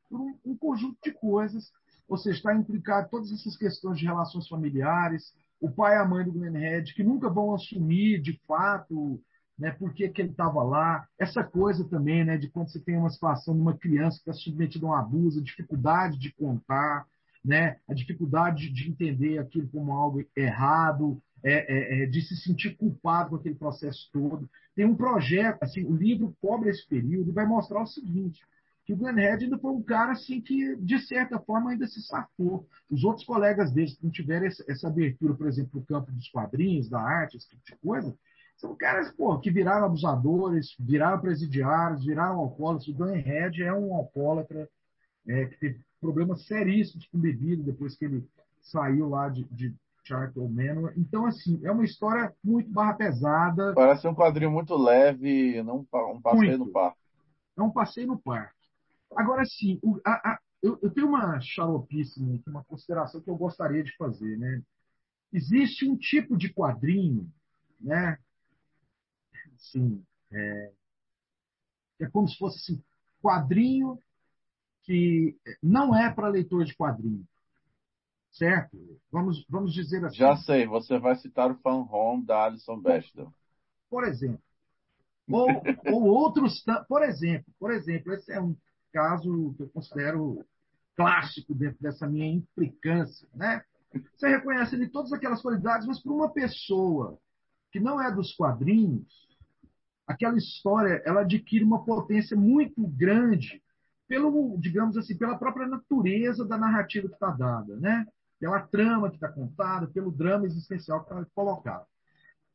[0.08, 1.72] por, um, um, conjunto de coisas,
[2.08, 6.24] ou seja, está implicado todas essas questões de relações familiares, o pai e a mãe
[6.24, 9.20] do Glenn que nunca vão assumir de fato
[9.58, 12.96] né, por que, que ele estava lá, essa coisa também né, de quando você tem
[12.96, 17.06] uma situação de uma criança que está submetida a um abuso, a dificuldade de contar,
[17.44, 22.76] né, a dificuldade de entender aquilo como algo errado, é, é, é, de se sentir
[22.76, 24.48] culpado com aquele processo todo.
[24.74, 28.40] Tem um projeto, assim, o livro cobre esse período e vai mostrar o seguinte,
[28.86, 32.00] que o Glenn Head ainda foi um cara assim que, de certa forma, ainda se
[32.00, 32.68] safou.
[32.88, 36.28] Os outros colegas dele que não tiveram essa, essa abertura, por exemplo, no campo dos
[36.28, 38.16] quadrinhos, da arte, esse tipo de coisa,
[38.56, 42.86] são caras pô, que viraram abusadores, viraram presidiários, viraram alcoólatras.
[42.86, 44.68] O Dan Head é um alcoólatra
[45.26, 48.24] é, que teve problemas seríssimos com bebida depois que ele
[48.62, 50.92] saiu lá de, de Charlton Manor.
[50.96, 53.74] Então, assim, é uma história muito barra pesada.
[53.74, 56.66] Parece um quadrinho muito leve, não um passeio muito.
[56.66, 56.98] no parque.
[57.58, 58.55] É um passeio no parque.
[59.14, 59.80] Agora, sim,
[60.62, 64.36] eu, eu, tenho uma xaropice, uma consideração que eu gostaria de fazer.
[64.36, 64.62] Né?
[65.32, 67.30] Existe um tipo de quadrinho
[67.80, 68.18] né,
[69.54, 70.02] assim,
[70.32, 70.72] é,
[72.00, 72.82] é como se fosse assim,
[73.22, 73.98] quadrinho
[74.82, 77.26] que não é para leitor de quadrinho.
[78.30, 78.76] Certo?
[79.10, 80.16] Vamos, vamos dizer assim.
[80.16, 83.32] Já sei, você vai citar o Fan Home da Alison Bechdel.
[83.88, 84.42] Por exemplo.
[85.28, 85.48] Ou,
[85.86, 86.62] ou outros.
[86.86, 88.54] Por exemplo, por exemplo, esse é um
[88.96, 90.42] caso que eu considero
[90.96, 93.28] clássico dentro dessa minha implicância.
[93.34, 93.62] Né?
[94.16, 97.18] Você reconhece ali todas aquelas qualidades, mas para uma pessoa
[97.70, 99.28] que não é dos quadrinhos,
[100.06, 103.62] aquela história ela adquire uma potência muito grande
[104.08, 108.06] pelo, digamos assim, pela própria natureza da narrativa que está dada, né?
[108.40, 111.84] Pela trama que está contada, pelo drama existencial que está colocado.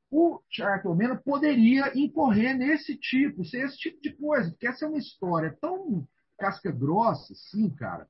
[0.09, 4.87] O Charles Mena poderia incorrer nesse tipo, ser esse tipo de coisa, porque essa é
[4.87, 6.07] uma história tão
[6.41, 8.07] casca grossa, assim, cara,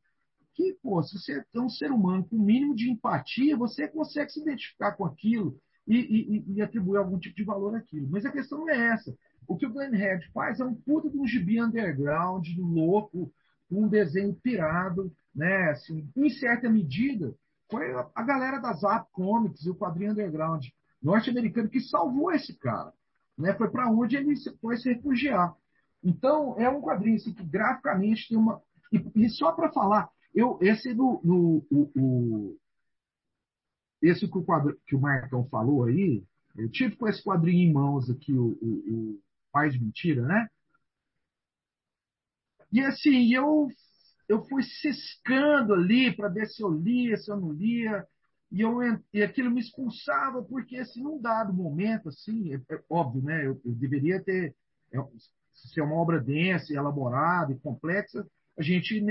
[0.53, 4.31] que, pô, se você é um ser humano com o mínimo de empatia, você consegue
[4.31, 8.07] se identificar com aquilo e, e, e atribuir algum tipo de valor àquilo.
[8.09, 9.13] Mas a questão é essa.
[9.47, 13.31] O que o Glenn Head faz é um puta de um gibi underground, louco,
[13.69, 15.71] um desenho pirado, né?
[15.71, 17.35] Assim, em certa medida,
[17.69, 20.65] foi a galera da Zap Comics e o quadrinho underground
[21.01, 22.93] norte-americano que salvou esse cara.
[23.37, 23.53] Né?
[23.53, 25.55] Foi para onde ele foi se refugiar.
[26.03, 28.61] Então, é um quadrinho assim, que graficamente tem uma.
[28.91, 31.21] E, e só para falar, eu, esse do.
[31.23, 32.59] No, o, o,
[34.01, 36.23] esse que o, quadro, que o Marcão falou aí,
[36.55, 39.21] eu tive com esse quadrinho em mãos aqui, o, o,
[39.51, 40.47] Pais de Mentira, né?
[42.71, 43.67] E assim, eu,
[44.27, 48.07] eu fui ciscando ali para ver se eu lia, se eu não lia,
[48.51, 48.79] e, eu,
[49.13, 53.45] e aquilo me expulsava, porque assim, num dado momento, assim, é, é óbvio, né?
[53.45, 54.55] Eu, eu deveria ter,
[54.93, 54.99] é,
[55.67, 58.25] se é uma obra densa, elaborada e complexa,
[58.57, 59.03] a gente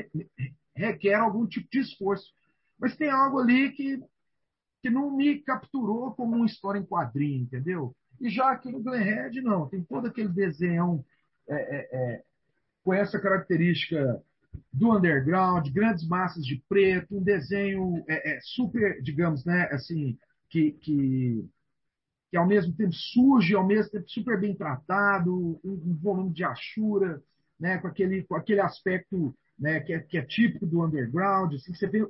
[0.74, 2.32] requer algum tipo de esforço.
[2.78, 4.02] Mas tem algo ali que,
[4.82, 7.94] que não me capturou como uma história em quadrinho, entendeu?
[8.20, 9.68] E já aqui no Glenhead, não.
[9.68, 11.04] Tem todo aquele desenho
[11.48, 12.22] é, é, é,
[12.84, 14.22] com essa característica
[14.72, 20.18] do underground, grandes massas de preto, um desenho é, é, super, digamos, né, assim,
[20.48, 21.48] que, que,
[22.30, 26.44] que ao mesmo tempo surge, ao mesmo tempo super bem tratado, um, um volume de
[26.44, 27.22] achura,
[27.58, 31.74] né, com, aquele, com aquele aspecto né, que, é, que é típico do underground, assim,
[31.74, 32.06] você vê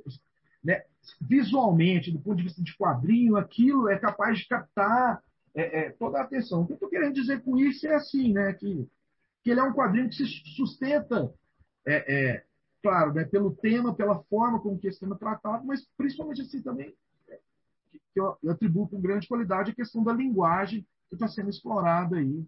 [0.63, 0.83] né,
[1.21, 5.23] visualmente, do ponto de vista de quadrinho, aquilo é capaz de captar
[5.55, 6.61] é, é, toda a atenção.
[6.61, 8.87] O que eu estou querendo dizer com isso é assim, né, que,
[9.43, 11.33] que ele é um quadrinho que se sustenta,
[11.87, 12.45] é, é,
[12.83, 16.63] claro, né, pelo tema, pela forma como que esse tema é tratado, mas principalmente assim
[16.63, 16.95] também,
[17.91, 22.17] que eu, eu atribuo com grande qualidade a questão da linguagem que está sendo explorada
[22.17, 22.45] aí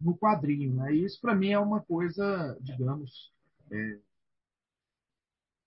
[0.00, 0.74] no quadrinho.
[0.74, 0.94] Né?
[0.94, 3.32] E isso, para mim, é uma coisa, digamos,
[3.70, 3.98] é,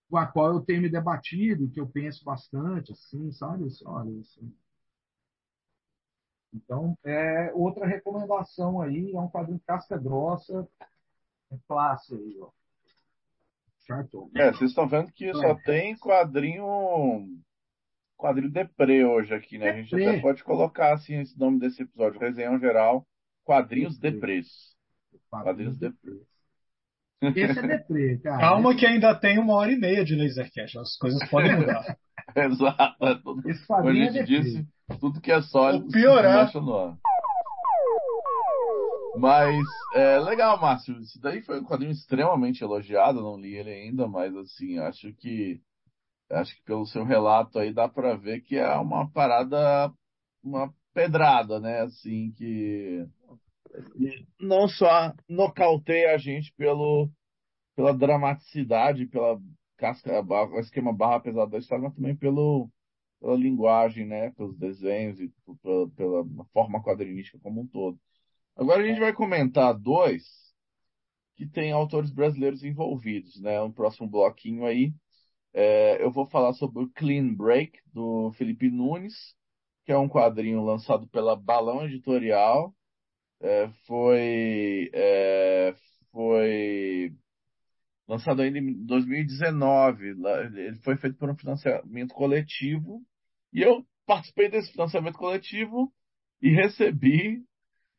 [0.09, 3.67] com a qual eu tenho me debatido, que eu penso bastante, assim, sabe?
[3.85, 4.53] Olha, assim,
[6.53, 10.67] então, é outra recomendação aí, é um quadrinho casca grossa,
[11.51, 12.49] é classe aí, ó.
[13.87, 14.29] Charton.
[14.35, 17.41] É, vocês estão vendo que só tem quadrinho
[18.21, 19.71] quadrinho deprê hoje aqui, né?
[19.71, 23.05] A gente até pode colocar assim esse nome desse episódio, resenhão geral,
[23.43, 24.47] quadrinhos deprês.
[25.29, 26.21] Quadrinhos deprês.
[27.21, 28.39] Esse é deprê, cara.
[28.39, 31.97] Calma que ainda tem uma hora e meia de Lasercast, as coisas podem mudar.
[32.35, 33.05] Exato.
[33.05, 34.39] É tudo, Esse quadrinho é deprê.
[34.39, 34.67] Disse,
[34.99, 36.51] tudo que é sólido Ou piorar.
[39.17, 40.99] Mas é legal, Márcio.
[40.99, 43.21] Isso daí foi um quadrinho extremamente elogiado.
[43.21, 45.59] Não li ele ainda, mas assim, acho que
[46.31, 49.91] acho que pelo seu relato aí dá para ver que é uma parada,
[50.43, 51.81] uma pedrada, né?
[51.81, 53.05] Assim que
[54.39, 57.09] não só nocauteia a gente pelo,
[57.75, 59.39] pela dramaticidade, pela
[59.77, 62.69] casca, o esquema barra pesado da história, mas também pelo,
[63.19, 64.31] pela linguagem, né?
[64.31, 67.99] Pelos desenhos e pela, pela forma quadrinística como um todo.
[68.55, 70.23] Agora a gente vai comentar dois
[71.35, 73.61] que tem autores brasileiros envolvidos, né?
[73.61, 74.93] Um próximo bloquinho aí.
[75.53, 79.35] É, eu vou falar sobre o Clean Break, do Felipe Nunes,
[79.85, 82.73] que é um quadrinho lançado pela Balão Editorial.
[83.41, 85.75] É, foi, é,
[86.11, 87.13] foi
[88.07, 90.09] lançado ainda em 2019.
[90.55, 93.01] Ele foi feito por um financiamento coletivo.
[93.53, 95.91] E eu participei desse financiamento coletivo
[96.41, 97.43] e recebi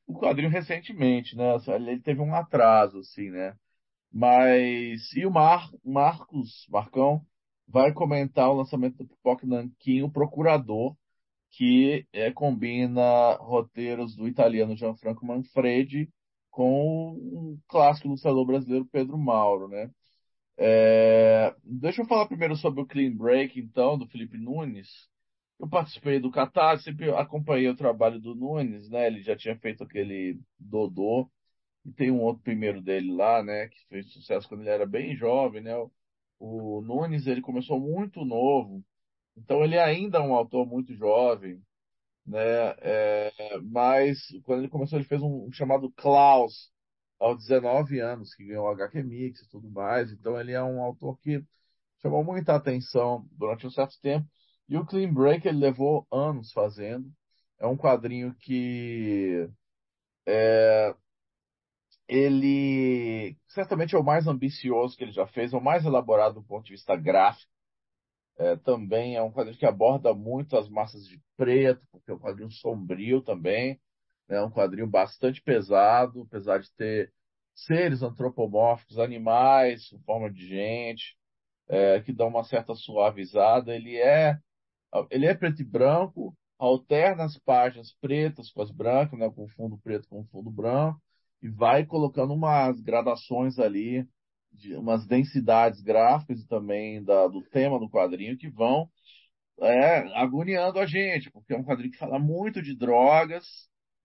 [0.07, 1.45] o quadrinho recentemente, né?
[1.69, 3.57] Ele teve um atraso, assim, né?
[4.13, 5.13] Mas.
[5.15, 7.25] E o Mar, Marcos, Marcão,
[7.73, 10.95] vai comentar o lançamento do Pipoca Nanquim, o Procurador,
[11.51, 16.11] que é, combina roteiros do italiano Gianfranco Manfredi
[16.51, 19.91] com um clássico ilustrador brasileiro Pedro Mauro, né?
[20.59, 24.89] É, deixa eu falar primeiro sobre o Clean Break, então, do Felipe Nunes.
[25.59, 29.07] Eu participei do Catarse, sempre acompanhei o trabalho do Nunes, né?
[29.07, 31.31] Ele já tinha feito aquele Dodô,
[31.87, 33.69] e tem um outro primeiro dele lá, né?
[33.69, 35.73] Que fez sucesso quando ele era bem jovem, né?
[36.43, 38.85] O Nunes, ele começou muito novo,
[39.37, 41.63] então ele ainda é um autor muito jovem,
[42.27, 42.75] né?
[42.81, 43.33] É,
[43.63, 46.73] mas quando ele começou, ele fez um, um chamado Klaus,
[47.21, 50.13] aos 19 anos, que ganhou o HQ Mix e tudo mais.
[50.13, 51.45] Então ele é um autor que
[52.03, 54.29] chamou muita atenção durante um certo tempo.
[54.69, 57.11] E o Clean Break ele levou anos fazendo.
[57.61, 59.49] É um quadrinho que
[60.27, 60.95] é,
[62.13, 66.43] ele certamente é o mais ambicioso que ele já fez, é o mais elaborado do
[66.47, 67.51] ponto de vista gráfico.
[68.39, 72.19] É, também é um quadrinho que aborda muito as massas de preto, porque é um
[72.19, 73.81] quadrinho sombrio também.
[74.29, 77.13] É um quadrinho bastante pesado, apesar de ter
[77.55, 81.17] seres antropomórficos, animais, em forma de gente,
[81.69, 83.75] é, que dão uma certa suavizada.
[83.75, 84.39] Ele é
[85.11, 89.79] ele é preto e branco, alterna as páginas pretas com as brancas, né, com fundo
[89.79, 91.01] preto com fundo branco,
[91.43, 94.07] e vai colocando umas gradações ali,
[94.53, 98.89] de umas densidades gráficas e também da, do tema do quadrinho que vão
[99.61, 103.45] é, agoniando a gente, porque é um quadrinho que fala muito de drogas,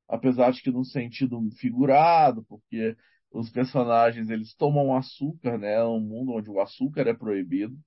[0.08, 2.96] apesar de que num sentido figurado, porque
[3.32, 5.74] os personagens eles tomam açúcar, né?
[5.74, 7.78] É um mundo onde o açúcar é proibido.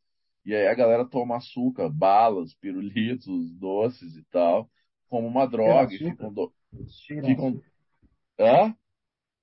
[0.45, 4.71] E aí a galera toma açúcar, balas, pirulitos, doces e tal,
[5.09, 5.95] como uma droga.
[5.95, 6.33] E ficam.
[6.33, 6.53] Do...
[7.07, 7.61] ficam...
[8.39, 8.75] Hã?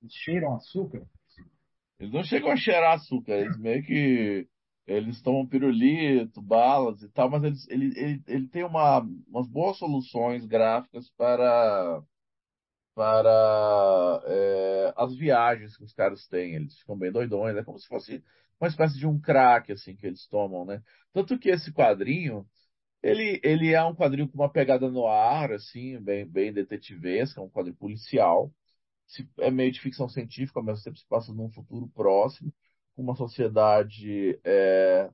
[0.02, 1.06] Eles cheiram açúcar?
[2.00, 4.48] Eles não chegam a cheirar açúcar, eles meio que.
[4.86, 9.78] Eles tomam pirulito, balas e tal, mas eles, ele, ele, ele tem uma, umas boas
[9.78, 12.02] soluções gráficas para,
[12.96, 16.56] para é, as viagens que os caras têm.
[16.56, 18.24] Eles ficam bem doidões, é como se fosse
[18.60, 20.82] uma espécie de um crack assim que eles tomam, né?
[21.14, 22.46] Tanto que esse quadrinho,
[23.04, 27.50] ele, ele é um quadrinho com uma pegada no ar, assim, bem, bem detetivesca, um
[27.50, 28.52] quadrinho policial.
[29.40, 32.54] É meio de ficção científica, mas sempre se passa num futuro próximo,
[32.96, 35.10] com uma sociedade é,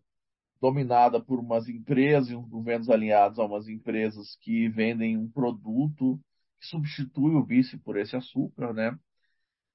[0.61, 6.19] dominada por umas empresas e uns governos alinhados a umas empresas que vendem um produto
[6.59, 8.97] que substitui o vício por esse açúcar, né?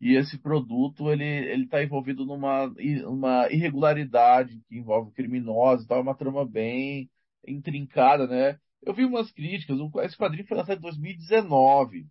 [0.00, 2.72] E esse produto ele ele está envolvido numa
[3.06, 7.10] uma irregularidade que envolve criminosos, tal, é uma trama bem
[7.46, 8.58] intrincada, né?
[8.82, 12.06] Eu vi umas críticas, esse quadrinho foi lançado em 2019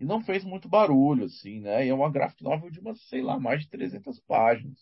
[0.00, 1.86] e não fez muito barulho, assim, né?
[1.86, 4.78] E é uma graphic novel de umas, sei lá, mais de 300 páginas,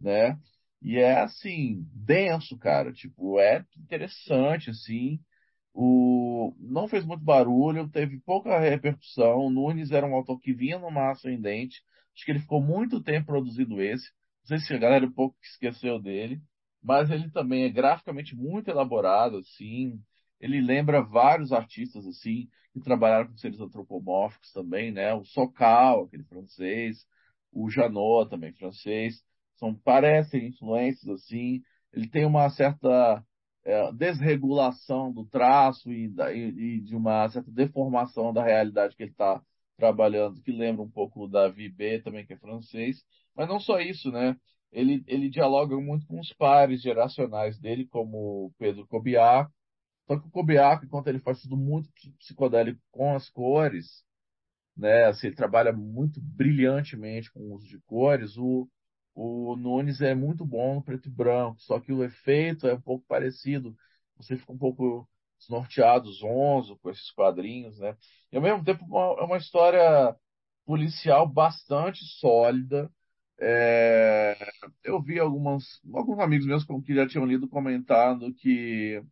[0.00, 0.38] né?
[0.82, 5.20] E é, assim, denso, cara, tipo, é interessante, assim,
[5.74, 6.54] o...
[6.58, 9.38] Não fez muito barulho, teve pouca repercussão.
[9.46, 11.82] O Nunes era um autor que vinha numa ascendente.
[12.14, 14.10] Acho que ele ficou muito tempo produzindo esse.
[14.42, 16.40] Não sei se a galera um pouco esqueceu dele.
[16.82, 20.00] Mas ele também é graficamente muito elaborado, assim.
[20.40, 25.12] Ele lembra vários artistas, assim, que trabalharam com seres antropomórficos também, né?
[25.14, 27.06] O Socal, aquele francês.
[27.52, 29.22] O Janot, também francês.
[29.56, 31.62] São, parecem influências, assim.
[31.92, 33.24] Ele tem uma certa
[33.64, 39.02] é, desregulação do traço e, da, e, e, de uma certa deformação da realidade que
[39.02, 39.42] ele está
[39.76, 43.02] trabalhando, que lembra um pouco da VB também, que é francês.
[43.34, 44.36] Mas não só isso, né?
[44.72, 49.50] Ele, ele dialoga muito com os pares geracionais dele, como Pedro Kobiak.
[50.10, 51.88] Só que o Kobiak, enquanto ele faz tudo muito
[52.18, 54.04] psicodélico com as cores,
[54.76, 55.04] né?
[55.06, 58.36] Assim, ele trabalha muito brilhantemente com o uso de cores.
[58.36, 58.68] O,
[59.14, 62.80] o Nunes é muito bom no preto e branco, só que o efeito é um
[62.80, 63.76] pouco parecido.
[64.16, 65.08] Você fica um pouco
[65.38, 67.96] desnorteado, zonzo com esses quadrinhos, né?
[68.32, 68.84] E ao mesmo tempo
[69.20, 70.16] é uma, história
[70.66, 72.90] policial bastante sólida.
[73.40, 74.36] É,
[74.84, 75.64] eu vi algumas,
[75.94, 79.02] alguns amigos meus que já tinham lido comentando que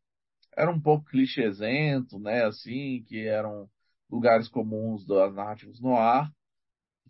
[0.59, 2.45] era um pouco clichêsento, né?
[2.45, 3.71] Assim, que eram
[4.11, 6.33] lugares comuns das narrativas no ar.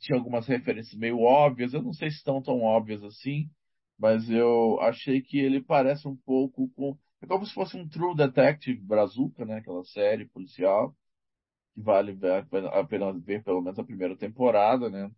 [0.00, 3.50] Tinha algumas referências meio óbvias, eu não sei se estão tão óbvias assim,
[3.98, 6.96] mas eu achei que ele parece um pouco com.
[7.22, 9.56] É como se fosse um True Detective Brazuca, né?
[9.58, 10.94] Aquela série policial,
[11.74, 12.18] que vale
[12.72, 15.10] a pena ver pelo menos a primeira temporada, né?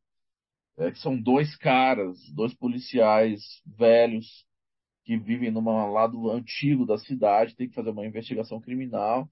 [0.78, 4.46] É, que são dois caras, dois policiais velhos
[5.04, 9.28] que vivem num lado antigo da cidade, tem que fazer uma investigação criminal.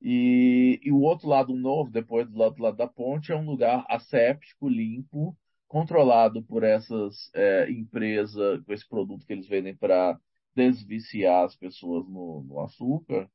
[0.00, 3.46] E, e o outro lado novo, depois do lado, do lado da ponte, é um
[3.46, 5.36] lugar asséptico, limpo,
[5.68, 10.18] controlado por essas é, empresas, com esse produto que eles vendem para
[10.54, 13.28] desviciar as pessoas no, no, açúcar.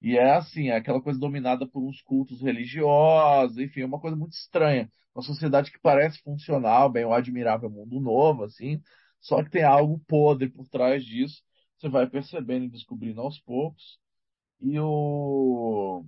[0.00, 4.16] E é assim, é aquela coisa dominada por uns cultos religiosos, enfim, é uma coisa
[4.16, 4.90] muito estranha.
[5.14, 8.80] Uma sociedade que parece funcional, bem o admirável mundo novo, assim,
[9.20, 11.42] só que tem algo podre por trás disso.
[11.78, 13.98] Você vai percebendo e descobrindo aos poucos.
[14.60, 16.04] E o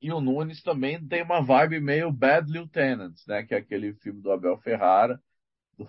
[0.00, 3.42] e o Nunes também tem uma vibe meio Bad Lieutenant, né?
[3.44, 5.22] Que é aquele filme do Abel Ferrara,
[5.78, 5.86] do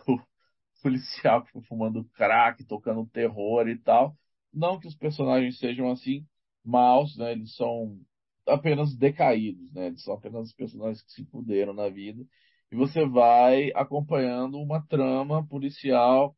[0.81, 4.17] policial fumando crack, tocando terror e tal.
[4.53, 6.25] Não que os personagens sejam assim
[6.63, 7.31] maus, né?
[7.33, 7.99] Eles são
[8.47, 9.87] apenas decaídos, né?
[9.87, 12.25] Eles são apenas personagens que se fuderam na vida.
[12.71, 16.35] E você vai acompanhando uma trama policial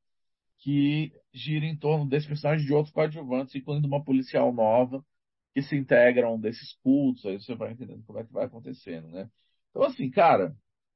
[0.60, 5.04] que gira em torno desse personagem de outros coadjuvantes, incluindo uma policial nova
[5.54, 9.30] que se integram desses cultos, aí você vai entendendo como é que vai acontecendo, né?
[9.70, 10.56] Então, assim, cara,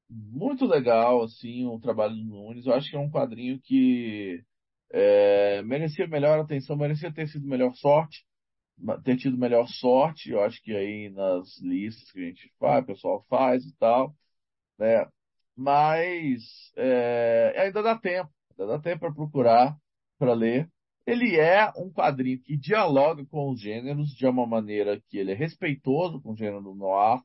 [0.09, 2.65] muito legal, assim, o trabalho do Nunes.
[2.65, 4.43] Eu acho que é um quadrinho que
[4.91, 8.25] é, merecia melhor atenção, merecia ter sido melhor sorte,
[9.03, 10.31] ter tido melhor sorte.
[10.31, 14.15] Eu acho que aí nas listas que a gente faz, o pessoal faz e tal,
[14.79, 15.05] né?
[15.57, 19.77] Mas é, ainda dá tempo, ainda dá tempo para procurar,
[20.19, 20.69] para ler.
[21.05, 25.35] Ele é um quadrinho que dialoga com os gêneros de uma maneira que ele é
[25.35, 27.21] respeitoso com o gênero noir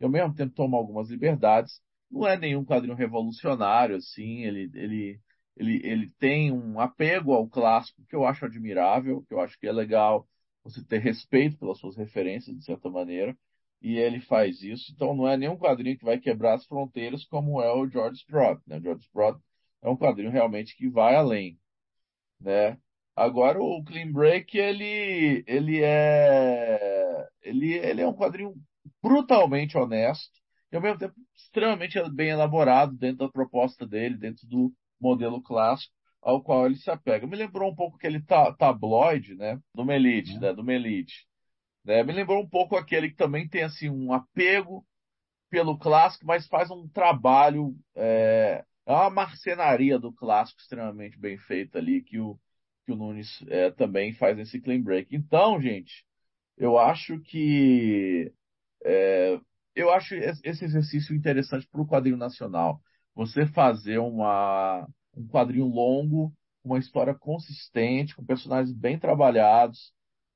[0.00, 1.80] e ao mesmo tempo toma algumas liberdades.
[2.10, 5.20] Não é nenhum quadrinho revolucionário, assim, ele, ele,
[5.56, 9.66] ele, ele tem um apego ao clássico que eu acho admirável, que eu acho que
[9.66, 10.28] é legal
[10.62, 13.36] você ter respeito pelas suas referências, de certa maneira,
[13.82, 14.92] e ele faz isso.
[14.92, 18.62] Então não é nenhum quadrinho que vai quebrar as fronteiras como é o George Sprott.
[18.66, 18.78] Né?
[18.78, 19.40] O George Sprott
[19.82, 21.58] é um quadrinho realmente que vai além.
[22.40, 22.78] Né?
[23.16, 28.54] Agora o Clean Break ele ele é ele, ele é um quadrinho
[29.02, 30.32] brutalmente honesto
[30.70, 35.94] e ao mesmo tempo extremamente bem elaborado dentro da proposta dele, dentro do modelo clássico
[36.22, 37.26] ao qual ele se apega.
[37.26, 41.26] Me lembrou um pouco aquele tabloide, né, do Melite, né, do Melite.
[41.84, 42.02] Né?
[42.02, 44.86] Me lembrou um pouco aquele que também tem assim um apego
[45.50, 51.78] pelo clássico, mas faz um trabalho é, é uma marcenaria do clássico extremamente bem feita
[51.78, 52.38] ali que o
[52.84, 55.14] que o Nunes é, também faz nesse clean break.
[55.14, 56.04] Então, gente,
[56.56, 58.32] eu acho que
[58.84, 59.40] é,
[59.74, 62.80] eu acho esse exercício interessante para o quadrinho nacional.
[63.14, 64.86] Você fazer uma,
[65.16, 66.32] um quadrinho longo,
[66.64, 69.92] uma história consistente, com personagens bem trabalhados.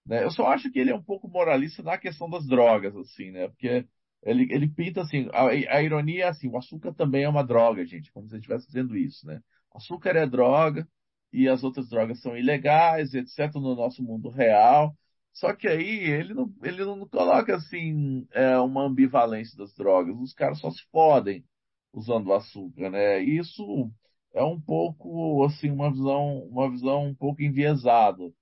[0.07, 0.25] Né?
[0.25, 3.49] Eu só acho que ele é um pouco moralista na questão das drogas, assim, né?
[3.49, 3.87] Porque
[4.23, 7.85] ele, ele pinta assim, a, a ironia é assim, o açúcar também é uma droga,
[7.85, 9.41] gente, como se ele estivesse dizendo isso, né?
[9.75, 10.87] Açúcar é droga,
[11.33, 14.97] e as outras drogas são ilegais, etc., no nosso mundo real.
[15.33, 20.17] Só que aí ele não, ele não coloca assim é, uma ambivalência das drogas.
[20.19, 21.45] Os caras só se fodem
[21.93, 23.21] usando açúcar, né?
[23.21, 23.91] Isso
[24.35, 28.33] é um pouco assim uma visão, uma visão um pouco enviesada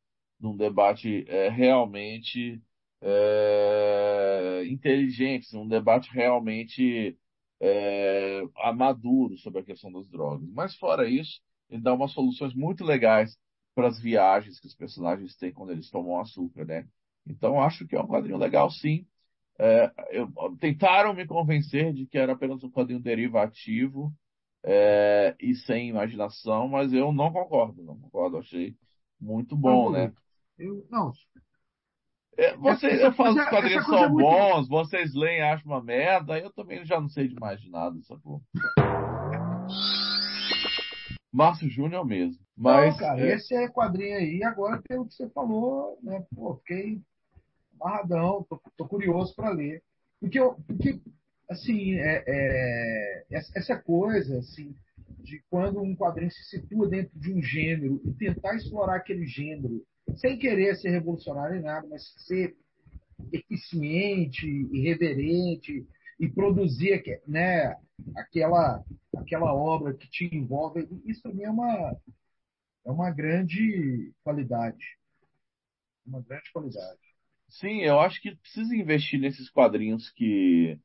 [0.44, 2.60] num debate é, realmente
[3.00, 7.18] é, inteligente, um debate realmente
[7.58, 8.42] é,
[8.76, 10.46] maduro sobre a questão das drogas.
[10.52, 11.40] Mas fora isso,
[11.70, 13.38] ele dá umas soluções muito legais
[13.74, 16.86] para as viagens que os personagens têm quando eles tomam açúcar, né?
[17.26, 19.06] Então acho que é um quadrinho legal, sim.
[19.58, 20.28] É, eu,
[20.60, 24.12] tentaram me convencer de que era apenas um quadrinho derivativo
[24.62, 28.36] é, e sem imaginação, mas eu não concordo, não concordo.
[28.36, 28.76] Achei
[29.18, 30.12] muito bom, não, né?
[30.58, 31.12] Eu, não.
[32.36, 34.24] É, vocês, eu falo que os quadrinhos são muito...
[34.24, 38.00] bons, vocês leem e acham uma merda, eu também já não sei de mais nada,
[38.02, 38.42] sacou?
[41.32, 42.38] Márcio Júnior mesmo.
[42.56, 43.34] Mas, Não, cara, é...
[43.34, 46.24] esse é quadrinho aí, agora pelo que você falou, né?
[46.34, 47.00] Pô, fiquei
[47.80, 49.82] amarradão, tô, tô curioso para ler.
[50.20, 51.00] Porque, eu, porque
[51.50, 54.74] assim, é, é, essa coisa, assim,
[55.18, 59.84] de quando um quadrinho se situa dentro de um gênero e tentar explorar aquele gênero,
[60.16, 62.56] sem querer ser revolucionário nem nada, mas ser
[63.32, 65.86] eficiente, irreverente
[66.18, 67.74] e produzir, né,
[68.16, 68.82] aquela,
[69.16, 70.88] aquela obra que te envolve.
[71.04, 71.96] Isso mim é uma,
[72.84, 74.84] é uma grande qualidade.
[76.06, 77.00] Uma grande qualidade.
[77.48, 80.78] Sim, eu acho que precisa investir nesses quadrinhos que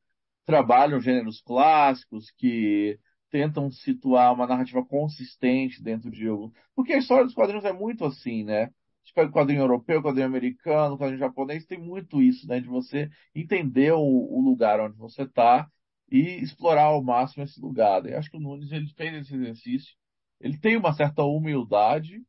[0.44, 2.98] trabalham gêneros clássicos, que
[3.30, 6.52] tentam situar uma narrativa consistente dentro de jogo.
[6.74, 8.70] Porque a história dos quadrinhos é muito assim, né?
[9.14, 12.60] Pega o quadrinho europeu, quadrinho americano, quadrinho japonês, tem muito isso, né?
[12.60, 15.68] De você entender o, o lugar onde você está
[16.10, 18.06] e explorar ao máximo esse lugar.
[18.06, 19.94] Eu acho que o Nunes ele fez esse exercício.
[20.40, 22.22] Ele tem uma certa humildade,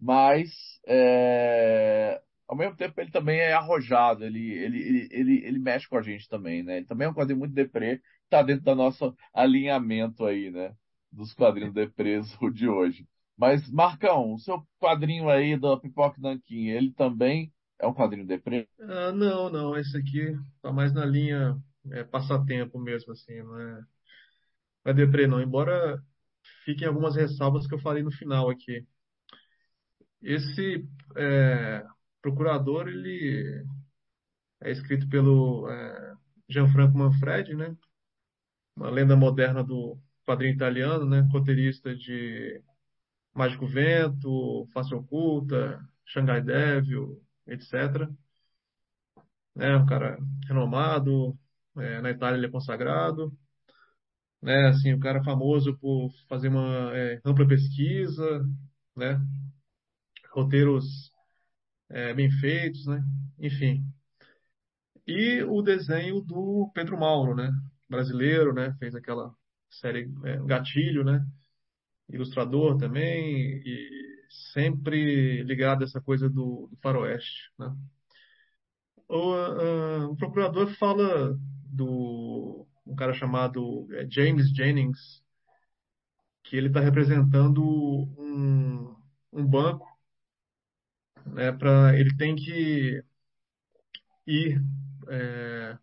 [0.00, 5.88] mas é, ao mesmo tempo ele também é arrojado, ele, ele, ele, ele, ele mexe
[5.88, 6.78] com a gente também, né?
[6.78, 10.74] Ele também é um quadrinho muito deprê, tá dentro do nosso alinhamento aí, né?
[11.12, 13.06] Dos quadrinhos deprês de hoje.
[13.36, 18.68] Mas, Marcão, o seu quadrinho aí da Pipoca Nanquim, ele também é um quadrinho deprê?
[18.80, 21.56] Ah, não, não, esse aqui tá mais na linha
[21.90, 23.72] é, passatempo mesmo, assim, não é,
[24.84, 26.02] não é deprê não, embora
[26.64, 28.86] fiquem algumas ressalvas que eu falei no final aqui.
[30.22, 30.84] Esse
[31.16, 31.84] é,
[32.22, 33.64] procurador, ele
[34.62, 36.14] é escrito pelo é,
[36.48, 37.76] Gianfranco Manfredi, né?
[38.74, 41.20] Uma lenda moderna do quadrinho italiano, né?
[41.32, 42.62] Roteirista de
[43.36, 48.08] Mágico Vento, Face Oculta, Shanghai Devil, etc.
[49.56, 50.18] É um cara
[50.48, 51.38] renomado,
[51.76, 53.32] é, na Itália ele é consagrado,
[54.42, 54.68] né?
[54.68, 58.44] Assim, o cara é famoso por fazer uma é, ampla pesquisa,
[58.96, 59.20] né?
[60.32, 61.12] Roteiros
[61.90, 63.02] é, bem feitos, né?
[63.38, 63.84] Enfim.
[65.06, 67.50] E o desenho do Pedro Mauro, né?
[67.88, 68.74] Brasileiro, né?
[68.78, 69.34] Fez aquela
[69.70, 71.24] série é, Gatilho, né?
[72.08, 74.06] Ilustrador também e
[74.52, 77.74] sempre ligado a essa coisa do, do faroeste, né?
[79.08, 85.22] O, uh, o, procurador fala do um cara chamado é, James Jennings,
[86.42, 87.62] que ele está representando
[88.18, 88.96] um,
[89.32, 89.86] um banco
[91.26, 93.02] né, para ele tem que
[94.26, 94.62] ir,
[95.08, 95.78] é,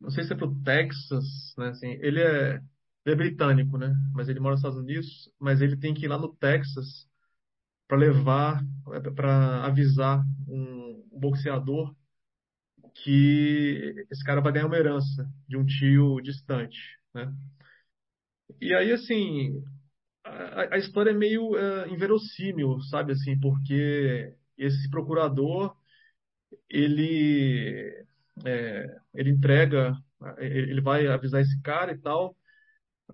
[0.00, 2.60] não sei se é para o Texas, né, assim, ele é,
[3.04, 6.08] ele é britânico, né, mas ele mora nos Estados Unidos, mas ele tem que ir
[6.08, 7.08] lá no Texas
[7.88, 8.64] para levar,
[9.14, 11.94] para avisar um, boxeador
[12.94, 16.78] que esse cara vai ganhar uma herança de um tio distante,
[17.14, 17.32] né?
[18.60, 19.62] E aí, assim,
[20.24, 25.76] a, a história é meio uh, inverossímil, sabe, assim, porque esse procurador
[26.68, 28.06] ele
[28.44, 29.94] é, ele entrega,
[30.38, 32.36] ele vai avisar esse cara e tal,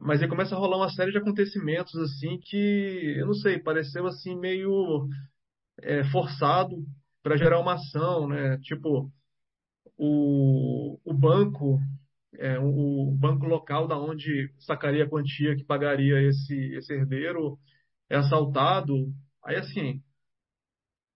[0.01, 4.07] mas aí começa a rolar uma série de acontecimentos assim que eu não sei, pareceu
[4.07, 5.09] assim meio
[5.83, 6.85] é, forçado
[7.23, 8.59] para gerar uma ação, né?
[8.59, 9.11] Tipo
[9.97, 11.79] o, o banco
[12.35, 17.59] é, o banco local da onde sacaria a quantia que pagaria esse, esse herdeiro
[18.11, 19.13] é assaltado.
[19.45, 20.03] Aí assim,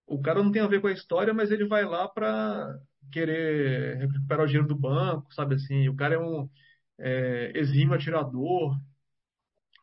[0.06, 2.78] o cara não tem a ver com a história, mas ele vai lá para
[3.12, 5.88] querer recuperar o dinheiro do banco, sabe assim?
[5.88, 6.48] O cara é um
[6.98, 8.78] é, exímio atirador,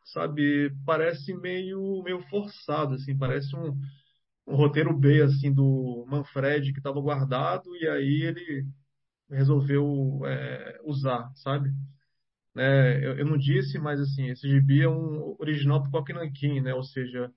[0.05, 0.71] sabe?
[0.85, 3.79] Parece meio meio forçado, assim, parece um,
[4.47, 8.67] um roteiro B assim do Manfred que estava guardado e aí ele
[9.29, 11.71] resolveu é, usar, sabe?
[12.57, 16.73] É, eu, eu, não disse, mas assim, esse gibi é um original Pipoca Nanquim, né?
[16.73, 17.31] Ou seja,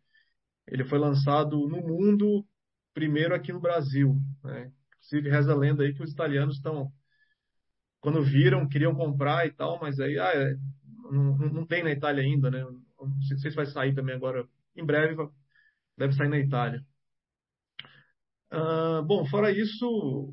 [0.66, 2.46] ele foi lançado no mundo
[2.94, 4.16] primeiro aqui no Brasil.
[4.44, 4.72] Né?
[4.96, 6.92] Inclusive, reza a lenda aí que os italianos estão,
[8.02, 10.56] quando viram, queriam comprar e tal, mas aí ah, é,
[11.10, 12.60] não, não, tem na Itália ainda, né?
[12.60, 14.46] Não sei se vai sair também agora.
[14.76, 15.16] Em breve
[15.96, 16.84] deve sair na Itália.
[18.52, 19.86] Uh, bom, fora isso,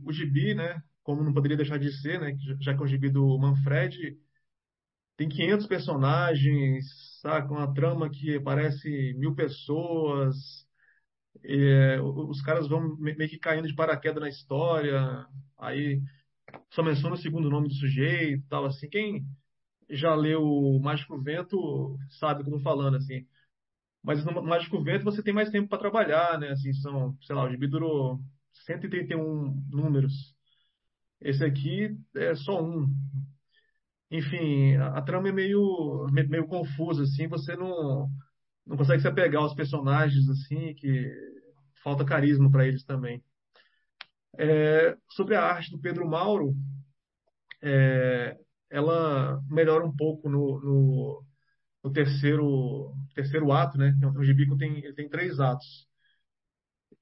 [0.04, 0.82] o gibi, né?
[1.04, 2.36] Como não poderia deixar de ser, né?
[2.60, 4.18] Já que é o gibi do Manfred,
[5.16, 6.86] tem 500 personagens,
[7.22, 7.52] sabe?
[7.52, 10.36] Uma trama que parece mil pessoas,
[11.44, 15.00] é, os caras vão meio que caindo de paraquedas na história,
[15.58, 16.02] aí
[16.72, 18.90] só menciona o segundo nome do sujeito, tal assim.
[18.90, 19.26] Quem
[19.90, 23.26] já leu Mágico Vento sabe o tô falando, assim.
[24.04, 26.50] Mas no Mágico Vento você tem mais tempo para trabalhar, né?
[26.50, 28.20] Assim, são, sei lá, o gibi durou
[28.66, 30.14] 131 números.
[31.22, 32.88] Esse aqui é só um.
[34.12, 38.10] Enfim, a, a trama é meio, meio confusa, assim, você não
[38.66, 41.12] não consegue se apegar aos personagens assim, que
[41.84, 43.24] falta carisma para eles também.
[44.38, 46.56] É, sobre a arte do Pedro Mauro,
[47.62, 48.38] é,
[48.70, 51.24] ela melhora um pouco no, no,
[51.84, 53.94] no, terceiro, terceiro ato, né?
[54.18, 55.88] O é gibi tem, ele tem três atos.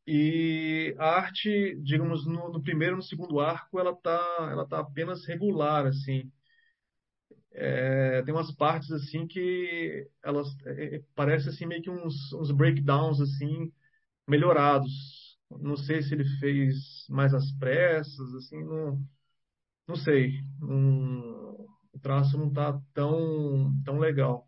[0.07, 4.19] E a arte, digamos, no, no primeiro e no segundo arco, ela tá,
[4.51, 6.31] ela tá apenas regular, assim.
[7.53, 12.51] é, tem umas partes assim que elas é, é parecem assim meio que uns, uns
[12.51, 13.71] breakdowns assim
[14.27, 14.91] melhorados.
[15.49, 19.02] Não sei se ele fez mais às pressas, assim, não,
[19.88, 20.44] não sei.
[21.94, 24.48] o traço não está tão, tão legal.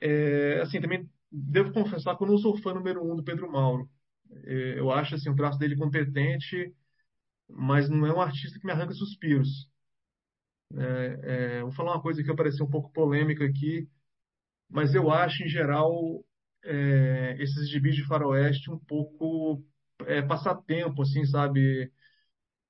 [0.00, 3.88] É, assim, também devo confessar que eu não sou fã número um do Pedro Mauro.
[4.44, 6.74] É, eu acho assim, o traço dele competente,
[7.48, 9.68] mas não é um artista que me arranca suspiros.
[10.76, 13.88] É, é, vou falar uma coisa que vai parecer um pouco polêmica aqui,
[14.70, 16.24] mas eu acho, em geral,
[16.64, 19.62] é, esses gibis de faroeste um pouco
[20.06, 21.90] é, passatempo, assim, sabe?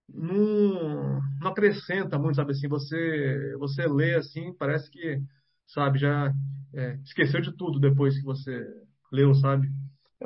[0.08, 2.52] Não, não acrescenta muito, sabe?
[2.52, 5.22] Assim, você, você lê assim, parece que,
[5.66, 6.32] sabe, já
[6.74, 8.66] é, esqueceu de tudo depois que você
[9.12, 9.68] leu, sabe?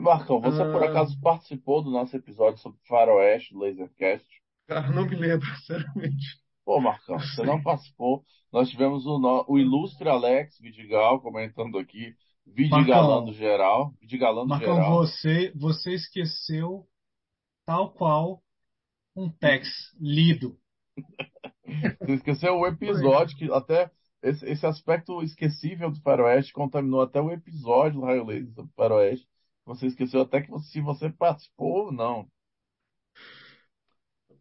[0.01, 4.27] Marcão, você por Ah, acaso participou do nosso episódio sobre faroeste, do Lasercast?
[4.67, 6.39] cara, não me lembro, sinceramente.
[6.65, 8.25] Pô, Marcão, você não participou.
[8.53, 12.15] Nós tivemos o, o ilustre Alex Vidigal comentando aqui,
[12.55, 14.97] vidigalando geral, vidigalando Marcão, geral.
[15.03, 16.89] você, você esqueceu
[17.67, 18.43] tal qual
[19.17, 20.59] um text lido.
[22.01, 23.91] Você esqueceu o episódio que até
[24.23, 29.29] esse, esse aspecto esquecível do faroeste contaminou até o episódio do Raio Laser sobre faroeste.
[29.65, 32.29] Você esqueceu até que você- se você participou ou não.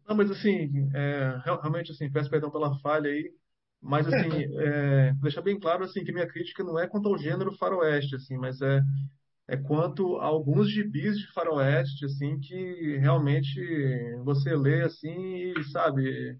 [0.06, 3.32] Não, mas assim, é, real- realmente assim, peço perdão pela falha aí,
[3.80, 7.56] mas assim, é, deixar bem claro assim que minha crítica não é quanto ao gênero
[7.56, 8.80] faroeste, assim, mas é,
[9.48, 13.60] é quanto a alguns gibis de faroeste, assim, que realmente
[14.24, 16.38] você lê assim e sabe,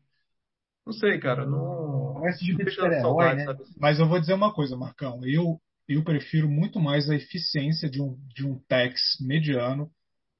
[0.85, 3.44] não sei, cara, não, Parece de não deixa super-herói, saudade, né?
[3.44, 3.62] sabe?
[3.62, 3.74] assim.
[3.78, 5.20] Mas eu vou dizer uma coisa, Marcão.
[5.24, 9.90] Eu, eu prefiro muito mais a eficiência de um, de um text mediano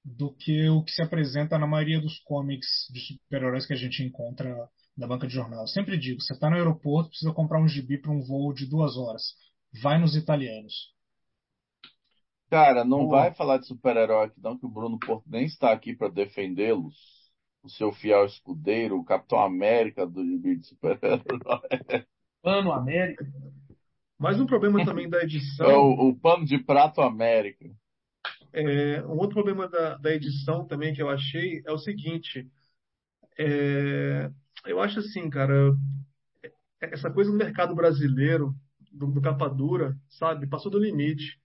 [0.05, 4.03] do que o que se apresenta na maioria dos comics de super-heróis que a gente
[4.03, 4.69] encontra
[4.99, 5.63] na banca de jornal.
[5.63, 8.67] Eu sempre digo, você está no aeroporto, precisa comprar um gibi para um voo de
[8.67, 9.35] duas horas.
[9.83, 10.95] Vai nos italianos.
[12.51, 13.09] Cara, não Boa.
[13.09, 16.97] vai falar de super-herói aqui não, que o Bruno Porto nem está aqui para defendê-los.
[17.63, 21.27] O seu fiel escudeiro, o Capitão América do gibi de super-herói.
[22.43, 23.25] Pano América.
[24.19, 25.23] Mas um problema também da
[25.63, 27.65] É edição, o, o pano de prato América.
[28.53, 32.49] é, um outro problema da, da edição também que eu achei é o seguinte,
[33.39, 34.31] é,
[34.67, 35.73] eu acho assim, cara,
[36.81, 38.55] essa coisa no mercado brasileiro,
[38.93, 41.41] do, do capa dura, sabe, passou do limite.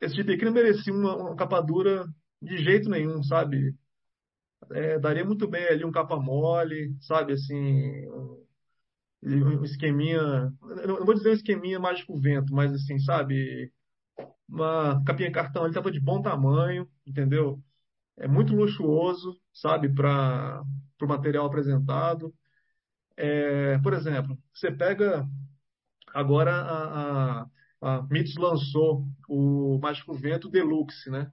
[0.00, 2.06] Esse aqui não merecia uma, uma capa dura
[2.40, 3.74] de jeito nenhum, sabe?
[4.72, 7.56] É, daria muito bem ali um capa mole, sabe, assim,
[9.22, 10.20] um, esqueminha,
[10.86, 13.72] não vou dizer um esqueminha mágico vento, mas assim, sabe,
[14.48, 17.62] uma capinha cartão ali tava de bom tamanho, entendeu?
[18.18, 20.62] É muito luxuoso, sabe, para
[21.06, 22.34] o material apresentado.
[23.16, 25.26] É, por exemplo, você pega
[26.14, 27.46] agora a, a,
[27.82, 31.30] a Mitos lançou o Mágico Vento Deluxe, né?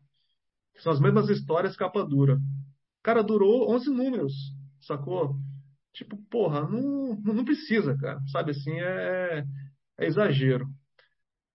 [0.78, 2.40] São as mesmas histórias, capa dura.
[3.04, 4.34] Cara, durou 11 números,
[4.82, 5.38] sacou?
[5.94, 8.20] Tipo, porra, não não precisa, cara.
[8.28, 9.46] Sabe assim, é,
[9.98, 10.68] é exagero.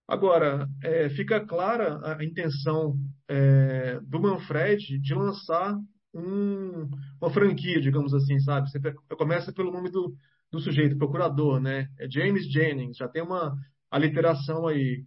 [0.09, 5.79] Agora, é, fica clara a intenção é, do Manfred de lançar
[6.15, 6.89] um-
[7.21, 8.71] uma franquia, digamos assim, sabe?
[8.71, 8.81] Você
[9.17, 10.17] começa pelo nome do,
[10.51, 11.89] do sujeito, procurador, né?
[11.99, 13.57] É James Jennings, já tem uma
[13.91, 15.05] aliteração aí,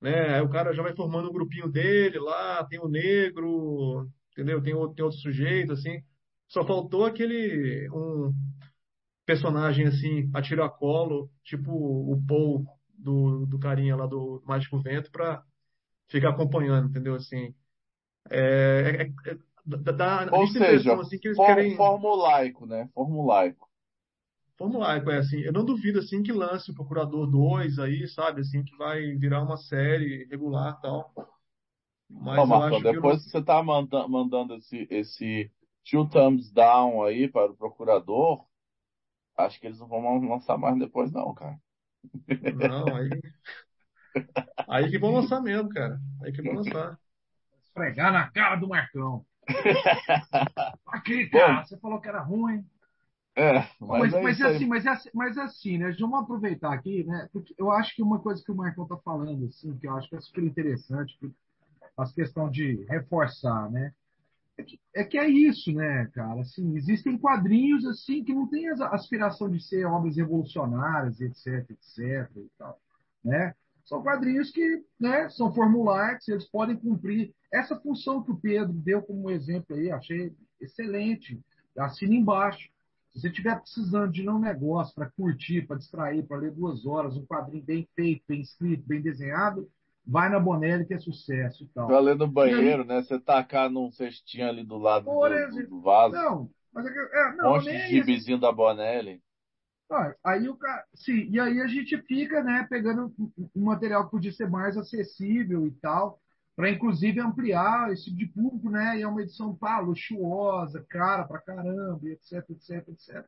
[0.00, 0.34] né?
[0.36, 4.62] Aí o cara já vai formando um grupinho dele lá, tem o negro, entendeu?
[4.62, 6.02] Tem outro, tem outro sujeito, assim.
[6.48, 8.32] Só faltou aquele um
[9.24, 12.64] personagem assim, a tiracolo, tipo o Paul
[12.96, 15.42] do, do carinha lá do Mágico Vento, pra
[16.08, 17.14] ficar acompanhando, entendeu?
[17.16, 17.54] Assim,
[18.30, 22.88] é, é- é- dá, dá a Ou seja, assim que eles for- querem formulaico, né?
[22.94, 23.68] Formulaico.
[24.58, 28.62] formular, é assim, eu não duvido assim que lance o Procurador 2 aí, sabe, assim,
[28.64, 31.14] que vai virar uma série regular e tal.
[32.10, 34.86] Mas Ó, eu Marcão, acho que eu não, depois que você tá manda- mandando esse,
[34.90, 35.50] esse
[35.84, 38.44] two thumbs down aí para o procurador,
[39.36, 41.60] acho que eles não vão lançar mais depois, não, cara.
[42.48, 43.20] não, aí
[44.66, 46.00] aí que vão lançar mesmo, cara.
[46.22, 46.98] Aí que vão lançar.
[47.62, 49.26] Esfregar na cara do Marcão.
[50.86, 52.64] Aqui, cara, você falou que era ruim.
[53.36, 55.94] é, mas Mas, é mas é assim, mas é assim, mas é assim, né?
[56.00, 57.28] Vamos aproveitar aqui, né?
[57.32, 60.08] Porque eu acho que uma coisa que o Marcão tá falando, assim, que eu acho
[60.08, 61.18] que é super interessante,
[61.96, 63.92] as questão de reforçar, né?
[64.58, 66.40] É que, é que é isso, né, cara?
[66.40, 72.30] Assim, existem quadrinhos assim que não têm a aspiração de ser obras revolucionárias, etc, etc
[72.36, 72.80] e tal,
[73.22, 73.54] né?
[73.86, 79.00] São quadrinhos que, né, são formulaicos, eles podem cumprir essa função que o Pedro deu
[79.00, 81.40] como exemplo aí, achei excelente.
[81.78, 82.68] Assina embaixo.
[83.12, 87.16] Se você estiver precisando de um negócio para curtir, para distrair, para ler duas horas,
[87.16, 89.70] um quadrinho bem feito, bem escrito, bem desenhado,
[90.04, 91.86] vai na Bonelli que é sucesso e tal.
[91.86, 93.02] Pra ler no banheiro, né?
[93.02, 96.14] Você tacar num cestinho ali do lado do, exemplo, do vaso.
[96.14, 99.22] Não, mas é, é, Um não, monte nem de é gibizinho da Bonelli.
[100.24, 104.32] Aí o cara, sim, e aí a gente fica, né, pegando um- material que podia
[104.32, 106.20] ser mais acessível e tal,
[106.56, 108.98] para inclusive ampliar esse tipo de público, né?
[108.98, 113.24] E é uma edição pá, luxuosa, cara pra caramba, etc, etc, etc.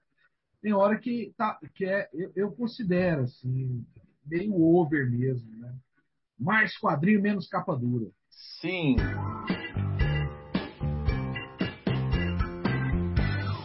[0.60, 3.84] Tem hora que tá, que é, eu, eu considero assim,
[4.26, 5.74] meio over mesmo, né?
[6.38, 8.10] Mais quadrinho, menos capa dura.
[8.30, 8.96] Sim.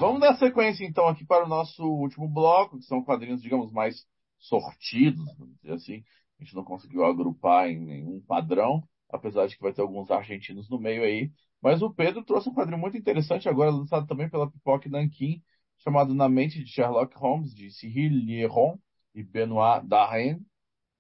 [0.04, 4.06] Vamos dar sequência então aqui para o nosso último bloco, que são quadrinhos, digamos, mais
[4.38, 6.04] sortidos, vamos dizer assim.
[6.38, 10.70] A gente não conseguiu agrupar em nenhum padrão, apesar de que vai ter alguns argentinos
[10.70, 11.32] no meio aí.
[11.62, 15.42] Mas o Pedro trouxe um quadrinho muito interessante, agora lançado também pela Pipoque Nankin,
[15.78, 18.78] chamado Na Mente de Sherlock Holmes, de Cyril Lieron
[19.16, 20.42] e Benoit Darren.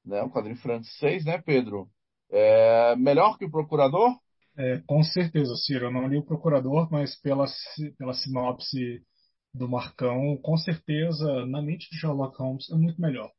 [0.05, 0.23] Né?
[0.23, 1.91] Um quadrinho francês, né, Pedro?
[2.30, 4.17] É melhor que o Procurador?
[4.57, 5.85] É, com certeza, Ciro.
[5.88, 7.45] Eu não li o Procurador, mas pela,
[7.97, 9.01] pela sinopse
[9.53, 13.31] do Marcão, com certeza, na mente de Sherlock Holmes é muito melhor.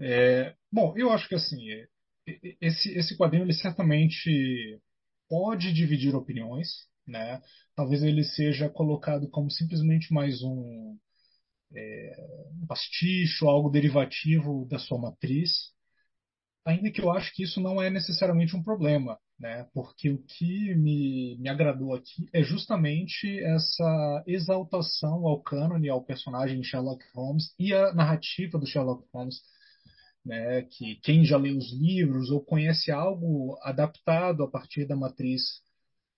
[0.00, 1.86] É, bom, eu acho que assim, é,
[2.28, 4.80] e- esse, esse quadrinho ele certamente
[5.28, 6.68] pode dividir opiniões,
[7.06, 7.40] né?
[7.76, 10.98] Talvez ele seja colocado como simplesmente mais um,
[12.60, 15.72] um pasticho, algo derivativo da sua matriz,
[16.64, 19.66] ainda que eu acho que isso não é necessariamente um problema, né?
[19.74, 26.62] Porque o que me, me agradou aqui é justamente essa exaltação ao cânone, ao personagem
[26.62, 29.40] Sherlock Holmes e a narrativa do Sherlock Holmes,
[30.24, 30.62] né?
[30.62, 35.42] Que quem já leu os livros ou conhece algo adaptado a partir da matriz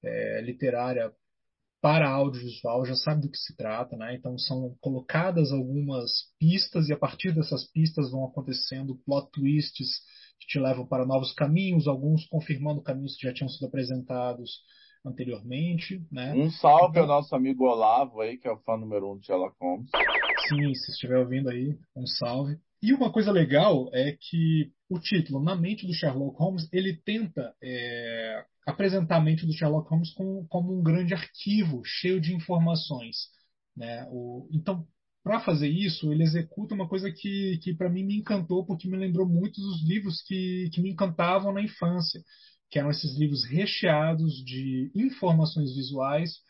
[0.05, 1.10] eh, literária
[1.80, 4.14] para audiovisual já sabe do que se trata, né?
[4.14, 10.02] Então são colocadas algumas pistas e a partir dessas pistas vão acontecendo plot twists
[10.45, 14.61] que te levam para novos caminhos, alguns confirmando caminhos que já tinham sido apresentados
[15.05, 16.33] anteriormente, né?
[16.35, 19.27] Um salve ao Então- nosso amigo Olavo aí, que é o fã número um de
[19.27, 19.91] Sherlock Holmes.
[20.49, 22.59] Sim, se estiver ouvindo aí, um salve.
[22.83, 27.55] E uma coisa legal é que o título, Na Mente do Sherlock Holmes, ele tenta
[27.62, 33.16] é, apresentar a mente do Sherlock Holmes como, como um grande arquivo cheio de informações.
[33.77, 34.07] Né?
[34.11, 34.87] O, então,
[35.24, 38.96] para fazer isso, ele executa uma coisa que, que para mim me encantou, porque me
[38.98, 42.22] lembrou muito dos livros que, que me encantavam na infância,
[42.70, 46.40] que eram esses livros recheados de informações visuais.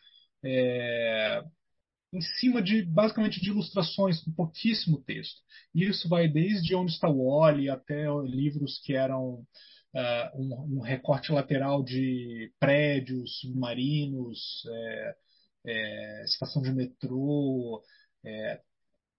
[0.45, 1.43] é,
[2.13, 5.41] em cima de basicamente de ilustrações com pouquíssimo texto.
[5.75, 9.45] E isso vai desde onde está o Wally até livros que eram
[9.95, 15.15] ah, um, um recorte lateral de prédios, submarinos, é,
[15.67, 17.83] é, estação de metrô,
[18.25, 18.61] é,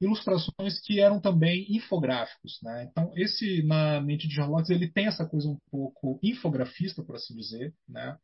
[0.02, 2.88] ilustrações que eram também infográficos, né?
[2.90, 7.36] Então esse na mente de Sherlock ele tem essa coisa um pouco infografista, por assim
[7.36, 8.18] dizer, né?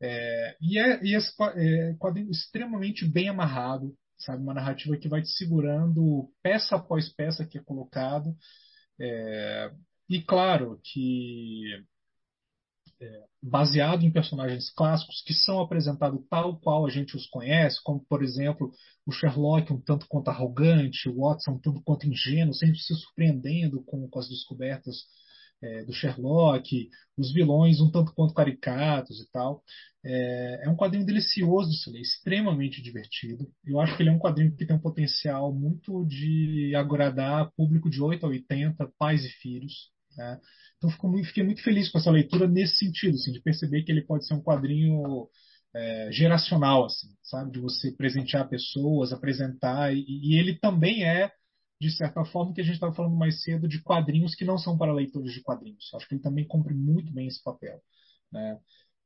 [0.00, 4.42] É, e é, e esse é, quadrinho extremamente bem amarrado, sabe?
[4.42, 8.34] Uma narrativa que vai te segurando peça após peça que é colocado.
[9.00, 9.72] É,
[10.08, 11.84] e claro que
[13.42, 18.22] baseado em personagens clássicos que são apresentados tal qual a gente os conhece, como por
[18.22, 18.70] exemplo
[19.06, 23.82] o Sherlock um tanto quanto arrogante, o Watson um tanto quanto ingênuo, sempre se surpreendendo
[23.82, 25.04] com, com as descobertas
[25.62, 29.62] é, do Sherlock, os vilões um tanto quanto caricatos e tal.
[30.04, 33.50] É, é um quadrinho delicioso de ler, extremamente divertido.
[33.64, 37.88] Eu acho que ele é um quadrinho que tem um potencial muito de agradar público
[37.88, 39.93] de 8 a 80, pais e filhos.
[40.16, 40.40] Né?
[40.76, 44.02] Então muito, fiquei muito feliz com essa leitura nesse sentido, assim, de perceber que ele
[44.02, 45.28] pode ser um quadrinho
[45.74, 47.52] é, geracional, assim, sabe?
[47.52, 51.32] De você presentear pessoas, apresentar, e, e ele também é,
[51.80, 54.78] de certa forma, que a gente estava falando mais cedo, de quadrinhos que não são
[54.78, 55.92] para leitores de quadrinhos.
[55.94, 57.80] Acho que ele também cumpre muito bem esse papel.
[58.32, 58.58] Né?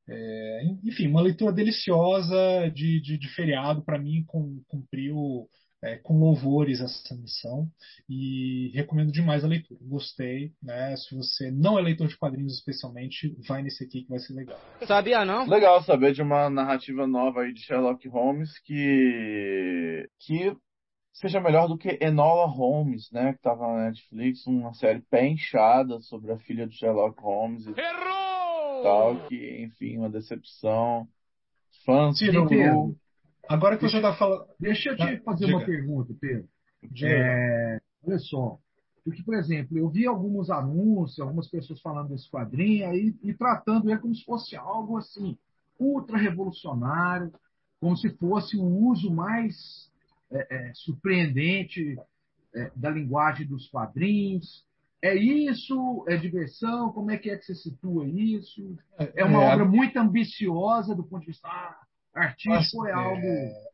[0.07, 4.23] É, enfim, uma leitura deliciosa de, de, de feriado, para mim,
[4.67, 5.49] cumpriu
[5.81, 7.67] é, com louvores essa missão
[8.07, 9.79] e recomendo demais a leitura.
[9.83, 10.95] Gostei, né?
[10.97, 14.59] Se você não é leitor de quadrinhos especialmente, vai nesse aqui que vai ser legal.
[14.85, 15.47] Sabia não?
[15.47, 20.55] Legal saber de uma narrativa nova aí de Sherlock Holmes que que
[21.13, 23.33] seja melhor do que Enola Holmes, né?
[23.33, 27.71] Que tava na Netflix, uma série bem inchada sobre a filha de Sherlock Holmes e
[27.71, 28.83] Errou!
[28.83, 31.07] tal, que, enfim, uma decepção.
[31.85, 32.95] Fãs do
[33.49, 34.45] Agora que você está falando.
[34.59, 35.57] Deixa eu te Ah, fazer diga.
[35.57, 36.47] uma pergunta, Pedro.
[37.03, 38.57] É, olha só,
[39.03, 43.89] porque, por exemplo, eu vi alguns anúncios, algumas pessoas falando desse quadrinho aí, e tratando
[43.89, 45.37] ele como se fosse algo assim,
[45.79, 47.33] ultra revolucionário,
[47.81, 49.89] como se fosse um uso mais
[50.31, 51.97] é, é, surpreendente
[52.53, 54.63] é, da linguagem dos quadrinhos.
[55.01, 56.05] É isso?
[56.07, 56.91] É diversão?
[56.91, 58.77] Como é que é que você situa isso?
[59.15, 61.79] É uma É, obra muito ambiciosa do ponto de vista ah,
[62.19, 63.27] artístico, Assim, é algo.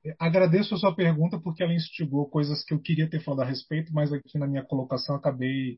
[0.06, 3.50] é, agradeço a sua pergunta porque ela instigou coisas que eu queria ter falado a
[3.50, 5.78] respeito, mas aqui na minha colocação acabei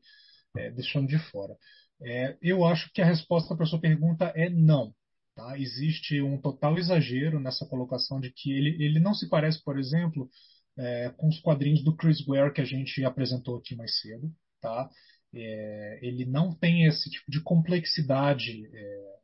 [0.56, 1.54] é, deixando de fora.
[2.02, 4.92] É, eu acho que a resposta para a sua pergunta é não.
[5.34, 5.58] Tá?
[5.58, 10.28] Existe um total exagero nessa colocação de que ele, ele não se parece, por exemplo,
[10.76, 14.30] é, com os quadrinhos do Chris Ware que a gente apresentou aqui mais cedo.
[14.60, 14.88] Tá?
[15.34, 19.17] É, ele não tem esse tipo de complexidade é,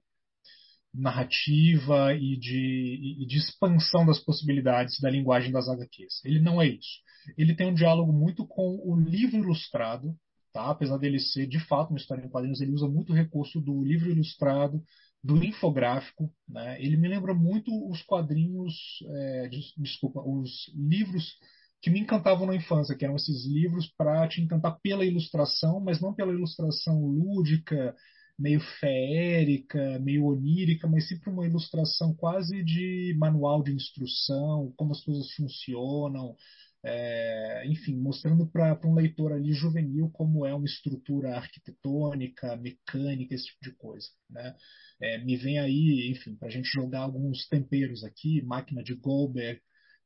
[0.95, 6.25] narrativa e de, e de expansão das possibilidades da linguagem das HQs.
[6.25, 7.03] Ele não é isso.
[7.37, 10.15] Ele tem um diálogo muito com o livro ilustrado,
[10.53, 10.71] tá?
[10.71, 13.83] apesar dele ser de fato uma história em quadrinhos, ele usa muito o recurso do
[13.83, 14.83] livro ilustrado,
[15.23, 16.31] do infográfico.
[16.49, 16.81] Né?
[16.81, 18.75] Ele me lembra muito os quadrinhos,
[19.09, 21.39] é, des, desculpa, os livros
[21.83, 26.01] que me encantavam na infância, que eram esses livros para te encantar pela ilustração, mas
[26.01, 27.95] não pela ilustração lúdica,
[28.39, 35.05] meio feérica, meio onírica, mas sempre uma ilustração quase de manual de instrução, como as
[35.05, 36.37] coisas funcionam,
[36.85, 43.47] é, enfim, mostrando para um leitor ali juvenil como é uma estrutura arquitetônica, mecânica, esse
[43.47, 44.09] tipo de coisa.
[44.29, 44.55] Né?
[45.01, 49.61] É, me vem aí, enfim, para a gente jogar alguns temperos aqui, máquina de Goldberg,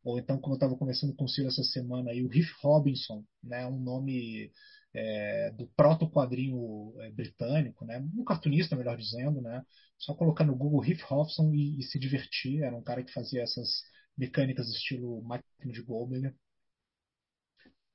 [0.05, 3.25] ou então, como eu estava conversando com o Ciro essa semana, aí, o Riff Robinson,
[3.43, 4.53] né, um nome
[4.99, 9.63] é, do proto-quadrinho é, britânico, né, um cartunista, melhor dizendo, né,
[9.97, 13.43] só colocar no Google Riff Robinson e, e, se divertir, era um cara que fazia
[13.43, 13.83] essas
[14.17, 16.35] mecânicas estilo máquina de Goldberg.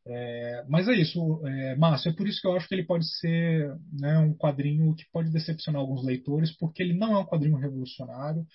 [0.06, 3.06] É, mas é isso, é, Márcio, é por isso que eu acho que ele pode
[3.20, 7.58] ser né, um quadrinho que pode decepcionar alguns leitores, porque ele não é um quadrinho
[7.58, 8.46] revolucionário,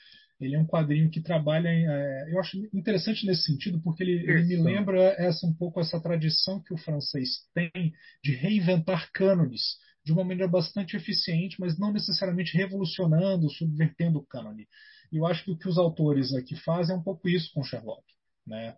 [0.41, 1.69] ele é um quadrinho que trabalha.
[1.69, 6.01] É, eu acho interessante nesse sentido, porque ele, ele, me lembra essa um pouco essa
[6.01, 7.93] tradição que o francês tem
[8.23, 14.67] de reinventar cânones de uma maneira bastante eficiente, mas não necessariamente revolucionando, subvertendo o cânone.
[15.13, 17.63] E eu acho que o que os autores aqui fazem é um pouco isso com
[17.63, 18.03] Sherlock,
[18.47, 18.77] né?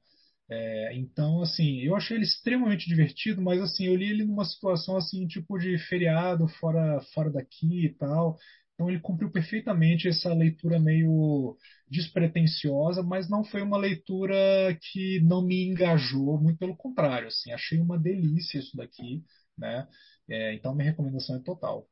[0.52, 4.96] É, então, assim, eu achei ele extremamente divertido, mas assim, eu li ele numa situação
[4.96, 8.36] assim, tipo de feriado, fora, fora daqui e tal.
[8.80, 11.54] Então ele cumpriu perfeitamente essa leitura meio
[11.86, 14.34] despretensiosa, mas não foi uma leitura
[14.80, 19.22] que não me engajou, muito pelo contrário, assim, achei uma delícia isso daqui,
[19.58, 19.86] né?
[20.30, 21.86] É, então minha recomendação é total.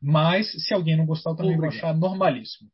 [0.00, 1.72] Mas se alguém não gostar, eu também Obrigado.
[1.72, 2.70] vou achar normalíssimo.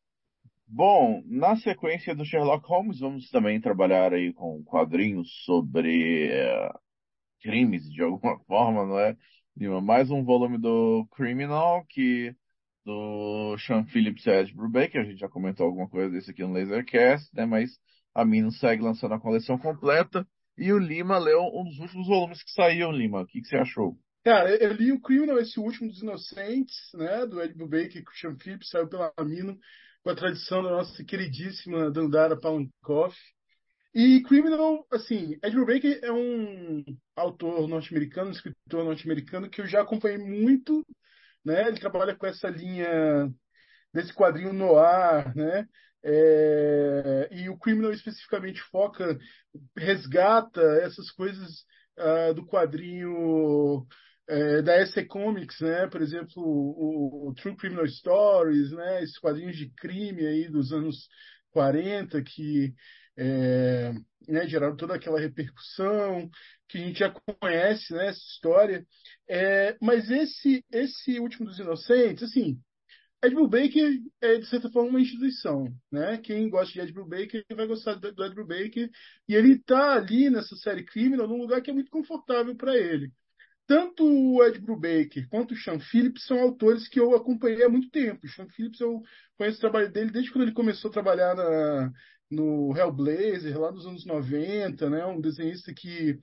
[0.68, 6.78] Bom, na sequência do Sherlock Holmes, vamos também trabalhar aí com quadrinhos sobre uh,
[7.40, 9.16] crimes de alguma forma, não é?
[9.82, 12.32] Mais um volume do Criminal, que
[12.88, 16.54] do Sean Phillips e Ed Brubaker, a gente já comentou alguma coisa desse aqui no
[16.54, 17.44] Lasercast, né?
[17.44, 17.78] Mas
[18.14, 20.26] a Mino segue lançando a coleção completa.
[20.56, 23.20] E o Lima leu um dos últimos volumes que saíram, Lima.
[23.20, 23.94] O que, que você achou?
[24.24, 27.26] Cara, eu li o Criminal, esse último dos Inocentes, né?
[27.26, 29.58] Do Ed Brubaker, o Sean Phillips saiu pela Mino
[30.02, 33.14] com a tradição da nossa queridíssima Dandara Palankoff.
[33.94, 36.84] E Criminal, assim, Ed Brubaker é um
[37.14, 40.84] autor norte-americano, um escritor norte-americano que eu já acompanhei muito,
[41.48, 41.68] né?
[41.68, 43.28] Ele trabalha com essa linha
[43.92, 45.66] desse quadrinho noir, né?
[46.04, 49.18] É, e o Criminal especificamente foca,
[49.76, 51.64] resgata essas coisas
[51.98, 53.84] uh, do quadrinho
[54.28, 55.86] é, da SC Comics, né?
[55.88, 59.02] Por exemplo, o, o, True Criminal Stories, né?
[59.02, 61.08] Esses quadrinhos de crime aí dos anos
[61.50, 62.74] 40 que
[63.18, 63.92] é,
[64.28, 66.30] né, geraram toda aquela repercussão
[66.68, 68.08] que a gente já conhece, né?
[68.08, 68.86] Essa história.
[69.28, 72.60] É, mas esse esse último dos Inocentes, assim,
[73.22, 76.18] Ed Brubaker é de certa forma uma instituição, né?
[76.18, 78.90] Quem gosta de Ed Brubaker vai gostar do, do Ed Brubaker
[79.28, 83.12] e ele está ali nessa série Criminal num lugar que é muito confortável para ele
[83.68, 87.90] tanto o Ed Brubaker quanto o Sean Phillips são autores que eu acompanhei há muito
[87.90, 88.26] tempo.
[88.26, 89.02] O Sean Phillips, eu
[89.36, 91.92] conheço o trabalho dele desde quando ele começou a trabalhar na,
[92.30, 95.04] no Hellblazer, lá nos anos 90, né?
[95.06, 96.18] Um desenhista que,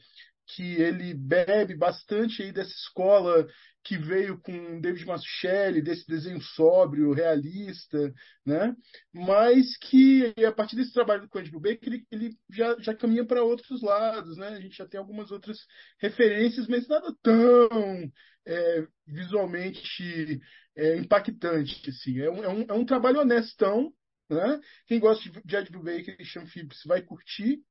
[0.48, 3.48] que ele bebe bastante aí dessa escola
[3.86, 8.12] que veio com David Mazzucchelli, desse desenho sóbrio, realista,
[8.44, 8.76] né?
[9.14, 13.44] Mas que a partir desse trabalho do Ed Brubaker, ele, ele já, já caminha para
[13.44, 14.50] outros lados, né?
[14.50, 15.60] A gente já tem algumas outras
[16.00, 18.12] referências, mas nada tão
[18.48, 20.42] é, visualmente
[20.76, 22.20] é, impactante, assim.
[22.20, 23.94] É um, é, um, é um trabalho honestão,
[24.30, 24.60] né?
[24.88, 27.62] Quem gosta de Ed Brubaker e Sean Phillips vai curtir,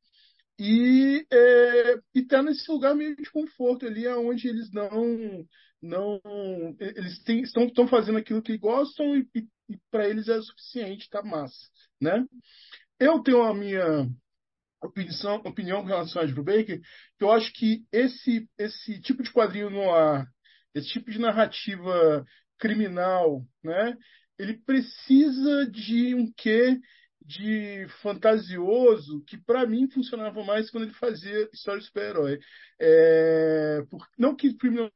[0.59, 5.45] e é, está nesse lugar meio de conforto ali, onde eles não
[5.83, 6.21] não
[6.79, 11.11] eles têm, estão, estão fazendo aquilo que gostam e, e, e para eles é suficiente,
[11.11, 11.69] tá massa,
[12.01, 12.25] né?
[12.99, 14.09] Eu tenho a minha
[14.83, 16.81] opinião, opinião com relação a Ed Brubaker,
[17.19, 20.27] que eu acho que esse, esse tipo de quadrinho no ar,
[20.75, 22.25] esse tipo de narrativa
[22.59, 23.97] criminal, né,
[24.39, 26.79] ele precisa de um quê
[27.25, 32.39] de fantasioso que para mim funcionava mais quando ele fazia história de super-herói.
[32.79, 33.83] É,
[34.19, 34.91] não que Criminal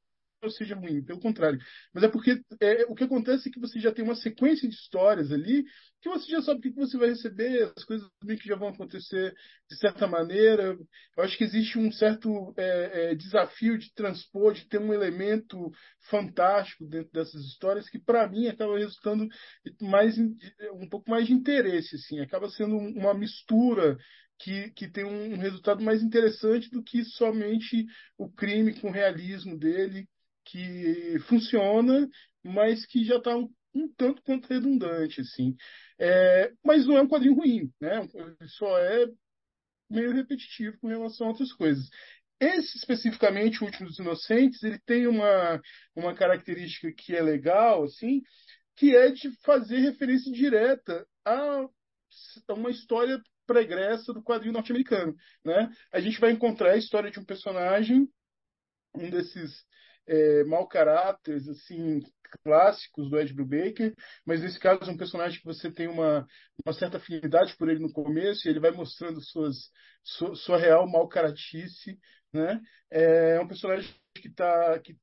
[0.51, 1.59] seja ruim, pelo contrário.
[1.93, 4.75] Mas é porque é, o que acontece é que você já tem uma sequência de
[4.75, 5.65] histórias ali
[6.01, 8.69] que você já sabe o que você vai receber, as coisas meio que já vão
[8.69, 9.35] acontecer
[9.69, 10.79] de certa maneira.
[11.17, 15.71] Eu acho que existe um certo é, é, desafio de transpor, de ter um elemento
[16.09, 19.27] fantástico dentro dessas histórias que, para mim, acaba resultando
[19.81, 22.21] mais um pouco mais de interesse, assim.
[22.21, 23.99] Acaba sendo uma mistura
[24.39, 27.87] que, que tem um resultado mais interessante do que somente
[28.17, 30.09] o crime com o realismo dele
[30.51, 32.09] que funciona,
[32.43, 35.57] mas que já está um, um, tanto quanto redundante, assim.
[35.99, 38.09] É, mas não é um quadrinho ruim, né?
[38.59, 39.07] Só é
[39.91, 41.89] meio repetitivo com relação a outras coisas.
[42.41, 45.61] Esse, especificamente, o Último dos Inocentes, ele tem uma,
[45.95, 48.23] uma característica que é legal, assim,
[48.77, 51.67] que é de fazer referência direta a,
[52.51, 55.71] uma história pregressa do quadrinho norte-americano, né?
[55.93, 58.09] A gente vai encontrar a história de um personagem,
[58.95, 59.65] um desses
[60.09, 62.01] é, mau caráteres assim
[62.43, 63.95] clássicos do Ed Brubaker,
[64.25, 66.27] mas nesse caso é um personagem que você tem uma,
[66.65, 69.71] uma certa afinidade por ele no começo e ele vai mostrando suas,
[70.03, 71.99] sua, sua real mau caratice,
[72.33, 72.61] né?
[72.91, 74.97] É um personagem que tá que,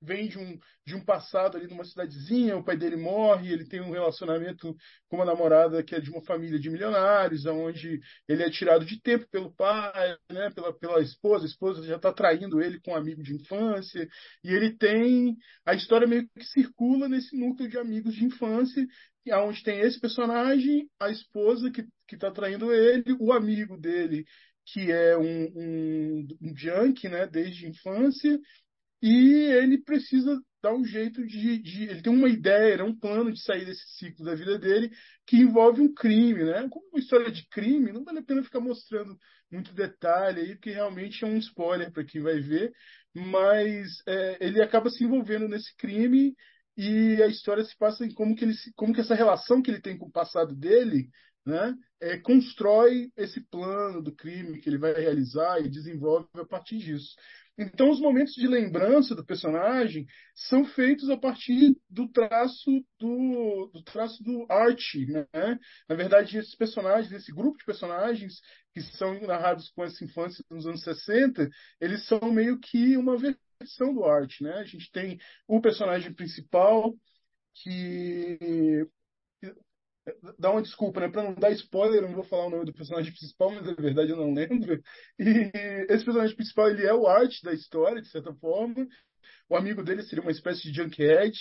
[0.00, 3.80] vem de um, de um passado ali numa cidadezinha, o pai dele morre, ele tem
[3.80, 4.76] um relacionamento
[5.08, 9.00] com uma namorada que é de uma família de milionários, onde ele é tirado de
[9.00, 12.96] tempo pelo pai, né, pela, pela esposa, a esposa já está traindo ele com um
[12.96, 14.08] amigo de infância,
[14.44, 15.36] e ele tem.
[15.64, 18.86] A história meio que circula nesse núcleo de amigos de infância,
[19.34, 21.84] onde tem esse personagem, a esposa que
[22.14, 24.24] está traindo ele, o amigo dele,
[24.72, 28.38] que é um, um, um né, desde a infância,
[29.02, 33.40] e ele precisa dar um jeito de, de, Ele tem uma ideia, um plano de
[33.40, 34.90] sair desse ciclo da vida dele
[35.26, 36.68] que envolve um crime, né?
[36.68, 39.16] Como uma história de crime, não vale a pena ficar mostrando
[39.50, 42.72] muito detalhe aí, porque realmente é um spoiler para quem vai ver,
[43.14, 46.34] mas é, ele acaba se envolvendo nesse crime
[46.76, 49.80] e a história se passa em como que, ele, como que essa relação que ele
[49.80, 51.08] tem com o passado dele
[51.46, 56.78] né, é, constrói esse plano do crime que ele vai realizar e desenvolve a partir
[56.78, 57.16] disso.
[57.58, 62.70] Então, os momentos de lembrança do personagem são feitos a partir do traço
[63.00, 65.26] do, do traço do arte, né?
[65.88, 68.40] Na verdade, esses personagens, esse grupo de personagens
[68.72, 73.92] que são narrados com essa infância nos anos 60, eles são meio que uma versão
[73.92, 74.52] do arte, né?
[74.54, 75.18] A gente tem
[75.48, 76.94] o personagem principal
[77.54, 78.86] que
[80.38, 81.08] dar uma desculpa, né?
[81.08, 83.74] Para não dar spoiler, eu não vou falar o nome do personagem principal, mas na
[83.74, 84.80] verdade eu não lembro.
[85.18, 85.50] E
[85.88, 88.86] esse personagem principal, ele é o arte da história, de certa forma.
[89.48, 91.36] O amigo dele seria uma espécie de Junkhead,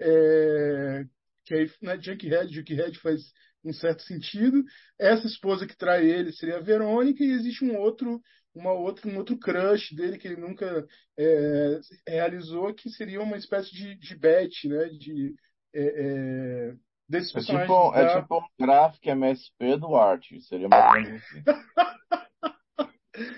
[0.00, 1.04] é,
[1.44, 3.20] que aí, né, Junkhead, Junkhead faz
[3.64, 4.62] um certo sentido.
[4.98, 8.20] Essa esposa que trai ele seria a Verônica, e existe um outro
[8.54, 10.86] uma outra, um outro crush dele que ele nunca
[11.16, 14.88] é, realizou, que seria uma espécie de, de Beth, né?
[14.88, 15.34] De,
[15.72, 16.76] é, é
[17.10, 17.98] desses é tipo, da...
[17.98, 21.42] é tipo um gráfico MSP do arte, seria mais ou assim.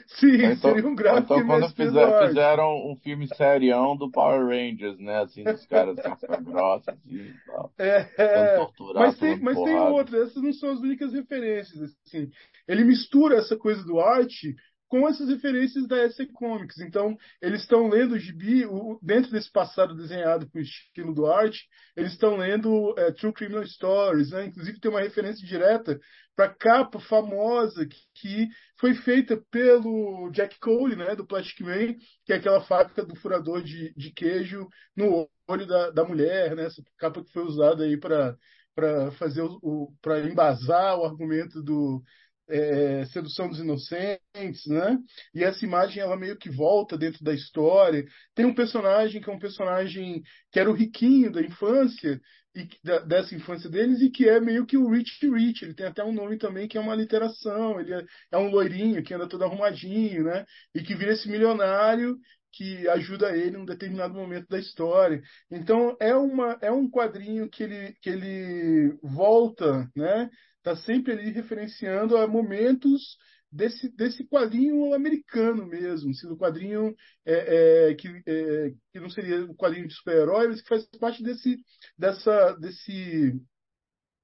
[0.06, 4.98] Sim, então, seria um gráfico Então quando fizer, fizeram um filme serião do Power Rangers,
[4.98, 5.22] né?
[5.22, 7.72] Assim, dos caras casca grossa e tal.
[7.78, 8.58] É, é.
[8.94, 12.30] mas tem, mas tem outras, essas não são as únicas referências, assim.
[12.68, 14.54] Ele mistura essa coisa do arte
[14.92, 16.78] com essas referências da SC Comics.
[16.78, 21.24] Então, eles estão lendo o gibi, o, dentro desse passado desenhado com o estilo do
[21.24, 21.66] arte,
[21.96, 24.44] eles estão lendo é, True Criminal Stories, né?
[24.44, 25.98] Inclusive tem uma referência direta
[26.36, 28.48] para a capa famosa que, que,
[28.78, 31.16] foi feita pelo Jack Cole, né?
[31.16, 31.94] Do Plastic Man,
[32.26, 36.66] que é aquela fábrica do furador de, de queijo no olho da, da mulher, né?
[36.66, 38.36] Essa capa que foi usada aí para
[38.74, 42.02] para fazer o, o para embasar o argumento do
[42.48, 44.98] é, Sedução dos Inocentes, né?
[45.34, 48.04] E essa imagem ela meio que volta dentro da história.
[48.34, 52.20] Tem um personagem que é um personagem que era o riquinho da infância
[52.54, 55.64] e da, dessa infância deles e que é meio que o Rich Rich.
[55.64, 57.80] Ele tem até um nome também que é uma literação.
[57.80, 60.44] Ele é, é um loirinho que anda todo arrumadinho, né?
[60.74, 62.18] E que vira esse milionário
[62.52, 65.22] que ajuda ele em um determinado momento da história.
[65.50, 70.28] Então é uma é um quadrinho que ele que ele volta, né?
[70.62, 73.16] Está sempre ali referenciando a momentos
[73.50, 76.94] desse, desse quadrinho americano mesmo, assim, do quadrinho
[77.26, 81.22] é, é, que, é, que não seria o quadrinho de super-herói, mas que faz parte
[81.22, 81.56] desse,
[81.98, 83.34] dessa, desse,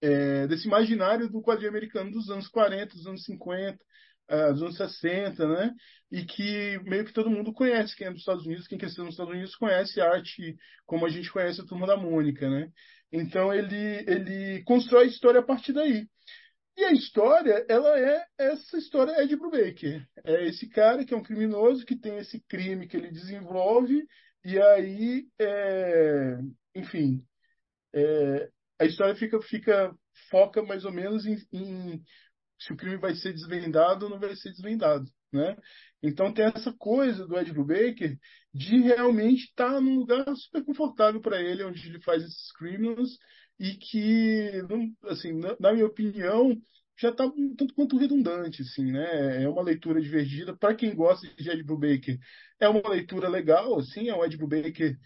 [0.00, 3.78] é, desse imaginário do quadrinho americano dos anos 40, dos anos 50,
[4.30, 5.74] uh, dos anos 60, né?
[6.10, 9.14] E que meio que todo mundo conhece, quem é dos Estados Unidos, quem cresceu nos
[9.14, 10.56] Estados Unidos conhece arte
[10.86, 12.70] como a gente conhece a Turma da Mônica, né?
[13.12, 16.06] Então ele, ele constrói a história a partir daí.
[16.78, 20.06] E a história, ela é essa história é de Brubaker.
[20.24, 24.06] É esse cara que é um criminoso que tem esse crime que ele desenvolve
[24.44, 26.38] e aí, é,
[26.76, 27.20] enfim,
[27.92, 28.48] é,
[28.78, 29.92] a história fica, fica
[30.30, 32.00] foca mais ou menos em, em,
[32.60, 35.56] se o crime vai ser desvendado ou não vai ser desvendado, né?
[36.00, 38.16] Então tem essa coisa do Ed Brubaker
[38.54, 43.18] de realmente estar tá num lugar super confortável para ele, onde ele faz esses crimes
[43.58, 44.62] e que,
[45.04, 46.56] assim, na, minha opinião,
[46.96, 49.42] já está um tanto quanto redundante, assim, né?
[49.42, 52.18] É uma leitura divertida para quem gosta de Ed Brubaker.
[52.60, 54.96] É uma leitura legal, assim, é um Ed Brubaker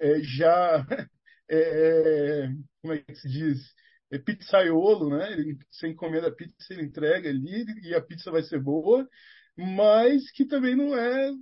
[0.00, 0.86] é, já
[1.48, 2.48] é, é,
[2.82, 3.74] como é que se diz?
[4.10, 5.32] É pizzaiolo, né?
[5.32, 9.08] Ele, você encomenda a pizza, ele entrega ali e a pizza vai ser boa,
[9.56, 11.32] mas que também não é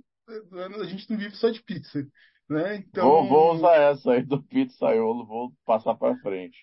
[0.81, 2.05] a gente não vive só de pizza,
[2.49, 2.77] né?
[2.77, 6.57] Então vou, vou usar essa aí do pizzaiolo, vou passar para frente.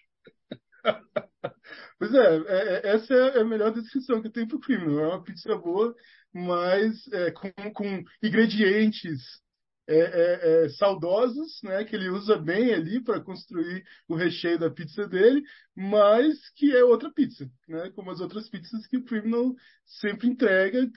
[1.98, 4.98] pois é, é, é, essa é a melhor descrição que eu tenho para o crime.
[4.98, 5.94] É uma pizza boa,
[6.32, 9.22] mas é, com, com ingredientes
[9.88, 14.68] é, é, é, saudosos, né, que ele usa bem ali para construir o recheio da
[14.68, 15.42] pizza dele,
[15.76, 19.54] mas que é outra pizza, né, como as outras pizzas que o Criminal
[19.84, 20.90] sempre entrega,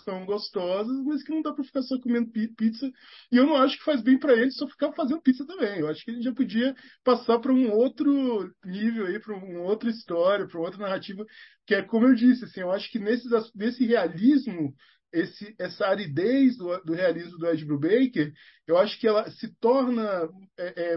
[0.00, 2.90] são gostosas, mas que não dá para ficar só comendo pizza.
[3.32, 5.80] E eu não acho que faz bem para ele só ficar fazendo pizza também.
[5.80, 6.74] Eu acho que ele já podia
[7.04, 11.24] passar para um outro nível aí, para uma outra história, para outra narrativa,
[11.66, 14.74] que é como eu disse, assim, eu acho que nesse, nesse realismo
[15.12, 18.32] esse, essa aridez do, do, realismo do Ed Brubaker,
[18.66, 20.28] eu acho que ela se torna
[20.58, 20.96] é, é,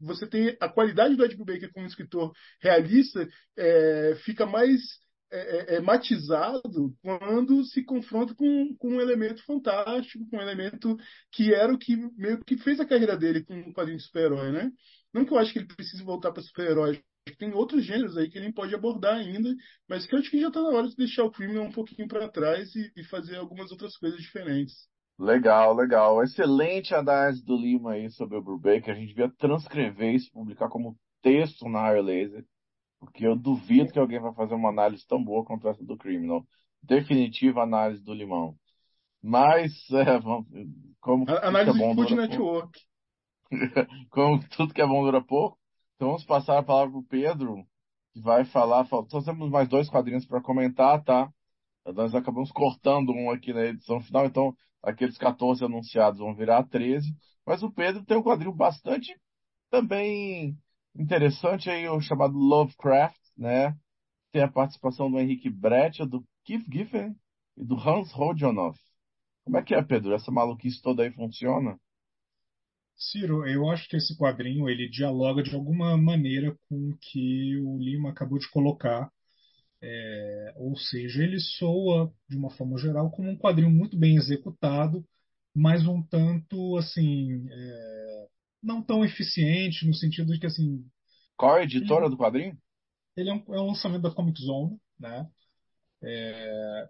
[0.00, 4.80] você tem a qualidade do Ed Brubaker como escritor realista é, fica mais
[5.32, 10.96] é, é, é, matizado quando se confronta com, com um elemento fantástico, com um elemento
[11.30, 14.50] que era o que meio que fez a carreira dele com o quadrinho de super-herói,
[14.50, 14.70] né?
[15.12, 17.02] Não que eu acho que ele precise voltar para super-herói,
[17.38, 19.54] tem outros gêneros aí que ele pode abordar ainda,
[19.88, 22.08] mas que eu acho que já está na hora de deixar o crime um pouquinho
[22.08, 24.88] para trás e, e, fazer algumas outras coisas diferentes.
[25.18, 26.22] Legal, legal.
[26.22, 28.94] Excelente análise do Lima aí sobre o Brubaker.
[28.94, 32.44] A gente devia transcrever isso, publicar como texto na Air Laser.
[33.00, 36.46] Porque eu duvido que alguém vai fazer uma análise tão boa quanto essa do Criminal.
[36.82, 38.54] Definitiva análise do Limão.
[39.22, 40.46] Mas, é, vamos,
[41.00, 42.80] como a, análise é bom, Food Network.
[44.10, 45.58] como tudo que é bom dura pouco.
[45.96, 47.66] Então vamos passar a palavra para o Pedro,
[48.12, 48.86] que vai falar.
[48.86, 51.30] Só temos mais dois quadrinhos para comentar, tá?
[51.86, 57.14] Nós acabamos cortando um aqui na edição final, então aqueles 14 anunciados vão virar 13.
[57.46, 59.14] Mas o Pedro tem um quadrinho bastante
[59.70, 60.56] também
[60.96, 63.76] interessante aí, o chamado Lovecraft, né?
[64.32, 67.16] Tem a participação do Henrique Brett, do Keith Giffen
[67.56, 68.76] e do Hans Rodionov.
[69.44, 70.14] Como é que é, Pedro?
[70.14, 71.78] Essa maluquice toda aí funciona?
[72.96, 77.78] Ciro, eu acho que esse quadrinho ele dialoga de alguma maneira com o que o
[77.78, 79.10] Lima acabou de colocar.
[79.82, 85.04] É, ou seja, ele soa, de uma forma geral, como um quadrinho muito bem executado,
[85.54, 87.48] mas um tanto assim.
[87.50, 88.28] É,
[88.62, 90.84] não tão eficiente, no sentido de que assim.
[91.36, 92.56] Qual é a editora ele, do quadrinho?
[93.16, 95.26] Ele é um, é um, lançamento da Comic Zone, né?
[96.02, 96.88] É,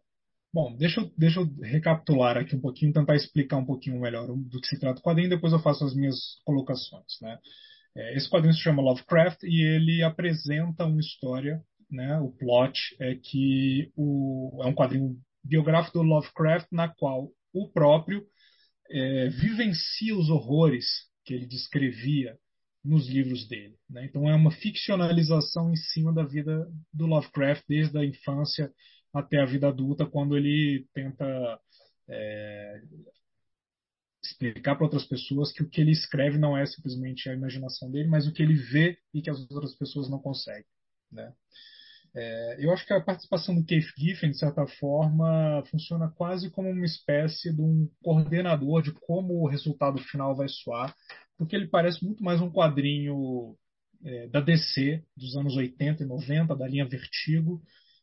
[0.52, 4.60] bom, deixa eu, deixa eu recapitular aqui um pouquinho, tentar explicar um pouquinho melhor do
[4.60, 7.38] que se trata o quadrinho, depois eu faço as minhas colocações, né?
[7.96, 12.18] É, esse quadrinho se chama Lovecraft e ele apresenta uma história, né?
[12.20, 18.24] O plot é que o, é um quadrinho biográfico do Lovecraft na qual o próprio
[18.90, 22.38] é, vivencia os horrores que ele descrevia
[22.84, 23.76] nos livros dele.
[23.88, 24.06] Né?
[24.06, 28.72] Então é uma ficcionalização em cima da vida do Lovecraft desde a infância
[29.12, 31.60] até a vida adulta, quando ele tenta
[32.08, 32.82] é,
[34.22, 38.08] explicar para outras pessoas que o que ele escreve não é simplesmente a imaginação dele,
[38.08, 40.64] mas o que ele vê e que as outras pessoas não conseguem.
[41.10, 41.32] Né?
[42.14, 46.68] É, eu acho que a participação do Keith Giffen, de certa forma, funciona quase como
[46.68, 50.94] uma espécie de um coordenador de como o resultado final vai soar,
[51.38, 53.56] porque ele parece muito mais um quadrinho
[54.04, 57.62] é, da DC dos anos 80 e 90, da linha Vertigo,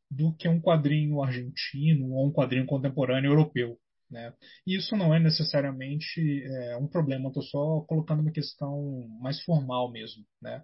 [0.09, 3.77] do que um quadrinho argentino ou um quadrinho contemporâneo europeu.
[4.09, 4.33] Né?
[4.65, 9.91] E isso não é necessariamente é, um problema, estou só colocando uma questão mais formal
[9.91, 10.23] mesmo.
[10.41, 10.63] Né?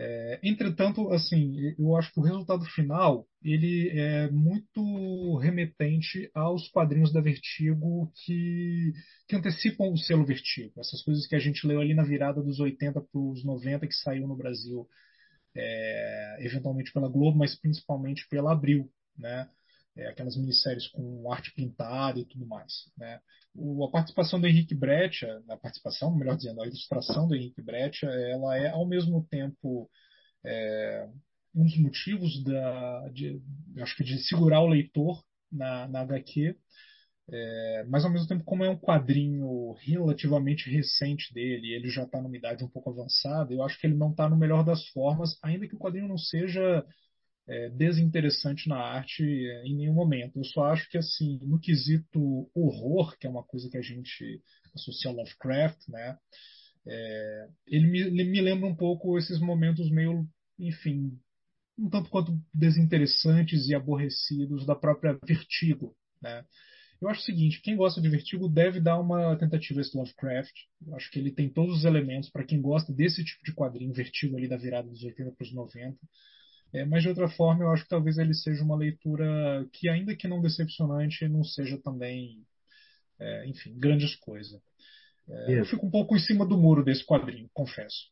[0.00, 7.12] É, entretanto, assim, eu acho que o resultado final ele é muito remetente aos quadrinhos
[7.12, 8.92] da Vertigo que,
[9.26, 10.72] que antecipam o selo Vertigo.
[10.78, 13.94] Essas coisas que a gente leu ali na virada dos 80 para os 90 que
[13.94, 14.86] saiu no Brasil,
[15.56, 19.48] é, eventualmente pela Globo, mas principalmente pela Abril, né?
[19.98, 22.72] É, aquelas minisséries com arte pintada e tudo mais.
[22.96, 23.20] Né?
[23.54, 28.06] O, a participação do Henrique Brecha, a participação, melhor dizendo, a ilustração do Henrique Brecha,
[28.06, 29.90] ela é ao mesmo tempo
[30.44, 31.08] é,
[31.54, 33.42] um dos motivos da, de,
[33.78, 35.20] acho que de segurar o leitor
[35.50, 36.56] na, na HQ,
[37.30, 42.22] é, mas ao mesmo tempo, como é um quadrinho relativamente recente dele, ele já está
[42.22, 45.36] numa idade um pouco avançada, eu acho que ele não está no melhor das formas,
[45.42, 46.84] ainda que o quadrinho não seja
[47.48, 50.38] é, desinteressante na arte é, em nenhum momento.
[50.38, 54.42] Eu só acho que, assim, no quesito horror, que é uma coisa que a gente
[54.74, 56.18] associa ao Lovecraft, né?
[56.86, 60.26] É, ele, me, ele me lembra um pouco esses momentos meio,
[60.58, 61.18] enfim,
[61.78, 66.44] um tanto quanto desinteressantes e aborrecidos da própria Vertigo, né?
[67.00, 70.52] Eu acho o seguinte, quem gosta de Vertigo deve dar uma tentativa a esse Lovecraft.
[70.84, 73.92] Eu acho que ele tem todos os elementos para quem gosta desse tipo de quadrinho,
[73.92, 75.96] Vertigo ali da virada dos 80 para os 90.
[76.72, 80.14] É, mas de outra forma, eu acho que talvez ele seja uma leitura que, ainda
[80.14, 82.44] que não decepcionante, não seja também,
[83.18, 84.60] é, enfim, grandes coisas.
[85.28, 88.10] É, eu fico um pouco em cima do muro desse quadrinho, confesso.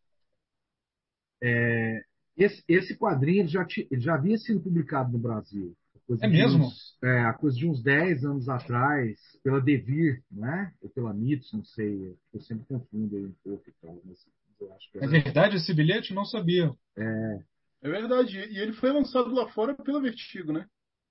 [1.42, 2.02] É,
[2.36, 5.76] esse, esse, quadrinho já, já havia sido publicado no Brasil
[6.20, 6.66] é mesmo?
[6.66, 10.72] Uns, é, a coisa de uns 10 anos atrás, pela Devir, né?
[10.80, 12.16] Ou pela Mitos, não sei.
[12.32, 13.64] Eu sempre confundo aí um pouco
[14.04, 14.26] mas
[14.60, 16.14] eu acho que É verdade esse bilhete?
[16.14, 16.72] Não sabia.
[16.96, 17.38] É.
[17.86, 18.38] É verdade.
[18.38, 20.66] E ele foi lançado lá fora pela Vertigo, né?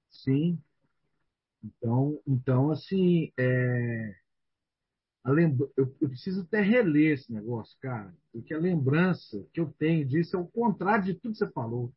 [0.10, 0.60] Sim.
[1.64, 4.16] Então, então assim, é...
[5.26, 5.68] Lembra...
[5.76, 10.36] eu, eu, preciso até reler esse negócio, cara, porque a lembrança que eu tenho disso
[10.36, 11.92] é o contrário de tudo que você falou.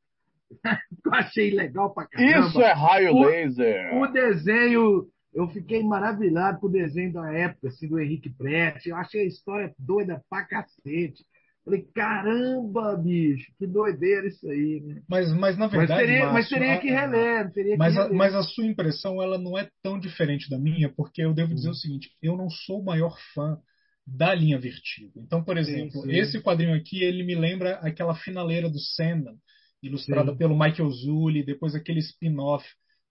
[1.04, 2.48] eu achei legal pra caramba.
[2.48, 3.94] Isso é raio o, laser.
[3.96, 8.88] O desenho, eu fiquei maravilhado com o desenho da época, assim, do Henrique Prete.
[8.88, 11.26] Eu achei a história doida pra cacete.
[11.68, 15.02] Falei, caramba, bicho, que doideira isso aí, né?
[15.06, 16.00] Mas, mas na verdade.
[16.00, 17.52] Mas teria, Márcio, mas teria que reler.
[17.52, 18.16] Teria mas, que a, reler.
[18.16, 21.68] mas a sua impressão ela não é tão diferente da minha, porque eu devo dizer
[21.68, 23.58] o seguinte: eu não sou o maior fã
[24.06, 25.12] da linha Vertigo.
[25.16, 26.10] Então, por exemplo, sim.
[26.10, 29.36] esse quadrinho aqui, ele me lembra aquela finaleira do Sandman,
[29.82, 30.38] ilustrada Sim.
[30.38, 32.66] pelo Michael Zulli, depois aquele spin-off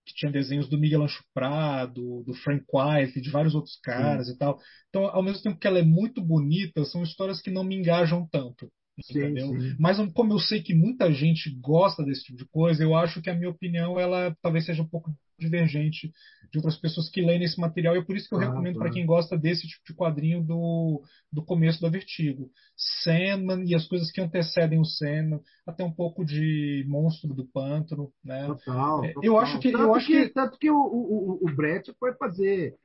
[0.08, 4.32] que tinha desenhos do Miguel Ancho Prado, do Frank White, de vários outros caras Sim.
[4.32, 4.58] e tal.
[4.88, 8.26] Então, ao mesmo tempo que ela é muito bonita, são histórias que não me engajam
[8.32, 8.70] tanto.
[9.02, 9.48] Sim, Entendeu?
[9.60, 9.76] sim.
[9.78, 13.30] Mas como eu sei que muita gente gosta desse tipo de coisa, eu acho que
[13.30, 16.12] a minha opinião ela talvez seja um pouco divergente
[16.50, 18.74] de outras pessoas que leem esse material e é por isso que eu Claro, recomendo
[18.74, 18.94] para claro.
[18.94, 21.02] quem gosta desse tipo de quadrinho do,
[21.32, 22.50] do começo da Vertigo.
[22.76, 28.12] Sandman e as coisas que antecedem o Sandman, até um pouco de Monstro do Pântano,
[28.24, 28.46] né?
[28.46, 29.24] Total, É, total.
[29.24, 32.14] eu acho que- eu tanto acho que, que- tanto que o, o, o Brett foi
[32.14, 32.76] fazer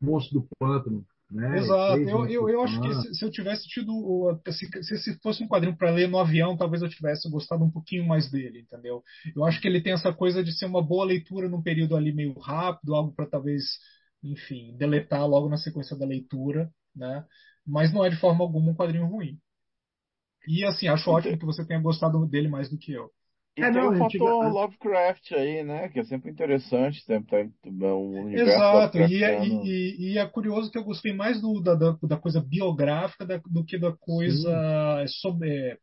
[0.00, 1.58] Monstro do Pântano, né?
[1.58, 1.98] Exato.
[2.08, 3.92] Eu, eu, eu acho que se, se eu tivesse tido.
[4.48, 8.06] se, se fosse um quadrinho para ler no avião, talvez eu tivesse gostado um pouquinho
[8.06, 9.02] mais dele, entendeu?
[9.34, 12.12] Eu acho que ele tem essa coisa de ser uma boa leitura num período ali
[12.12, 13.64] meio rápido, algo para talvez,
[14.22, 17.24] enfim, deletar logo na sequência da leitura, né?
[17.66, 19.38] Mas não é de forma alguma um quadrinho ruim.
[20.48, 23.10] E assim, acho ótimo que você tenha gostado dele mais do que eu.
[23.56, 25.88] E É, tem não, o gente- fator a- Lovecraft aí, né?
[25.88, 30.70] Que é sempre interessante, sempre tem um universo Exato, e é, e, e- é curioso
[30.70, 34.50] que eu gostei mais do, da, da, coisa biográfica da- do que da coisa
[35.08, 35.78] sobre, é,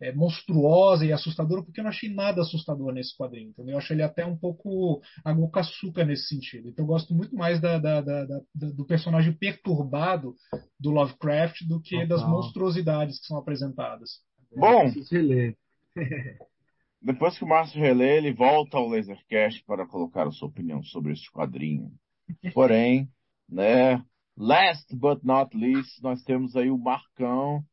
[0.00, 3.72] é, monstruosa e assustadora, porque eu não achei nada assustador nesse quadrinho, entendeu?
[3.74, 6.70] Eu achei ele até um pouco água com açúcar nesse sentido.
[6.70, 10.34] Então eu gosto muito mais da, da- da- da- da- do personagem perturbado
[10.80, 14.22] do Lovecraft do que das monstruosidades que são apresentadas.
[14.56, 15.54] Bom, reler.
[17.00, 21.12] depois que o Márcio relê, ele volta ao Lasercast para colocar a sua opinião sobre
[21.12, 21.90] este quadrinho.
[22.54, 23.08] Porém,
[23.48, 24.02] né?
[24.36, 27.64] Last but not least, nós temos aí o Marcão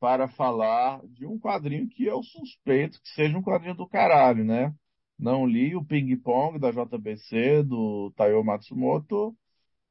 [0.00, 4.72] para falar de um quadrinho que eu suspeito que seja um quadrinho do caralho, né?
[5.18, 9.34] Não li o Ping Pong da JBC, do Taiyo Matsumoto,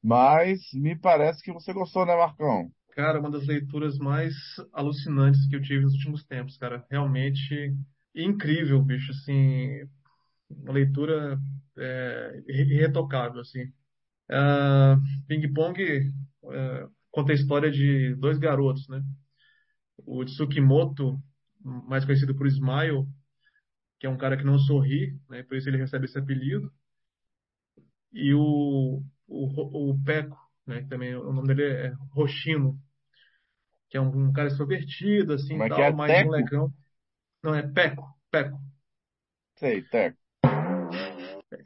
[0.02, 2.70] mas me parece que você gostou, né, Marcão?
[2.92, 4.32] Cara, uma das leituras mais
[4.72, 6.86] alucinantes que eu tive nos últimos tempos, cara.
[6.90, 7.74] Realmente
[8.16, 9.88] incrível, bicho, assim,
[10.50, 11.38] uma leitura
[11.78, 13.72] é, irretocável, assim.
[14.30, 14.96] Ah,
[15.28, 19.02] Ping Pong é, conta a história de dois garotos, né?
[20.06, 21.20] O Tsukimoto,
[21.62, 23.06] mais conhecido por Smile,
[23.98, 25.42] que é um cara que não sorri, né?
[25.42, 26.72] Por isso ele recebe esse apelido.
[28.12, 30.82] E o, o, o Peco, né?
[30.82, 32.80] que Também o nome dele é Roshino,
[33.88, 35.92] que é um, um cara extrovertido, assim, Como é tal, é?
[35.92, 36.72] mais molecão.
[37.46, 38.58] Não, é Peco, Peco.
[39.56, 40.18] Sei, Teco.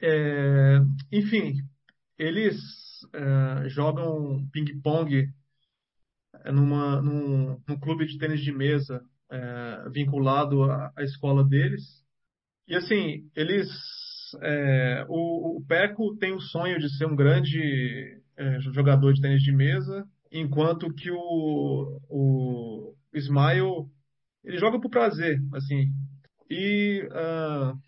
[0.03, 0.77] É,
[1.11, 1.55] enfim,
[2.19, 2.59] eles
[3.15, 5.33] é, jogam ping-pong
[6.53, 12.05] numa, num, num clube de tênis de mesa é, vinculado à, à escola deles.
[12.69, 13.71] E assim, eles
[14.43, 19.43] é, o, o Peco tem o sonho de ser um grande é, jogador de tênis
[19.43, 23.91] de mesa, enquanto que o, o Ismael
[24.45, 25.93] ele joga por prazer, assim.
[26.49, 27.79] E uh,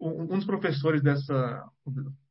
[0.00, 1.64] um dos professores dessa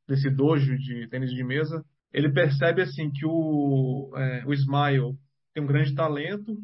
[0.08, 5.16] desse dojo de tênis de mesa, ele percebe assim que o, é, o Ismael
[5.54, 6.58] tem um grande talento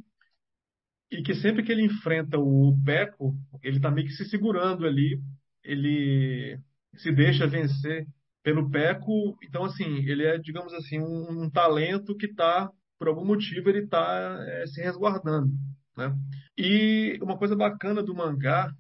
[1.10, 3.34] e que sempre que ele enfrenta o Peco,
[3.64, 5.22] ele está meio que se segurando ali,
[5.64, 6.60] ele
[6.96, 8.06] se deixa vencer
[8.44, 13.26] pelo Peco, então assim, ele é, digamos assim, um, um talento que está, por algum
[13.26, 15.52] motivo, ele está é, se resguardando,
[15.98, 16.16] né?
[16.58, 18.72] E uma coisa bacana do mangá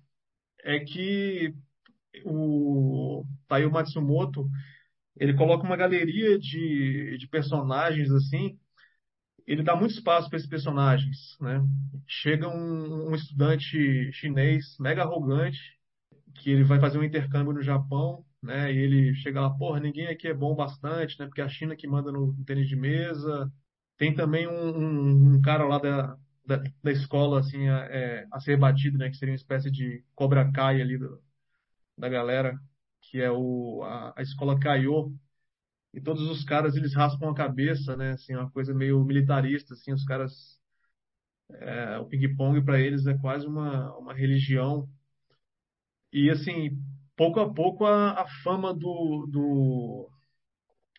[0.64, 1.53] é que
[2.26, 4.49] o Taiyo Matsumoto
[5.15, 8.57] ele coloca uma galeria de, de personagens assim
[9.48, 11.64] ele dá muito espaço para esses personagens, né?
[12.06, 15.77] Chega um, um, estudante chinês mega arrogante
[16.35, 18.72] que ele vai fazer um intercâmbio no Japão, né?
[18.72, 21.26] E ele chega lá, porra, ninguém aqui é bom bastante, né?
[21.27, 23.52] Porque é a China que manda no, no tênis de mesa.
[23.98, 26.18] Tem também um, um, um cara lá da,
[26.48, 29.10] da, da, escola assim a, é, a ser batido, né?
[29.10, 31.22] Que seria uma espécie de Cobra Kai ali do,
[31.98, 32.57] da galera,
[33.02, 35.14] que é o a, a escola Kaiô,
[35.94, 38.11] e todos os caras eles raspam a cabeça, né?
[38.14, 40.60] Assim, uma coisa meio militarista, assim, os caras
[41.49, 44.90] é, o ping-pong para eles é quase uma, uma religião.
[46.11, 46.82] E assim,
[47.15, 50.10] pouco a pouco a, a fama do, do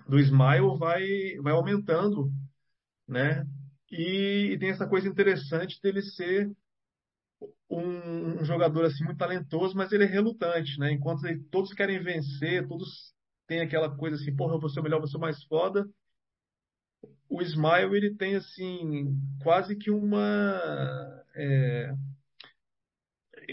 [0.09, 2.33] do Smile vai vai aumentando,
[3.09, 3.47] né?
[3.91, 6.51] E, e tem essa coisa interessante dele ser
[7.71, 10.93] um, um, jogador assim muito talentoso, mas ele é relutante, né?
[10.93, 13.15] Enquanto ele, todos querem vencer, todos
[13.47, 15.89] têm aquela coisa assim, porra, eu vou ser o melhor, vou ser o mais foda.
[17.29, 21.95] O Smile ele tem assim quase que uma é,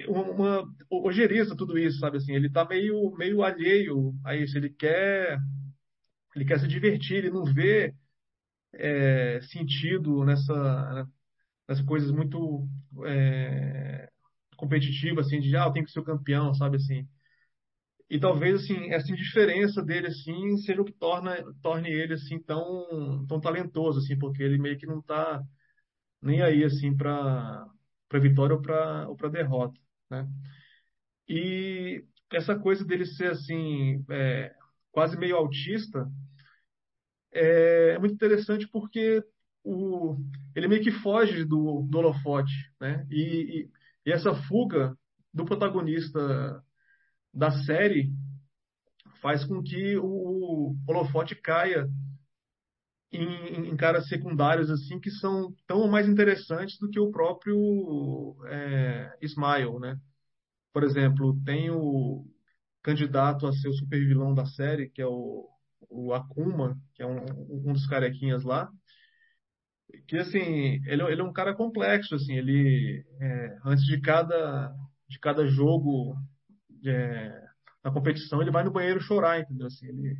[0.07, 5.37] uma ojeriza tudo isso, sabe assim, ele tá meio meio alheio a isso, ele quer
[6.35, 7.93] ele quer se divertir, ele não vê
[8.75, 11.07] é, sentido nessa
[11.67, 12.67] nessas coisas muito
[13.05, 14.09] é,
[14.57, 17.07] competitivas, assim, de, ah, eu tenho que ser o campeão, sabe, assim.
[18.09, 23.25] E talvez, assim, essa indiferença dele, assim, seja o que torna, torne ele, assim, tão,
[23.27, 25.41] tão talentoso, assim, porque ele meio que não tá
[26.21, 27.67] nem aí, assim, para
[28.09, 29.79] para vitória ou para ou derrota,
[30.09, 30.27] né?
[31.27, 34.53] E essa coisa dele ser, assim, é,
[34.91, 36.09] quase meio autista,
[37.35, 39.23] é, é muito interessante porque
[39.63, 40.15] o,
[40.55, 43.05] ele meio que foge do, do holofote, né?
[43.11, 43.69] E, e,
[44.05, 44.97] e, essa fuga
[45.33, 46.63] do protagonista
[47.33, 48.11] da série
[49.21, 51.89] faz com que o holofote caia
[53.11, 59.17] em, em caras secundários assim que são tão mais interessantes do que o próprio é,
[59.21, 59.99] Smile, né?
[60.73, 62.25] Por exemplo, tem o
[62.83, 65.49] candidato a ser o super vilão da série, que é o,
[65.89, 68.71] o Akuma, que é um, um dos carequinhas lá,
[70.07, 74.73] que assim ele, ele é um cara complexo assim ele é, antes de cada
[75.07, 76.15] de cada jogo
[76.85, 77.43] é,
[77.83, 79.67] na competição ele vai no banheiro chorar entendeu?
[79.67, 80.17] Assim ele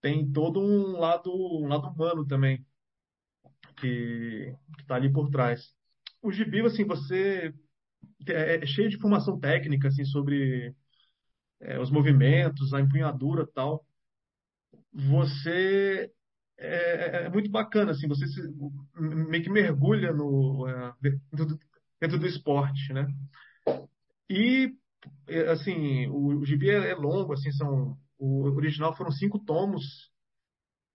[0.00, 2.64] tem todo um lado um lado humano também
[3.76, 5.74] que está ali por trás.
[6.20, 7.54] O gibi assim você
[8.28, 10.74] é, é, cheio de informação técnica assim sobre
[11.60, 13.84] é, os movimentos a empunhadura tal
[14.92, 16.10] você
[16.58, 18.40] é, é, é, muito bacana, assim, você se,
[18.94, 21.60] meio que mergulha no, é, dentro, do,
[22.00, 23.06] dentro do esporte, né?
[24.28, 24.72] E,
[25.26, 30.10] é, assim, o, o gibi é, é longo, assim, são, o original foram cinco tomos,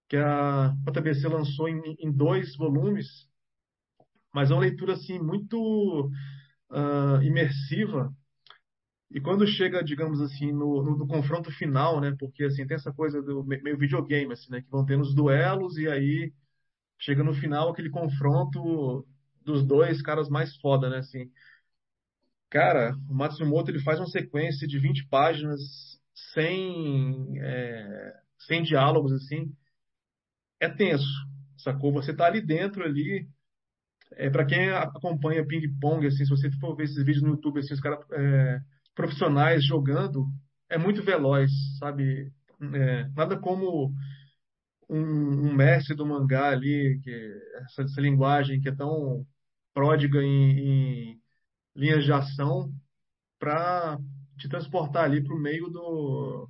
[0.07, 3.27] que a JBC lançou em, em dois volumes,
[4.33, 6.09] mas é uma leitura, assim, muito
[6.69, 8.13] uh, imersiva,
[9.09, 12.15] e quando chega, digamos assim, no, no, no, confronto final, né?
[12.19, 14.61] Porque assim tem essa coisa do meio videogame, assim, né?
[14.61, 16.33] Que vão tendo os duelos e aí
[16.99, 19.07] chega no final aquele confronto
[19.41, 20.97] dos dois caras mais foda, né?
[20.97, 21.31] Assim,
[22.49, 25.61] cara, o Matsumoto ele faz uma sequência de 20 páginas
[26.33, 29.53] sem é, sem diálogos assim,
[30.59, 31.07] é tenso,
[31.57, 31.91] sacou?
[31.93, 33.27] Você tá ali dentro ali.
[34.13, 37.73] É, para quem acompanha ping-pong, assim, se você for ver esses vídeos no YouTube, assim,
[37.73, 38.61] os caras é,
[38.97, 40.27] profissionais jogando
[40.67, 42.33] é muito veloz, sabe?
[42.73, 43.93] É, nada como
[44.89, 47.11] um, um, mestre do mangá ali, que
[47.63, 49.25] essa, essa linguagem que é tão
[49.73, 51.21] pródiga em, em
[51.75, 52.73] linhas de ação,
[53.37, 53.99] para
[54.39, 56.49] te transportar ali para o meio do,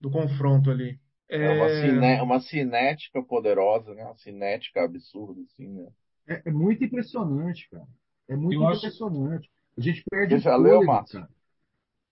[0.00, 0.98] do confronto ali.
[1.30, 4.04] É, é uma, ciné uma cinética poderosa, né?
[4.04, 5.88] Uma cinética absurda, assim, né?
[6.26, 7.86] É, é muito impressionante, cara.
[8.28, 9.46] É muito Eu impressionante.
[9.46, 9.57] Acho...
[9.78, 11.26] A gente perde Você já leu, Márcio?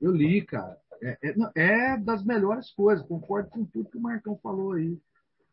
[0.00, 0.78] Eu li, cara.
[1.02, 1.18] É,
[1.56, 4.98] é, é das melhores coisas, concordo com tudo que o Marcão falou aí.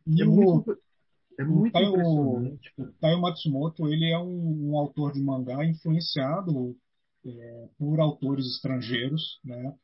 [0.07, 0.77] E É o, muito,
[1.37, 2.73] é o muito Taiyo, impressionante.
[2.77, 6.77] o Taiyo Matsumoto, ele é um, um autor de mangá influenciado
[7.25, 9.75] é, por autores estrangeiros, né?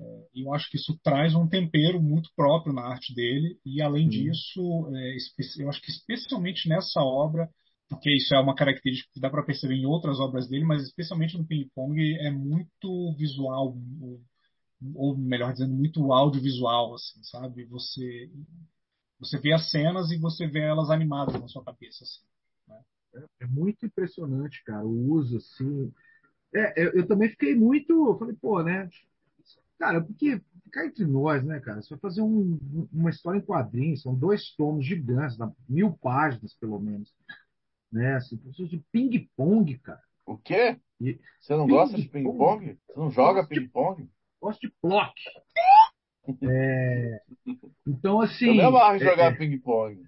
[0.00, 3.58] É, E eu acho que isso traz um tempero muito próprio na arte dele.
[3.64, 4.10] E além Sim.
[4.10, 5.16] disso, é,
[5.62, 7.50] eu acho que especialmente nessa obra,
[7.88, 11.38] porque isso é uma característica que dá para perceber em outras obras dele, mas especialmente
[11.38, 14.20] no Ping Pong é muito visual, ou,
[14.94, 17.64] ou melhor dizendo, muito audiovisual, assim, sabe?
[17.66, 18.30] Você
[19.18, 22.22] você vê as cenas e você vê elas animadas na sua cabeça, assim.
[22.68, 22.82] né?
[23.40, 25.92] É muito impressionante, cara, o uso, assim.
[26.54, 27.92] É, eu, eu também fiquei muito.
[27.92, 28.88] eu Falei, pô, né?
[29.78, 31.82] Cara, porque ficar entre nós, né, cara?
[31.82, 35.36] Você vai fazer um- um- uma história em quadrinhos, são dois tomos gigantes,
[35.68, 37.12] mil páginas, pelo menos.
[37.94, 38.16] Né?
[38.16, 40.02] Assim, precisa de ping-pong, cara.
[40.26, 40.76] O quê?
[41.00, 42.76] E Você não gosta de ping-pong?
[42.88, 44.10] Você não joga ping-pong?
[44.40, 45.12] gosto de block.
[46.42, 47.20] É,
[47.86, 48.58] Então, assim.
[48.58, 50.02] Eu em é- jogar é, ping-pong.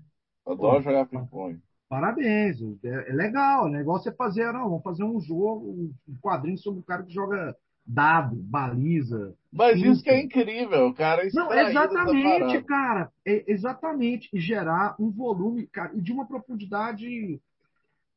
[0.46, 1.60] Adoro Pô, jogar ping-pong.
[1.90, 3.82] Parabéns, é, é legal, né?
[3.82, 7.54] Igual você fazer, não, vamos fazer um jogo, um quadrinho sobre o cara que joga
[7.86, 9.34] dado, baliza.
[9.52, 10.40] Mas isso que é pinta.
[10.40, 13.12] incrível, cara é Não, exatamente, cara.
[13.24, 14.28] É exatamente.
[14.32, 17.40] E gerar um volume, cara, e de uma profundidade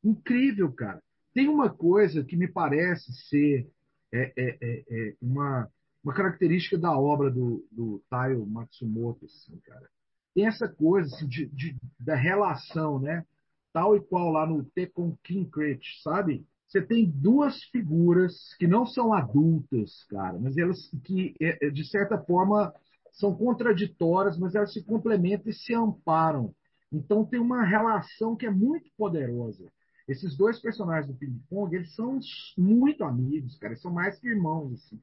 [0.02, 1.02] incrível, cara.
[1.34, 3.68] Tem uma coisa que me parece ser
[4.12, 5.68] é, é, é, é uma,
[6.02, 9.88] uma característica da obra do, do Taiyo Matsumoto, assim, cara.
[10.34, 13.24] Tem essa coisa assim, de, de- da relação, né?
[13.72, 16.44] Tal e qual lá no Tekken Kincrate, sabe?
[16.66, 21.84] Você tem duas figuras que não são adultas, cara, mas elas que, é, é, de
[21.88, 22.72] certa forma,
[23.12, 26.54] são contraditórias, mas elas se complementam e se amparam.
[26.92, 29.64] Então tem uma relação que é muito poderosa.
[30.10, 32.18] Esses dois personagens do Ping Pong, eles são
[32.58, 35.00] muito amigos, cara, eles são mais que irmãos, assim.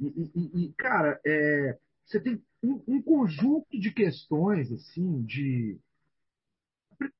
[0.00, 5.78] E, e- e- cara, é, você tem um, um conjunto de questões, assim, de.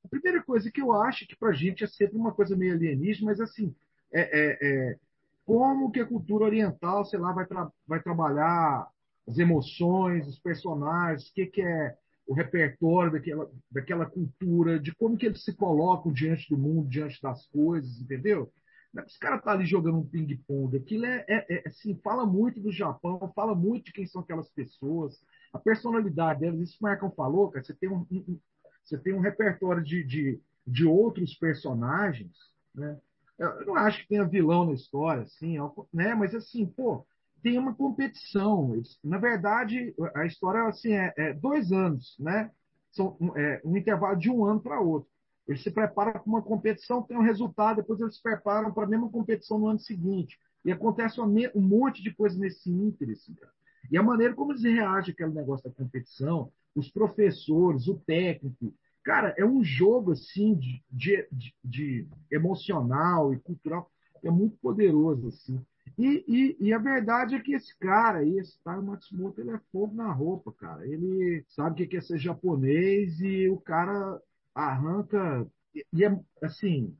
[0.04, 3.26] A primeira coisa que eu acho que pra gente é sempre uma coisa meio alienígena,
[3.26, 3.74] mas assim,
[4.12, 4.98] é, é- é
[5.44, 8.88] como que a cultura oriental, sei lá, vai, tra- vai trabalhar
[9.26, 11.96] as emoções, os personagens, o que, que é
[12.28, 17.20] o repertório daquela, daquela cultura, de como que eles se colocam diante do mundo, diante
[17.22, 18.52] das coisas, entendeu?
[18.96, 20.76] É os caras estão ali jogando um ping-pong.
[20.76, 24.50] Aquilo é, é- é, assim, fala muito do Japão, fala muito de quem são aquelas
[24.50, 25.20] pessoas,
[25.52, 26.60] a personalidade delas.
[26.60, 28.40] Isso que o Marcão falou, cara, você tem um, um-
[28.84, 32.32] você tem um repertório de, de, de outros personagens,
[32.74, 32.98] né?
[33.38, 35.56] Eu não acho que tenha vilão na história, assim,
[35.92, 36.14] né?
[36.14, 37.06] Mas assim, pô,
[37.42, 38.80] tem uma competição.
[39.02, 42.50] Na verdade, a história assim, é, é dois anos, né?
[42.90, 45.08] São é, um intervalo de um ano para outro.
[45.46, 48.88] Eles se preparam para uma competição, tem um resultado, depois eles se preparam para a
[48.88, 50.38] mesma competição no ano seguinte.
[50.64, 53.52] E acontece um monte de coisa nesse ínterim, assim, cara.
[53.90, 58.74] E a maneira como eles reagem àquele negócio da competição, os professores, o técnico.
[59.02, 61.26] Cara, é um jogo assim de, de-
[61.64, 63.90] de emocional e cultural,
[64.22, 65.64] é muito poderoso assim.
[65.96, 69.60] E, e, e a verdade é que esse cara aí, esse Taro Matsumoto, ele é
[69.72, 70.86] fogo na roupa, cara.
[70.86, 74.20] Ele sabe o que é ser japonês e o cara
[74.54, 75.46] arranca.
[75.74, 76.96] E, e é assim,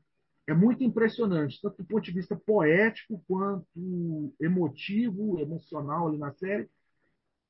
[0.47, 6.69] é muito impressionante, tanto do ponto de vista poético quanto emotivo, emocional ali na série.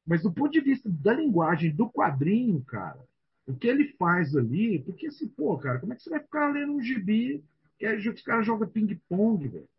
[0.05, 2.99] Mas do ponto de vista da linguagem do quadrinho, cara,
[3.47, 6.51] o que ele faz ali, porque assim, pô, cara, como é que você vai ficar
[6.51, 7.43] lendo um gibi
[7.77, 9.69] que aí os caras jogam ping-pong, velho?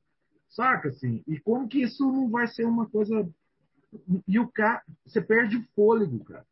[0.51, 1.23] Saca, assim?
[1.27, 3.29] E como que isso não vai ser uma coisa.
[4.27, 6.47] E o cara, você perde o fôlego, cara.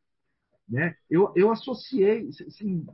[0.68, 0.94] Né?
[1.10, 2.86] Eu, eu associei, assim,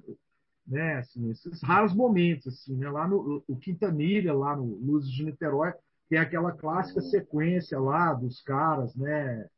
[0.66, 2.88] né, assim, esses raros momentos, assim, né?
[2.88, 5.72] Lá no o Quintanilha, lá no Luzes de Niterói,
[6.08, 9.48] tem aquela clássica sequência lá dos caras, né?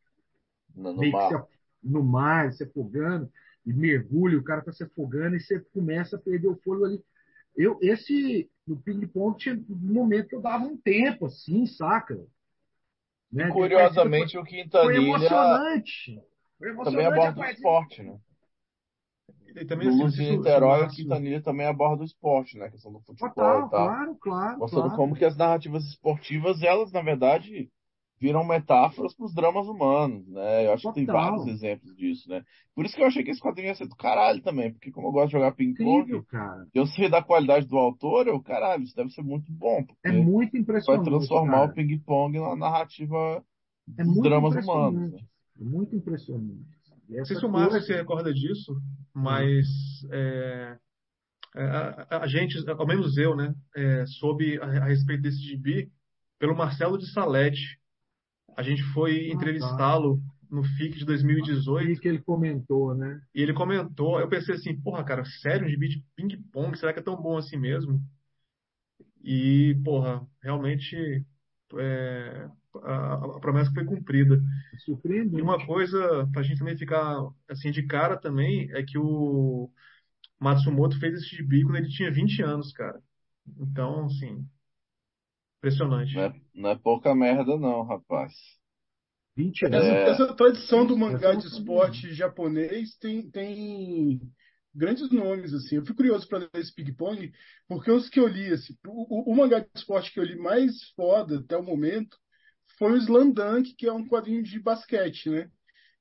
[0.74, 1.28] No, no meio mar.
[1.28, 3.30] se no mar, se afogando,
[3.64, 7.04] e mergulha, o cara tá se afogando, e você começa a perder o fôlego ali.
[7.56, 12.18] Eu, esse, no ping-pong, tinha um momento que eu dava um tempo, assim, saca?
[13.32, 13.48] Né?
[13.48, 16.22] E curiosamente, o Foi Quintanilha emocionante.
[16.58, 18.20] Foi emocionante também a aborda o esporte, né?
[19.54, 22.66] E também, No assim, Luz de Niterói, o Márcio- Quintanilha também aborda o esporte, né?
[22.66, 23.88] A questão do futebol Total, e tal.
[23.88, 24.58] claro, claro.
[24.58, 24.96] Mostrando claro.
[24.96, 27.70] como que as narrativas esportivas, elas, na verdade,
[28.18, 30.66] viram metáforas para os dramas humanos, né?
[30.66, 31.22] Eu acho que tem Total.
[31.38, 32.42] vários exemplos disso, né?
[32.74, 35.08] Por isso que eu achei que esse quadrinho ia ser do caralho também, porque como
[35.08, 36.22] eu gosto de jogar ping-pong,
[36.74, 40.56] eu sei da qualidade do autor, eu, caralho, isso deve ser muito bom, É muito
[40.56, 41.04] vai impressionante.
[41.10, 41.70] transformar cara.
[41.70, 43.44] o ping-pong na narrativa
[43.98, 45.12] É dos dramas humanos.
[45.12, 45.18] né?
[45.60, 46.76] É muito impressionante.
[47.08, 48.76] Não sei se o coisa- se recorda disso,
[49.14, 49.66] mas
[50.10, 50.78] é,
[51.54, 55.90] é, a, a gente, ao menos eu, né, é, soube a, a respeito desse gibi
[56.38, 57.78] pelo Marcelo de Salete.
[58.56, 60.20] A gente foi Ah, entrevistá-lo
[60.50, 61.90] no FIC de 2018.
[61.90, 63.20] E que ele comentou, né?
[63.34, 67.00] E ele comentou, eu pensei assim, porra, cara, sério, um gibi de ping-pong, será que
[67.00, 68.02] é tão bom assim mesmo?
[69.22, 71.24] E, porra, realmente
[71.74, 72.48] é,
[72.82, 74.40] a, a, promessa foi cumprida.
[74.84, 75.38] Surpreendente.
[75.38, 77.18] E uma coisa, pra gente também ficar
[77.48, 79.68] assim de cara também, é que o
[80.38, 83.00] Matsumoto fez esse gibi quando ele tinha 20 anos, cara.
[83.58, 84.46] Então, assim,
[85.66, 86.14] impressionante.
[86.14, 88.32] Não é, não é pouca merda não, rapaz.
[89.36, 89.84] 20 anos.
[89.84, 90.10] É.
[90.10, 94.20] Essa, tradição do mangá de esporte japonês tem, tem
[94.74, 95.76] grandes nomes, assim.
[95.76, 97.32] Eu fui curioso para ler esse ping-pong,
[97.68, 100.36] porque os que eu li, assim, o, o, o, mangá de esporte que eu li
[100.36, 102.16] mais foda até o momento
[102.78, 105.50] foi o Slam Dunk, que é um quadrinho de basquete, né?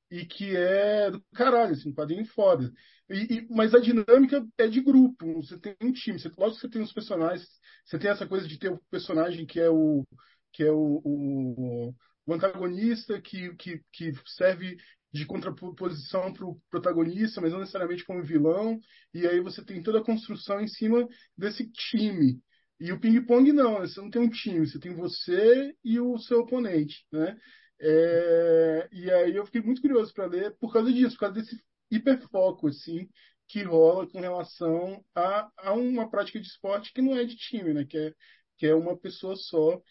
[0.10, 2.72] E que é do caralho, assim, um quadrinho foda.
[3.10, 6.62] E, e, mas a dinâmica é de grupo, você tem um time, você, lógico que
[6.62, 7.48] você tem os personagens,
[7.86, 10.06] você tem essa coisa de ter o personagem que é o
[10.52, 11.94] que é o, o,
[12.26, 14.78] o antagonista que, que, que serve
[15.12, 18.80] de contraposição para o protagonista, mas não necessariamente como vilão.
[19.14, 21.07] E aí você tem toda a construção em cima
[21.38, 22.40] desse time.
[22.80, 26.40] E o ping-pong não, você não tem um time, você tem você e o seu
[26.41, 27.38] oponente, né?
[27.80, 31.62] É, e aí eu fiquei muito curioso para ler por causa disso, por causa desse
[31.91, 33.07] hiperfoco, assim,
[33.48, 37.74] que rola com relação a, a uma prática de esporte que não é de time,
[37.74, 37.86] né?
[37.86, 38.14] Que é,
[38.58, 39.82] que é uma pessoa só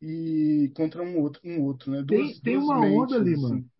[0.00, 2.02] e contra um outro, um outro né?
[2.02, 3.42] Duas, tem, tem uma mentes, onda ali, assim.
[3.42, 3.70] mano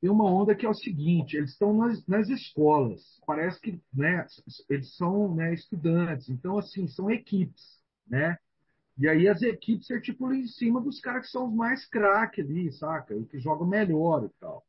[0.00, 4.24] tem uma onda que é o seguinte: eles estão nas, nas escolas, parece que né,
[4.68, 8.38] eles são né, estudantes, então, assim, são equipes, né?
[8.98, 12.72] E aí as equipes articulam em cima dos caras que são os mais craques ali,
[12.72, 13.14] saca?
[13.14, 14.64] E que jogam melhor e tal.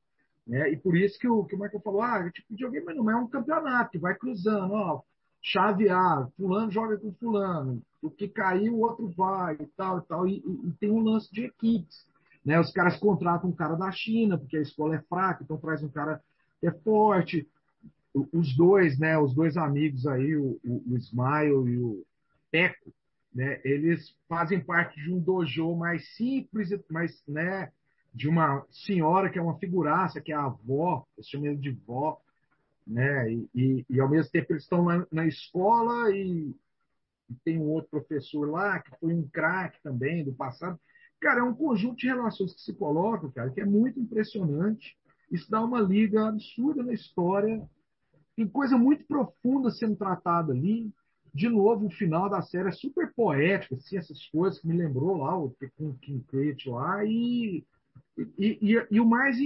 [0.47, 0.71] Né?
[0.71, 3.15] E por isso que o, que o Michael falou, ah, tipo, videogame mas não é
[3.15, 5.01] um campeonato, vai cruzando, ó,
[5.41, 10.01] chave A, fulano joga com fulano, o que caiu, o outro vai e tal e
[10.03, 10.27] tal.
[10.27, 12.05] E, e, e tem um lance de equipes.
[12.45, 12.59] Né?
[12.59, 15.89] Os caras contratam um cara da China, porque a escola é fraca, então traz um
[15.89, 16.21] cara
[16.59, 17.47] que é forte.
[18.33, 22.03] Os dois, né, os dois amigos aí, o, o, o Smile e o
[22.49, 22.91] Teco,
[23.35, 27.71] né, eles fazem parte de um dojo mais simples, mas né,
[28.18, 31.69] de uma senhora que é uma figuraça, que é a avó, eu chamo ele de
[31.69, 32.19] vó,
[32.85, 36.56] né, e, e, e, ao mesmo tempo eles estão na, na escola e,
[37.30, 40.80] e, tem um outro professor lá que foi um craque também do passado.
[41.19, 44.98] Cara, é um conjunto de relações que se colocam, cara, que é muito impressionante.
[45.31, 47.61] Isso dá uma liga absurda na história.
[48.36, 50.91] Tem coisa muito profunda sendo tratada ali.
[51.34, 55.18] De novo, o final da série é super poético, assim, essas coisas que me lembrou
[55.18, 57.04] lá, o com King Crate lá.
[57.05, 57.63] E,
[58.37, 59.37] e, e, e, o mais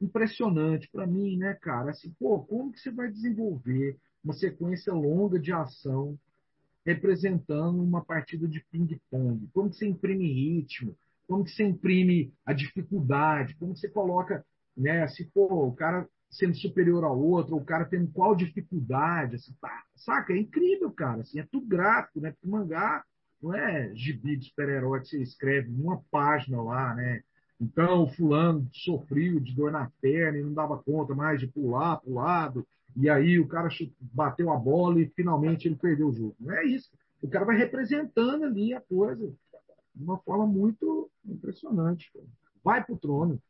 [0.00, 5.38] impressionante para mim, né, cara, assim, pô, como que você vai desenvolver uma sequência longa
[5.38, 6.18] de ação
[6.86, 9.48] representando uma partida de ping-pong?
[9.52, 10.96] Como que você imprime ritmo?
[11.26, 14.44] como que você imprime a dificuldade, como que você coloca,
[14.76, 19.36] né, se for o cara sendo superior ao outro, ou o cara tendo qual dificuldade,
[19.36, 20.32] assim, tá, saca?
[20.32, 22.32] É incrível, cara, assim, é tudo gráfico, né?
[22.32, 23.04] Porque mangá
[23.40, 27.22] não é gibi de super-herói que você escreve numa página lá, né?
[27.64, 31.96] Então, o fulano sofreu de dor na perna e não dava conta mais de pular
[31.96, 33.68] para o lado, e aí o cara
[34.00, 36.36] bateu a bola e finalmente ele perdeu o jogo.
[36.38, 36.90] Não é isso.
[37.22, 39.32] O cara vai representando ali a coisa
[39.94, 42.12] de uma forma muito impressionante.
[42.62, 43.40] Vai pro trono.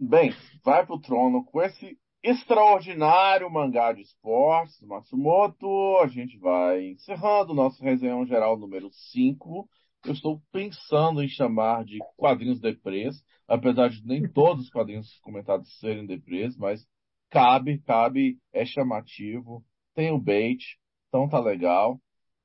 [0.00, 0.32] Bem,
[0.64, 5.98] vai pro trono com esse extraordinário mangá de esportes, Matsumoto.
[6.02, 9.68] A gente vai encerrando o nosso resenhão geral número 5.
[10.04, 15.78] Eu estou pensando em chamar de quadrinhos deprês, apesar de nem todos os quadrinhos comentados
[15.78, 16.86] serem deprês, mas
[17.30, 20.78] cabe, cabe, é chamativo, tem o bait,
[21.08, 22.00] então tá legal.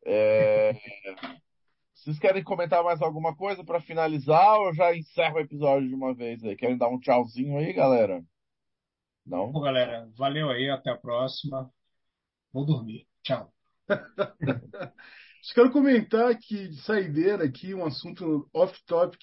[0.06, 0.74] É...
[1.94, 6.14] Vocês querem comentar mais alguma coisa para finalizar ou já encerro o episódio de uma
[6.14, 6.56] vez aí?
[6.56, 8.22] Querem dar um tchauzinho aí, galera?
[9.26, 9.52] Não?
[9.52, 11.72] Bom, galera, valeu aí, até a próxima.
[12.52, 13.08] Vou dormir.
[13.22, 13.54] Tchau.
[15.44, 19.20] Só quero comentar que, de saideira aqui, um assunto off-topic.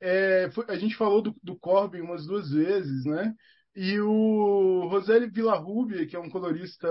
[0.00, 3.34] É, a gente falou do, do Corbin umas duas vezes, né?
[3.74, 6.88] E o Roseli Villarrubia, que é um colorista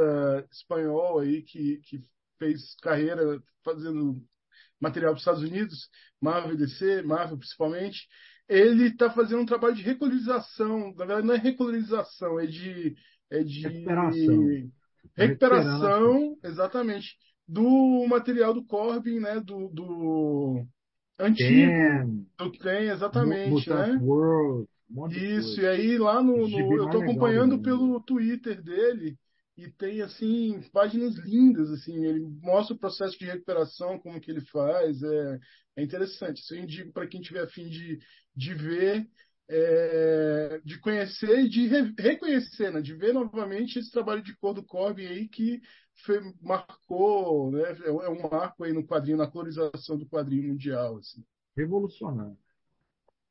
[0.52, 2.02] espanhol aí, que, que
[2.38, 4.22] fez carreira fazendo
[4.80, 5.90] material para os Estados Unidos,
[6.20, 8.06] Marvel DC, Marvel principalmente,
[8.48, 10.94] ele está fazendo um trabalho de recolorização.
[10.96, 12.94] Na verdade, não é recolorização, é de.
[13.32, 14.72] É de recuperação.
[15.16, 17.16] Recuperação, exatamente.
[17.48, 19.40] Do material do Corbin, né?
[19.40, 20.66] Do, do
[21.20, 22.26] antigo.
[22.38, 23.70] Do tem, exatamente.
[23.70, 24.00] né?
[24.02, 26.48] World, um Isso, e aí lá no.
[26.48, 29.18] no eu estou acompanhando pelo Twitter dele
[29.58, 34.42] e tem assim páginas lindas assim ele mostra o processo de recuperação como que ele
[34.42, 35.40] faz é,
[35.78, 37.98] é interessante isso eu indico para quem tiver afim de,
[38.36, 39.08] de ver
[39.48, 44.54] é, de conhecer e de re, reconhecer, né, de ver novamente esse trabalho de cor
[44.54, 45.62] do Corbin aí que
[46.04, 50.98] foi, marcou, né, é, é um marco aí no quadrinho, na colorização do quadrinho mundial.
[50.98, 51.24] Assim.
[51.56, 52.38] Revolucionário.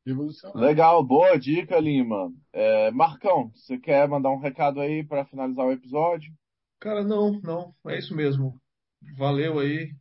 [0.06, 0.66] Revolucionário.
[0.66, 2.32] Legal, boa dica, Lima.
[2.52, 6.32] É, Marcão, você quer mandar um recado aí para finalizar o episódio?
[6.80, 8.60] Cara, não, não, é isso mesmo.
[9.16, 9.94] Valeu aí.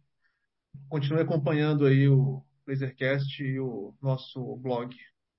[0.89, 4.95] Continue acompanhando aí o Lasercast e o nosso blog.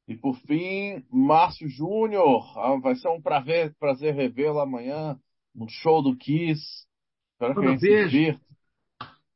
[0.07, 2.43] E por fim, Márcio Júnior.
[2.59, 5.19] Ah, vai ser um prazer, prazer revê-lo amanhã
[5.55, 6.87] no show do Kiss.
[7.49, 8.41] Espero que beijo.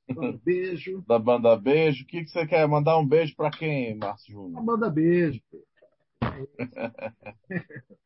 [0.09, 1.05] Manda beijo.
[1.07, 2.05] Da banda Beijo.
[2.05, 4.65] O que, que você quer mandar um beijo para quem, Márcio Júnior?
[4.65, 5.41] banda beijo.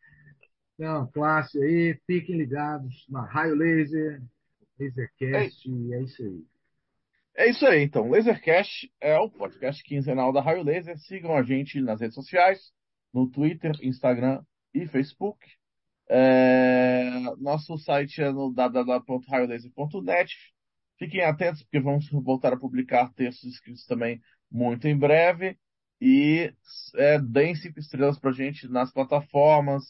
[0.75, 4.21] Então, classe aí, fiquem ligados na Raio Laser,
[4.81, 6.45] Lasercast, e é isso aí.
[7.37, 8.11] É isso aí, então.
[8.11, 10.99] Lasercast é o podcast quinzenal da Raio Laser.
[10.99, 12.73] Sigam a gente nas redes sociais,
[13.15, 14.43] no Twitter, Instagram
[14.75, 15.39] e Facebook.
[16.09, 20.35] É, Nosso site é no www.raiolaser.net.
[20.99, 25.57] Fiquem atentos, porque vamos voltar a publicar textos escritos também muito em breve.
[26.01, 26.53] E
[26.97, 29.83] é, deem cinco estrelas pra gente nas plataformas,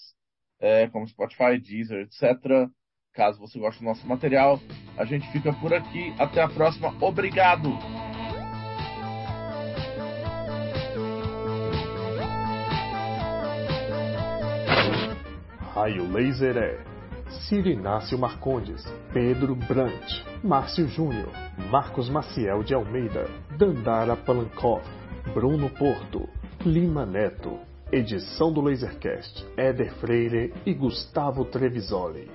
[0.60, 2.68] é, como Spotify, Deezer, etc.
[3.12, 4.60] Caso você goste do nosso material,
[4.96, 6.14] a gente fica por aqui.
[6.18, 6.94] Até a próxima.
[7.02, 7.70] Obrigado!
[15.82, 16.78] Raio Laser é
[17.28, 21.32] Ciro Inácio Marcondes, Pedro Brant, Márcio Júnior,
[21.72, 23.28] Marcos Maciel de Almeida,
[23.58, 24.88] Dandara Palankoff,
[25.34, 26.28] Bruno Porto,
[26.64, 27.58] Lima Neto.
[27.90, 32.30] Edição do Lasercast, Éder Freire e Gustavo Trevisoli.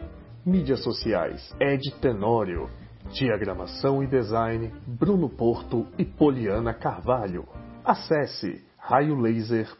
[0.46, 2.70] Mídias sociais, Ed Tenório.
[3.14, 7.48] Diagramação e design, Bruno Porto e Poliana Carvalho.
[7.86, 9.78] Acesse raiolaser.net.